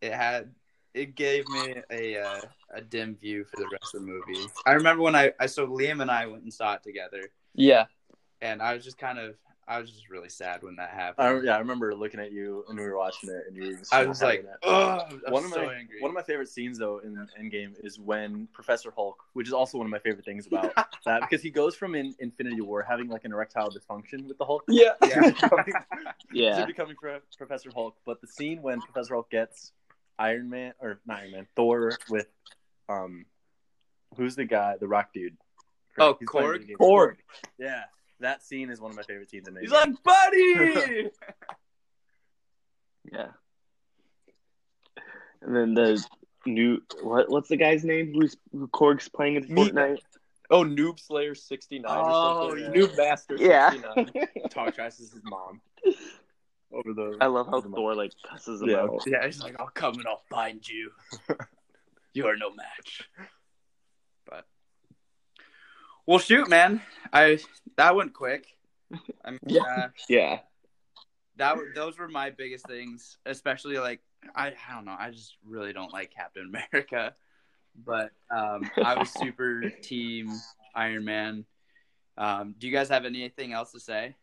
it 0.02 0.14
had 0.14 0.52
it 0.94 1.16
gave 1.16 1.48
me 1.50 1.76
a 1.90 2.18
uh, 2.22 2.42
a 2.76 2.82
dim 2.82 3.16
view 3.16 3.46
for 3.46 3.58
the 3.62 3.68
rest 3.72 3.96
of 3.96 4.02
the 4.02 4.08
movie. 4.08 4.48
I 4.66 4.74
remember 4.74 5.02
when 5.04 5.16
I 5.16 5.32
I 5.40 5.46
so 5.48 5.68
Liam 5.68 6.02
and 6.02 6.12
I 6.12 6.26
went 6.28 6.44
and 6.44 6.54
saw 6.54 6.74
it 6.74 6.84
together, 6.84 7.30
Yeah. 7.56 7.86
and 8.42 8.62
I 8.62 8.74
was 8.76 8.84
just 8.84 8.98
kind 8.98 9.18
of 9.18 9.36
I 9.68 9.80
was 9.80 9.90
just 9.92 10.10
really 10.10 10.30
sad 10.30 10.62
when 10.62 10.76
that 10.76 10.92
I, 10.92 10.96
happened. 10.96 11.46
yeah, 11.46 11.56
I 11.56 11.60
remember 11.60 11.96
looking 11.96 12.20
at 12.20 12.32
you 12.34 12.64
when 12.68 12.78
we 12.78 12.84
were 12.84 12.98
watching 12.98 13.30
it, 13.30 13.44
and 13.48 13.56
you 13.56 13.72
were 13.72 13.78
just 13.78 13.94
I 13.94 14.06
was 14.06 14.22
like, 14.22 14.40
having 14.40 14.52
it. 14.52 14.58
oh, 14.64 15.00
I'm 15.26 15.32
one 15.32 15.46
of 15.46 15.52
so 15.52 15.66
my 15.66 15.74
angry. 15.74 16.02
one 16.02 16.10
of 16.10 16.16
my 16.16 16.22
favorite 16.24 16.50
scenes 16.50 16.78
though 16.80 17.00
in 17.00 17.16
Endgame 17.42 17.74
is 17.84 17.98
when 18.00 18.48
Professor 18.54 18.92
Hulk, 18.96 19.24
which 19.34 19.48
is 19.48 19.54
also 19.54 19.78
one 19.78 19.88
of 19.88 19.92
my 19.92 20.00
favorite 20.00 20.26
things 20.26 20.48
about 20.48 20.74
that, 21.06 21.22
because 21.22 21.42
he 21.42 21.50
goes 21.50 21.76
from 21.76 21.96
in 21.96 22.14
Infinity 22.20 22.62
War 22.62 22.82
having 22.82 23.08
like 23.08 23.24
an 23.26 23.32
erectile 23.32 23.70
dysfunction 23.70 24.28
with 24.28 24.38
the 24.38 24.46
Hulk 24.46 24.64
Yeah. 24.68 24.92
yeah. 25.04 25.32
becoming, 25.32 25.74
Yeah. 26.34 26.60
to 26.60 26.66
becoming 26.68 26.96
Pro- 26.96 27.20
Professor 27.38 27.70
Hulk. 27.74 27.96
But 28.06 28.20
the 28.22 28.28
scene 28.28 28.62
when 28.62 28.82
Professor 28.82 29.14
Hulk 29.14 29.30
gets 29.30 29.72
Iron 30.20 30.50
Man 30.50 30.74
or 30.80 31.00
not 31.06 31.20
Iron 31.20 31.32
Man, 31.32 31.48
Thor 31.56 31.98
with 32.10 32.28
um, 32.90 33.26
who's 34.18 34.36
the 34.36 34.46
guy, 34.46 34.76
the 34.78 34.88
Rock 34.88 35.14
dude? 35.14 35.38
Oh, 35.98 36.18
He's 36.20 36.28
playing 36.30 36.50
Korg? 36.50 36.72
Korg. 36.80 37.16
Yeah, 37.58 37.84
that 38.20 38.44
scene 38.44 38.70
is 38.70 38.80
one 38.80 38.92
of 38.92 38.98
my 38.98 39.04
favorite 39.04 39.30
scenes 39.30 39.48
in. 39.48 39.54
The 39.54 39.62
He's 39.62 39.72
like, 39.72 39.90
buddy. 40.04 41.10
Yeah. 43.12 43.28
And 45.42 45.54
then 45.56 45.74
the 45.74 46.04
new 46.46 46.82
what 47.02 47.30
what's 47.30 47.50
the 47.50 47.58
guy's 47.58 47.84
name 47.84 48.14
who's 48.14 48.38
who 48.54 48.68
Korg's 48.70 49.10
playing 49.10 49.36
in 49.36 49.54
Meat 49.54 49.74
Fortnite? 49.74 50.00
Oh, 50.50 50.64
Noob 50.64 51.00
Slayer 51.00 51.36
69 51.36 51.86
Oh, 51.94 52.48
or 52.48 52.58
something. 52.58 52.74
yeah. 52.74 52.82
Noob 52.88 52.98
Master 52.98 53.36
Yeah. 53.38 53.72
69. 53.72 54.28
Talk 54.50 54.74
trash 54.76 55.00
is 55.00 55.12
his 55.12 55.22
mom. 55.26 55.60
Over 56.72 56.94
the 56.94 57.18
I 57.20 57.26
love 57.28 57.48
how 57.48 57.60
the- 57.60 57.70
Thor 57.70 57.94
like 57.94 58.14
cusses 58.26 58.62
him 58.62 58.70
Yeah. 58.70 58.78
out. 58.84 59.04
yeah, 59.06 59.26
he's 59.26 59.44
like, 59.44 59.60
I'll 59.60 59.68
come 59.68 59.96
and 59.96 60.08
I'll 60.08 60.24
find 60.30 60.66
you. 60.68 60.92
you 62.14 62.26
are 62.28 62.38
no 62.38 62.52
match. 62.54 63.10
But 64.26 64.46
well, 66.06 66.20
shoot, 66.20 66.50
man. 66.50 66.82
I 67.14 67.40
that 67.78 67.96
went 67.96 68.14
quick. 68.14 68.48
I 69.24 69.32
mean, 69.32 69.40
Yeah. 69.48 69.62
uh, 69.64 69.88
Yeah. 70.10 70.40
that 71.38 71.58
those 71.76 71.98
were 71.98 72.08
my 72.08 72.30
biggest 72.32 72.66
things, 72.68 73.18
especially 73.26 73.78
like 73.78 74.02
I, 74.36 74.48
I 74.48 74.74
don't 74.74 74.86
know, 74.86 74.96
I 74.98 75.12
just 75.12 75.38
really 75.46 75.74
don't 75.74 75.94
like 75.94 76.12
Captain 76.14 76.52
America, 76.74 77.16
but 77.86 78.12
um, 78.36 78.70
I 78.84 78.98
was 78.98 79.10
super 79.14 79.70
team 79.82 80.30
Iron 80.76 81.06
Man. 81.06 81.46
Um, 82.18 82.56
do 82.58 82.68
you 82.68 82.74
guys 82.74 82.90
have 82.90 83.06
anything 83.06 83.54
else 83.54 83.72
to 83.72 83.80
say? 83.80 84.16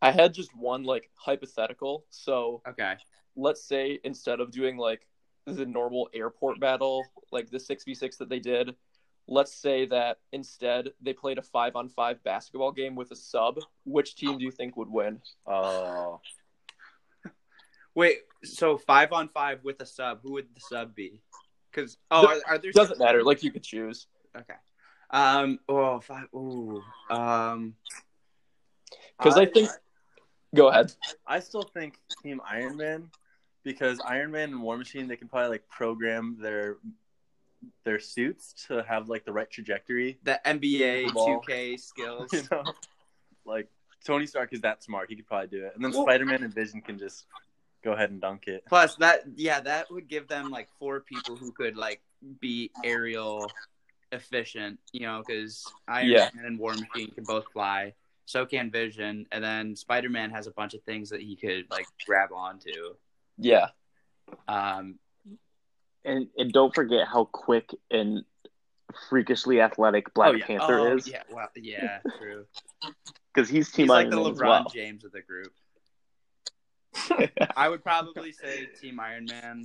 I 0.00 0.10
had 0.10 0.34
just 0.34 0.54
one 0.56 0.82
like 0.82 1.10
hypothetical. 1.14 2.04
So 2.10 2.62
Okay, 2.68 2.94
let's 3.36 3.62
say 3.62 4.00
instead 4.04 4.40
of 4.40 4.50
doing 4.50 4.76
like 4.76 5.06
the 5.46 5.66
normal 5.66 6.08
airport 6.14 6.60
battle, 6.60 7.04
like 7.30 7.50
the 7.50 7.58
6v6 7.58 8.16
that 8.18 8.28
they 8.28 8.38
did, 8.40 8.74
let's 9.28 9.54
say 9.54 9.86
that 9.86 10.18
instead 10.32 10.90
they 11.00 11.12
played 11.12 11.38
a 11.38 11.42
five 11.42 11.76
on 11.76 11.88
five 11.88 12.22
basketball 12.24 12.72
game 12.72 12.94
with 12.94 13.10
a 13.10 13.16
sub. 13.16 13.58
Which 13.84 14.14
team 14.16 14.38
do 14.38 14.44
you 14.44 14.50
think 14.50 14.76
would 14.76 14.90
win? 14.90 15.20
Oh, 15.46 16.20
wait. 17.94 18.18
So 18.44 18.76
five 18.76 19.12
on 19.12 19.28
five 19.28 19.60
with 19.62 19.80
a 19.80 19.86
sub. 19.86 20.20
Who 20.22 20.32
would 20.32 20.46
the 20.54 20.60
sub 20.60 20.94
be? 20.94 21.20
Because 21.70 21.96
oh, 22.10 22.26
are, 22.26 22.54
are 22.54 22.58
there 22.58 22.72
Doesn't 22.72 22.98
matter. 22.98 23.22
Like 23.22 23.42
you 23.42 23.50
could 23.50 23.62
choose. 23.62 24.06
Okay. 24.36 24.54
Um. 25.10 25.58
Oh, 25.68 26.00
five. 26.00 26.26
Ooh. 26.34 26.82
Um. 27.10 27.74
Because 29.18 29.36
I 29.36 29.46
think. 29.46 29.70
Go 30.54 30.68
ahead. 30.68 30.92
I 31.26 31.40
still 31.40 31.62
think 31.62 31.98
Team 32.22 32.40
Iron 32.46 32.76
Man 32.76 33.08
because 33.64 34.00
Iron 34.04 34.30
Man 34.32 34.50
and 34.50 34.62
War 34.62 34.76
Machine 34.76 35.08
they 35.08 35.16
can 35.16 35.28
probably 35.28 35.50
like 35.50 35.68
program 35.68 36.36
their 36.40 36.78
their 37.84 37.98
suits 37.98 38.66
to 38.68 38.82
have 38.82 39.08
like 39.08 39.24
the 39.24 39.32
right 39.32 39.50
trajectory. 39.50 40.18
The 40.22 40.40
NBA 40.44 41.12
Ball. 41.12 41.42
2K 41.42 41.80
skills. 41.80 42.30
You 42.32 42.42
know, 42.50 42.64
like 43.44 43.68
Tony 44.04 44.26
Stark 44.26 44.52
is 44.52 44.60
that 44.62 44.82
smart; 44.82 45.08
he 45.08 45.16
could 45.16 45.26
probably 45.26 45.48
do 45.48 45.64
it. 45.64 45.72
And 45.74 45.84
then 45.84 45.92
Spider 45.92 46.24
Man 46.24 46.42
and 46.42 46.54
Vision 46.54 46.80
can 46.80 46.98
just 46.98 47.26
go 47.82 47.92
ahead 47.92 48.10
and 48.10 48.20
dunk 48.20 48.46
it. 48.46 48.64
Plus 48.68 48.94
that 48.96 49.22
yeah, 49.36 49.60
that 49.60 49.90
would 49.90 50.08
give 50.08 50.28
them 50.28 50.50
like 50.50 50.68
four 50.78 51.00
people 51.00 51.36
who 51.36 51.52
could 51.52 51.76
like 51.76 52.00
be 52.40 52.70
aerial 52.84 53.50
efficient, 54.12 54.78
you 54.92 55.00
know, 55.06 55.22
because 55.26 55.64
Iron 55.88 56.08
Yeah. 56.08 56.30
Man 56.34 56.44
and 56.44 56.58
War 56.58 56.74
Machine 56.74 57.10
can 57.10 57.24
both 57.24 57.44
fly. 57.52 57.94
So 58.24 58.46
can 58.46 58.70
Vision, 58.70 59.26
and 59.32 59.42
then 59.42 59.74
Spider 59.74 60.08
Man 60.08 60.30
has 60.30 60.46
a 60.46 60.52
bunch 60.52 60.74
of 60.74 60.82
things 60.84 61.10
that 61.10 61.20
he 61.20 61.36
could 61.36 61.66
like 61.70 61.86
grab 62.06 62.30
onto. 62.32 62.94
Yeah. 63.36 63.68
Um, 64.46 64.98
And 66.04 66.28
and 66.36 66.52
don't 66.52 66.74
forget 66.74 67.06
how 67.06 67.26
quick 67.26 67.70
and 67.90 68.24
freakishly 69.08 69.60
athletic 69.60 70.12
Black 70.14 70.32
oh, 70.32 70.36
yeah. 70.36 70.46
Panther 70.46 70.80
oh, 70.80 70.96
is 70.96 71.08
Yeah, 71.08 71.22
well, 71.30 71.48
yeah, 71.56 71.98
true. 72.18 72.44
because 73.32 73.48
he's 73.48 73.70
Team 73.70 73.84
He's 73.84 73.90
like 73.90 74.06
Iron 74.06 74.10
the 74.10 74.16
Man 74.16 74.34
LeBron 74.34 74.48
well. 74.48 74.68
James 74.72 75.04
of 75.04 75.12
the 75.12 75.22
group. 75.22 75.52
I 77.56 77.68
would 77.68 77.82
probably 77.82 78.32
say 78.32 78.66
Team 78.80 79.00
Iron 79.00 79.26
Man, 79.26 79.64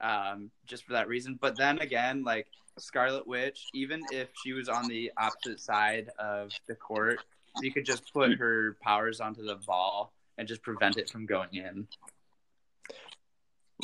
um, 0.00 0.50
just 0.66 0.84
for 0.84 0.94
that 0.94 1.08
reason. 1.08 1.38
But 1.40 1.56
then 1.56 1.78
again, 1.78 2.24
like 2.24 2.48
Scarlet 2.78 3.26
Witch, 3.26 3.66
even 3.74 4.02
if 4.12 4.28
she 4.42 4.52
was 4.52 4.68
on 4.68 4.88
the 4.88 5.12
opposite 5.16 5.60
side 5.60 6.10
of 6.18 6.50
the 6.66 6.74
court, 6.74 7.20
you 7.62 7.72
could 7.72 7.86
just 7.86 8.12
put 8.12 8.38
her 8.38 8.76
powers 8.82 9.20
onto 9.20 9.44
the 9.44 9.56
ball 9.66 10.12
and 10.38 10.46
just 10.46 10.62
prevent 10.62 10.96
it 10.96 11.08
from 11.08 11.24
going 11.24 11.54
in. 11.54 11.86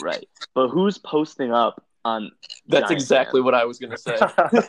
Right. 0.01 0.29
But 0.55 0.69
who's 0.69 0.99
posting 0.99 1.53
up 1.53 1.85
on 2.05 2.31
That's 2.67 2.83
Giant 2.89 2.93
exactly 2.93 3.41
Man? 3.41 3.45
what 3.47 3.55
I 3.55 3.65
was 3.65 3.79
gonna 3.79 3.97
say. 3.99 4.17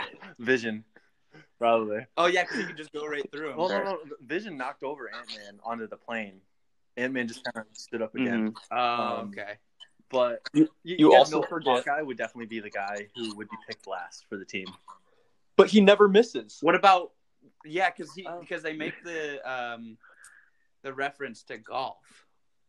Vision, 0.38 0.84
probably. 1.58 2.06
Oh 2.16 2.26
yeah, 2.26 2.42
because 2.42 2.58
you 2.58 2.66
could 2.66 2.76
just 2.76 2.92
go 2.92 3.06
right 3.06 3.22
through 3.32 3.50
him. 3.50 3.56
Well, 3.56 3.68
no, 3.68 3.82
no. 3.82 3.98
Vision 4.20 4.56
knocked 4.56 4.82
over 4.82 5.10
Ant 5.14 5.28
Man 5.28 5.58
onto 5.64 5.86
the 5.86 5.96
plane. 5.96 6.40
Ant 6.96 7.12
Man 7.12 7.28
just 7.28 7.42
kind 7.44 7.66
of 7.70 7.76
stood 7.76 8.02
up 8.02 8.14
again. 8.14 8.52
Mhm. 8.52 8.56
Oh, 8.72 9.18
Um, 9.20 9.28
okay. 9.28 9.54
But 10.10 10.40
You- 10.52 10.68
you, 10.84 10.96
you 10.98 11.14
also 11.14 11.40
know 11.40 11.46
forget- 11.48 11.84
Hawkeye 11.84 12.02
would 12.02 12.16
definitely 12.16 12.46
be 12.46 12.60
the 12.60 12.70
guy 12.70 13.08
who 13.16 13.34
would 13.36 13.48
be 13.50 13.56
picked 13.68 13.86
last 13.86 14.26
for 14.28 14.36
the 14.36 14.44
team. 14.44 14.66
but 15.56 15.68
he 15.68 15.80
never 15.80 16.06
misses. 16.08 16.58
What 16.60 16.74
about? 16.74 17.12
Yeah, 17.64 17.90
because 17.90 18.12
he 18.14 18.26
Oh. 18.26 18.40
because 18.40 18.62
they 18.62 18.74
make 18.74 19.02
the 19.04 19.40
um 19.50 19.96
the 20.82 20.92
reference 20.92 21.42
to 21.44 21.56
golf. 21.58 22.26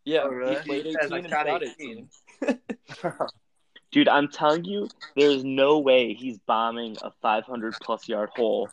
Yeah, 0.08 0.20
Oh, 0.24 0.30
really? 0.30 0.56
he 0.56 0.62
played 0.62 0.86
He 0.86 0.92
18 0.92 1.02
says, 1.02 1.12
"I 1.12 1.18
and 1.18 1.30
shot 1.30 1.48
shot 1.48 1.64
18." 1.64 2.10
18. 2.44 2.60
Dude, 3.92 4.08
I'm 4.08 4.30
telling 4.30 4.64
you, 4.64 4.88
there's 5.18 5.44
no 5.44 5.80
way 5.80 6.14
he's 6.14 6.38
bombing 6.40 6.96
a 7.02 7.12
500 7.22 7.74
plus 7.82 8.08
yard 8.08 8.30
hole 8.36 8.70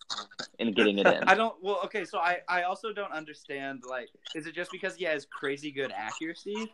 and 0.61 0.77
getting 0.77 0.99
it 0.99 1.07
in. 1.15 1.25
I 1.25 1.35
don't. 1.35 1.57
Well, 1.61 1.81
okay. 1.87 2.05
So 2.05 2.19
I 2.19 2.39
I 2.49 2.63
also 2.63 2.93
don't 2.93 3.13
understand. 3.13 3.83
Like, 3.89 4.09
is 4.37 4.47
it 4.47 4.55
just 4.55 4.71
because 4.71 4.95
he 4.95 5.05
has 5.07 5.27
crazy 5.27 5.73
good 5.73 5.91
accuracy? 5.93 6.73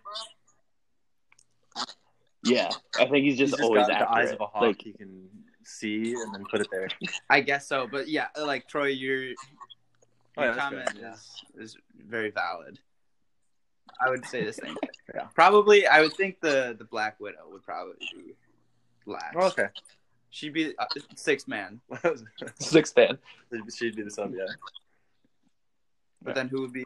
Yeah, 2.42 2.70
I 2.98 3.06
think 3.06 3.24
he's 3.24 3.38
just, 3.38 3.50
He's 3.52 3.58
just 3.58 3.62
always 3.62 3.86
got 3.86 3.92
accurate. 4.02 4.10
the 4.10 4.16
eyes 4.16 4.32
of 4.32 4.40
a 4.40 4.46
hawk. 4.46 4.62
Like, 4.62 4.82
he 4.82 4.92
can 4.92 5.28
see 5.64 6.12
and 6.14 6.34
then 6.34 6.44
put 6.50 6.60
it 6.60 6.68
there. 6.70 6.88
I 7.30 7.40
guess 7.40 7.66
so. 7.66 7.86
But 7.90 8.08
yeah, 8.08 8.28
like 8.38 8.66
Troy, 8.68 8.86
your 8.88 9.22
your 9.24 9.34
Oh, 10.36 10.44
yeah, 10.44 10.54
comment 10.54 10.86
good, 10.92 11.00
yeah. 11.02 11.12
is 11.12 11.44
is 11.58 11.76
very 12.08 12.30
valid. 12.30 12.78
I 14.00 14.10
would 14.10 14.24
say 14.26 14.44
the 14.44 14.52
same. 14.52 14.76
Yeah. 15.14 15.26
Probably, 15.34 15.86
I 15.86 16.00
would 16.02 16.12
think 16.14 16.40
the 16.40 16.74
the 16.78 16.84
Black 16.84 17.18
Widow 17.20 17.48
would 17.50 17.64
probably 17.64 17.94
be 18.14 18.34
last. 19.06 19.34
Oh, 19.36 19.46
okay. 19.48 19.68
She'd 20.30 20.52
be 20.52 20.74
uh, 20.78 20.86
six 21.16 21.48
man. 21.54 21.80
Sixth 22.58 22.94
fan. 22.94 23.18
She'd 23.76 23.96
be 23.96 24.02
the 24.02 24.10
sub, 24.10 24.32
yeah. 24.34 24.44
But 26.22 26.34
then 26.34 26.48
who 26.48 26.60
would 26.62 26.72
be? 26.72 26.84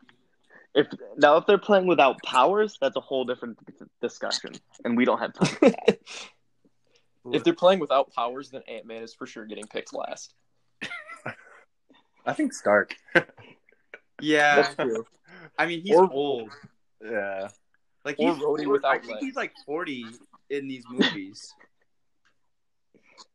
if 0.74 0.86
now 1.18 1.36
if 1.36 1.46
they're 1.46 1.58
playing 1.58 1.86
without 1.86 2.20
powers, 2.22 2.76
that's 2.80 2.96
a 2.96 3.00
whole 3.00 3.24
different 3.24 3.58
discussion, 4.00 4.52
and 4.84 4.96
we 4.96 5.04
don't 5.04 5.18
have 5.18 5.32
time. 5.34 5.74
If 7.32 7.42
they're 7.42 7.54
playing 7.54 7.78
without 7.80 8.12
powers, 8.12 8.50
then 8.50 8.60
Ant 8.68 8.84
Man 8.84 9.02
is 9.02 9.14
for 9.14 9.26
sure 9.26 9.46
getting 9.46 9.66
picked 9.66 9.94
last. 9.94 10.34
I 12.26 12.34
think 12.34 12.52
Stark. 12.52 12.94
Yeah, 14.20 14.56
That's 14.56 14.74
true. 14.74 15.06
I 15.58 15.64
mean 15.64 15.80
he's 15.80 15.96
Or- 15.96 16.10
old. 16.12 16.50
Yeah. 17.04 17.48
Like 18.04 18.16
or 18.18 18.34
he's 18.34 18.42
Rhodey 18.42 18.84
I 18.84 18.98
think 18.98 19.12
legs. 19.12 19.20
he's 19.24 19.36
like 19.36 19.52
forty 19.66 20.06
in 20.50 20.68
these 20.68 20.84
movies. 20.90 21.54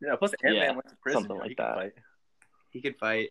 Yeah, 0.01 0.15
plus 0.17 0.31
Ant 0.43 0.55
Man 0.55 0.63
Yeah, 0.63 0.71
went 0.71 0.87
to 0.89 0.95
prison. 1.01 1.21
something 1.21 1.37
like 1.37 1.49
he 1.49 1.55
can 1.55 1.65
that. 1.65 1.75
fight. 1.75 1.93
He 2.71 2.81
could 2.81 2.97
fight. 2.97 3.29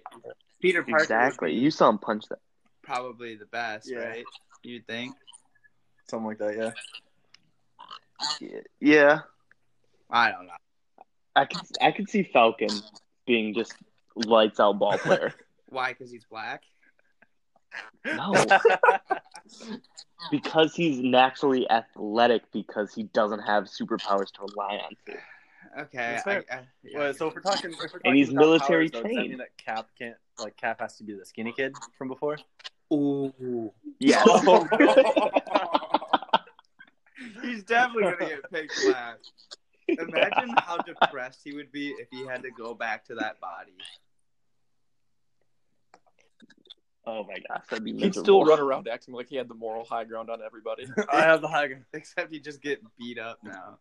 Peter 0.61 0.83
Parker 0.83 1.03
Exactly. 1.03 1.55
You 1.55 1.71
saw 1.71 1.89
him 1.89 1.99
punch 1.99 2.25
that. 2.31 2.41
probably 2.83 3.37
the 3.37 3.47
best, 3.47 3.89
Yeah. 3.91 3.99
right? 3.99 4.25
You'd 4.63 4.87
think. 4.87 5.15
Something 6.09 6.27
like 6.27 6.39
that, 6.39 6.57
yeah. 6.57 6.71
Yeah, 8.41 8.61
yeah. 8.81 9.19
I 10.11 10.31
don't 10.33 10.47
know. 10.47 10.53
I 11.37 11.45
could 11.45 11.61
I 11.81 11.93
could 11.93 12.09
see 12.11 12.23
Falcon 12.25 12.71
being 13.27 13.55
just 13.55 13.75
lights 14.17 14.59
out 14.59 14.79
ball 14.79 14.99
player. 14.99 15.33
Why? 15.69 15.91
Because 15.93 16.11
he's 16.11 16.25
black. 16.25 16.63
No, 18.05 18.35
because 20.31 20.75
he's 20.75 20.99
naturally 21.01 21.69
athletic 21.71 22.43
because 22.53 22.95
he 22.95 23.05
doesn't 23.05 23.41
have 23.41 23.65
superpowers 23.65 24.31
to 24.33 24.43
rely 24.43 24.77
on. 24.77 24.91
To. 25.07 25.13
Okay. 25.83 26.21
That's 26.25 26.27
I. 26.27 26.37
I, 26.51 26.61
yeah, 26.83 26.99
Well, 26.99 27.15
so 27.15 27.29
if 27.29 27.35
we're 27.35 27.41
talking, 27.43 27.71
if 27.73 27.79
we're 27.79 27.87
talking 27.87 28.01
And 28.05 28.17
he's 28.17 28.31
about 28.31 28.41
military 28.41 28.89
powers, 28.89 29.03
though, 29.03 29.03
does 29.03 29.11
that 29.11 29.15
trained. 29.15 29.29
mean 29.31 29.39
that 29.39 29.57
Cap 29.57 29.89
can't 29.99 30.17
like 30.39 30.57
Cap 30.57 30.81
has 30.81 30.97
to 30.99 31.05
be 31.05 31.15
the 31.15 31.25
skinny 31.27 31.53
kid 31.53 31.75
from 31.97 32.09
before? 32.09 32.39
Ooh. 32.93 33.73
Yeah. 33.99 34.25
He's 37.43 37.63
definitely 37.65 38.05
gonna 38.05 38.29
get 38.29 38.51
picked 38.51 38.85
last. 38.87 39.31
Imagine 39.89 40.55
how 40.59 40.77
depressed 40.79 41.41
he 41.45 41.55
would 41.55 41.73
be 41.73 41.89
if 41.99 42.09
he 42.11 42.27
had 42.27 42.43
to 42.43 42.51
go 42.51 42.75
back 42.75 43.05
to 43.07 43.15
that 43.17 43.41
body. 43.41 43.73
Oh 47.09 47.25
my 47.25 47.39
gosh, 47.49 47.65
that'd 47.71 47.85
be 47.85 47.95
He'd 47.95 48.15
still 48.15 48.45
run 48.45 48.61
around 48.67 48.87
acting 48.89 49.15
like 49.15 49.29
he 49.29 49.37
had 49.37 49.49
the 49.49 49.55
moral 49.55 49.85
high 49.85 50.05
ground 50.05 50.29
on 50.31 50.41
everybody. 50.45 50.87
I 51.13 51.23
have 51.23 51.41
the 51.41 51.49
high 51.49 51.69
ground. 51.69 51.85
Except 51.93 52.31
he 52.33 52.39
just 52.39 52.61
get 52.61 52.83
beat 52.99 53.19
up 53.19 53.39
now. 53.43 53.79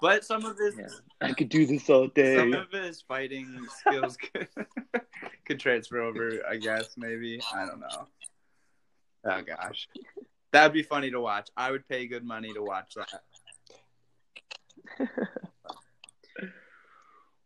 But 0.00 0.24
some 0.24 0.44
of 0.44 0.58
his 0.58 0.76
Yeah. 0.76 0.86
I 1.20 1.32
could 1.32 1.48
do 1.48 1.66
this 1.66 1.88
all 1.90 2.08
day. 2.08 2.36
some 2.36 2.54
of 2.54 2.70
his 2.70 3.02
fighting 3.02 3.66
skills 3.78 4.16
could, 4.32 4.48
could 5.44 5.60
transfer 5.60 6.00
over, 6.00 6.40
I 6.48 6.56
guess, 6.56 6.96
maybe. 6.96 7.40
I 7.54 7.66
don't 7.66 7.80
know. 7.80 8.06
Oh 9.24 9.42
gosh. 9.42 9.88
That'd 10.52 10.72
be 10.72 10.82
funny 10.82 11.10
to 11.10 11.20
watch. 11.20 11.50
I 11.56 11.70
would 11.70 11.86
pay 11.88 12.06
good 12.06 12.24
money 12.24 12.52
to 12.52 12.62
watch 12.62 12.94
that. 12.94 13.22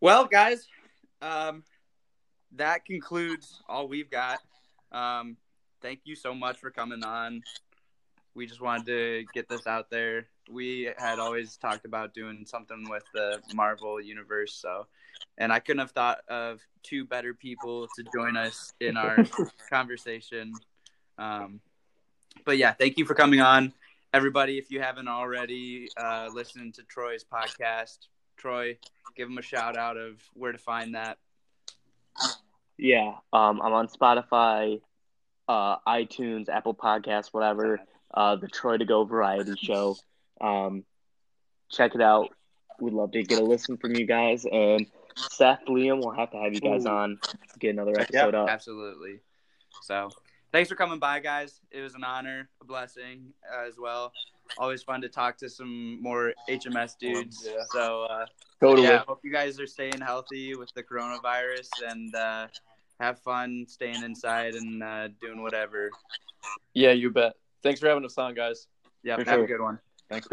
Well, 0.01 0.25
guys, 0.25 0.67
um, 1.21 1.63
that 2.57 2.85
concludes 2.85 3.63
all 3.69 3.87
we've 3.87 4.11
got. 4.11 4.39
Um, 4.93 5.37
thank 5.83 6.01
you 6.05 6.15
so 6.15 6.35
much 6.35 6.59
for 6.59 6.71
coming 6.71 7.05
on. 7.05 7.43
We 8.35 8.47
just 8.47 8.61
wanted 8.61 8.87
to 8.87 9.25
get 9.35 9.49
this 9.49 9.67
out 9.67 9.91
there. 9.91 10.27
We 10.49 10.91
had 10.99 11.19
always 11.19 11.57
talked 11.57 11.85
about 11.85 12.15
doing 12.15 12.45
something 12.47 12.89
with 12.89 13.05
the 13.13 13.41
Marvel 13.55 14.01
universe, 14.01 14.55
so 14.55 14.87
and 15.39 15.53
I 15.53 15.59
couldn't 15.59 15.81
have 15.81 15.91
thought 15.91 16.19
of 16.29 16.61
two 16.83 17.05
better 17.05 17.35
people 17.35 17.89
to 17.97 18.05
join 18.15 18.37
us 18.37 18.73
in 18.81 18.97
our 18.97 19.17
conversation. 19.71 20.53
Um, 21.19 21.61
but 22.45 22.57
yeah, 22.57 22.73
thank 22.73 22.99
you 22.99 23.05
for 23.05 23.15
coming 23.15 23.41
on, 23.41 23.73
everybody. 24.13 24.59
If 24.59 24.71
you 24.71 24.81
haven't 24.81 25.09
already 25.09 25.89
uh, 25.97 26.29
listened 26.33 26.75
to 26.75 26.83
Troy's 26.85 27.25
podcast, 27.25 27.99
Troy, 28.37 28.79
give 29.17 29.29
him 29.29 29.39
a 29.39 29.43
shout 29.43 29.77
out 29.77 29.97
of 29.97 30.21
where 30.35 30.53
to 30.53 30.59
find 30.59 30.95
that. 30.95 31.19
Yeah, 32.81 33.13
um, 33.33 33.61
I'm 33.61 33.75
on 33.75 33.89
Spotify, 33.89 34.81
uh, 35.49 35.77
iTunes, 35.87 36.49
Apple 36.49 36.75
Podcasts, 36.75 37.29
whatever. 37.31 37.81
Uh, 38.13 38.37
the 38.37 38.49
Troy2go 38.49 39.07
Variety 39.09 39.55
Show. 39.57 39.97
Um, 40.41 40.85
check 41.71 41.95
it 41.95 42.01
out. 42.01 42.31
We'd 42.81 42.95
love 42.95 43.13
to 43.13 43.23
get 43.23 43.39
a 43.39 43.45
listen 43.45 43.77
from 43.77 43.95
you 43.95 44.07
guys. 44.07 44.47
And 44.51 44.87
Seth, 45.15 45.61
Liam, 45.69 45.99
we'll 45.99 46.15
have 46.15 46.31
to 46.31 46.39
have 46.39 46.55
you 46.55 46.61
guys 46.61 46.87
Ooh. 46.87 46.91
on 46.91 47.19
get 47.59 47.71
another 47.71 47.93
Yeah, 47.97 48.03
episode 48.03 48.35
up. 48.35 48.49
Absolutely. 48.49 49.21
So, 49.83 50.09
thanks 50.51 50.71
for 50.71 50.75
coming 50.75 50.99
by, 50.99 51.21
guys. 51.21 51.61
It 51.71 51.83
was 51.83 51.95
an 51.95 52.03
honor, 52.03 52.49
a 52.63 52.65
blessing 52.65 53.35
uh, 53.53 53.67
as 53.69 53.79
well. 53.79 54.13
Always 54.59 54.83
fun 54.83 55.03
to 55.03 55.09
talk 55.09 55.37
to 55.39 55.51
some 55.51 56.03
more 56.03 56.33
HMS 56.49 56.97
dudes. 56.99 57.47
Yeah. 57.47 57.63
So, 57.71 58.05
uh, 58.05 58.27
Totally. 58.61 58.89
yeah, 58.89 59.05
hope 59.07 59.21
you 59.23 59.33
guys 59.33 59.61
are 59.61 59.67
staying 59.67 60.01
healthy 60.01 60.55
with 60.57 60.73
the 60.75 60.83
coronavirus 60.83 61.69
and 61.87 62.15
uh, 62.15 62.47
have 63.01 63.19
fun 63.21 63.65
staying 63.69 64.03
inside 64.03 64.55
and 64.55 64.83
uh, 64.83 65.09
doing 65.21 65.43
whatever. 65.43 65.91
Yeah, 66.75 66.93
you 66.93 67.11
bet. 67.11 67.35
Thanks 67.63 67.81
for 67.81 67.89
having 67.89 68.05
us 68.05 68.17
on, 68.19 68.35
guys. 68.35 68.69
Yeah, 69.03 69.17
For 69.17 69.25
have 69.25 69.39
sure. 69.39 69.45
a 69.45 69.49
good 69.49 69.61
one. 69.61 69.79